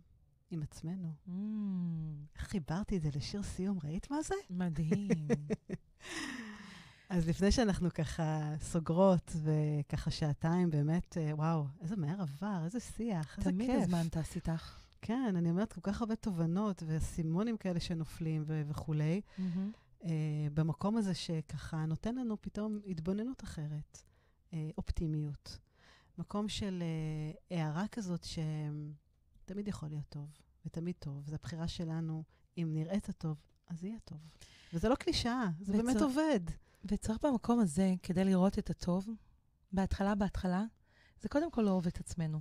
עם 0.51 0.63
עצמנו. 0.63 1.13
Mm, 1.27 1.31
איך 2.35 2.47
חיברתי 2.47 2.97
את 2.97 3.01
זה 3.01 3.09
לשיר 3.15 3.43
סיום, 3.43 3.79
ראית 3.83 4.11
מה 4.11 4.21
זה? 4.21 4.35
מדהים. 4.49 5.27
אז 7.09 7.27
לפני 7.27 7.51
שאנחנו 7.51 7.89
ככה 7.93 8.53
סוגרות, 8.59 9.31
וככה 9.43 10.11
שעתיים, 10.11 10.69
באמת, 10.69 11.17
אה, 11.17 11.35
וואו, 11.35 11.65
איזה 11.81 11.95
מהר 11.95 12.21
עבר, 12.21 12.61
איזה 12.65 12.79
שיח, 12.79 13.37
איזה 13.37 13.51
תמיד 13.51 13.71
כיף. 13.71 13.83
הזמן 13.83 14.09
טס 14.09 14.35
איתך. 14.35 14.82
כן, 15.05 15.33
אני 15.37 15.49
אומרת, 15.49 15.73
כל 15.73 15.81
כך 15.83 16.01
הרבה 16.01 16.15
תובנות 16.15 16.83
ואסימונים 16.87 17.57
כאלה 17.57 17.79
שנופלים 17.79 18.43
ו- 18.47 18.61
וכולי. 18.67 19.21
אה, 20.03 20.09
במקום 20.53 20.97
הזה 20.97 21.13
שככה 21.13 21.85
נותן 21.85 22.15
לנו 22.15 22.41
פתאום 22.41 22.79
התבוננות 22.87 23.43
אחרת, 23.43 24.03
אה, 24.53 24.69
אופטימיות. 24.77 25.57
מקום 26.17 26.49
של 26.49 26.83
אה, 27.51 27.57
הערה 27.57 27.87
כזאת 27.87 28.23
שתמיד 29.43 29.67
יכול 29.67 29.89
להיות 29.89 30.09
טוב, 30.09 30.29
ותמיד 30.65 30.95
טוב. 30.99 31.23
זו 31.27 31.35
הבחירה 31.35 31.67
שלנו, 31.67 32.23
אם 32.57 32.69
נראית 32.73 33.09
הטוב, 33.09 33.37
אז 33.67 33.83
יהיה 33.83 33.97
טוב. 34.05 34.17
וזה 34.73 34.89
לא 34.89 34.95
קלישאה, 34.95 35.47
זה 35.61 35.73
באמת 35.73 35.95
וצר- 35.95 36.05
עובד. 36.05 36.39
וצריך 36.85 37.17
במקום 37.25 37.59
הזה, 37.59 37.93
כדי 38.03 38.25
לראות 38.25 38.59
את 38.59 38.69
הטוב, 38.69 39.07
בהתחלה, 39.71 40.15
בהתחלה, 40.15 40.63
זה 41.21 41.29
קודם 41.29 41.51
כל 41.51 41.61
לאהוב 41.61 41.87
את 41.87 41.99
עצמנו. 41.99 42.39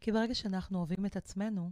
כי 0.00 0.12
ברגע 0.12 0.34
שאנחנו 0.34 0.78
אוהבים 0.78 1.06
את 1.06 1.16
עצמנו, 1.16 1.70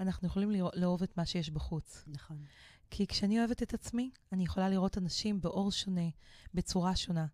אנחנו 0.00 0.28
יכולים 0.28 0.50
לראות- 0.50 0.76
לאהוב 0.76 1.02
את 1.02 1.16
מה 1.16 1.26
שיש 1.26 1.50
בחוץ. 1.50 2.04
נכון. 2.06 2.44
כי 2.90 3.06
כשאני 3.06 3.38
אוהבת 3.38 3.62
את 3.62 3.74
עצמי, 3.74 4.10
אני 4.32 4.44
יכולה 4.44 4.68
לראות 4.68 4.98
אנשים 4.98 5.40
באור 5.40 5.72
שונה, 5.72 6.08
בצורה 6.54 6.96
שונה. 6.96 7.26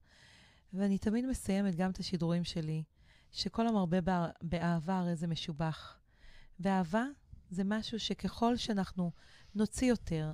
ואני 0.72 0.98
תמיד 0.98 1.26
מסיימת 1.26 1.74
גם 1.74 1.90
את 1.90 1.98
השידורים 1.98 2.44
שלי, 2.44 2.82
שכל 3.32 3.68
המרבה 3.68 4.00
בא- 4.00 4.30
באהבה 4.42 4.98
הרי 4.98 5.16
זה 5.16 5.26
משובח. 5.26 5.98
ואהבה 6.60 7.04
זה 7.50 7.64
משהו 7.64 8.00
שככל 8.00 8.56
שאנחנו 8.56 9.10
נוציא 9.54 9.88
יותר, 9.88 10.32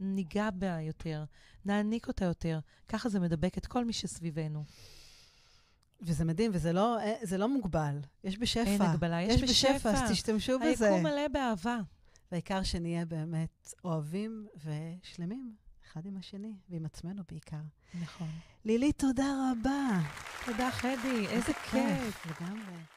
ניגע 0.00 0.50
בה 0.50 0.80
יותר, 0.80 1.24
נעניק 1.64 2.08
אותה 2.08 2.24
יותר, 2.24 2.60
ככה 2.88 3.08
זה 3.08 3.20
מדבק 3.20 3.58
את 3.58 3.66
כל 3.66 3.84
מי 3.84 3.92
שסביבנו. 3.92 4.64
וזה 6.00 6.24
מדהים, 6.24 6.50
וזה 6.54 6.72
לא, 6.72 6.98
אה, 6.98 7.14
זה 7.22 7.38
לא 7.38 7.48
מוגבל. 7.48 7.98
יש 8.24 8.38
בשפע. 8.38 8.64
אין 8.70 8.82
הגבלה, 8.82 9.22
יש 9.22 9.42
בשפע. 9.42 9.90
אז 9.90 10.10
תשתמשו 10.10 10.58
בזה. 10.58 10.88
היקום 10.88 11.02
מלא 11.02 11.28
באהבה. 11.28 11.78
והעיקר 12.32 12.62
שנהיה 12.62 13.04
באמת 13.04 13.74
אוהבים 13.84 14.46
ושלמים 14.56 15.54
אחד 15.86 16.06
עם 16.06 16.16
השני, 16.16 16.54
ועם 16.70 16.84
עצמנו 16.86 17.22
בעיקר. 17.30 17.60
נכון. 18.00 18.28
לילי, 18.64 18.92
תודה 18.92 19.26
רבה. 19.50 20.00
תודה, 20.46 20.70
חדי, 20.70 21.26
איזה 21.28 21.52
כיף. 21.70 22.26
לגמרי. 22.26 22.95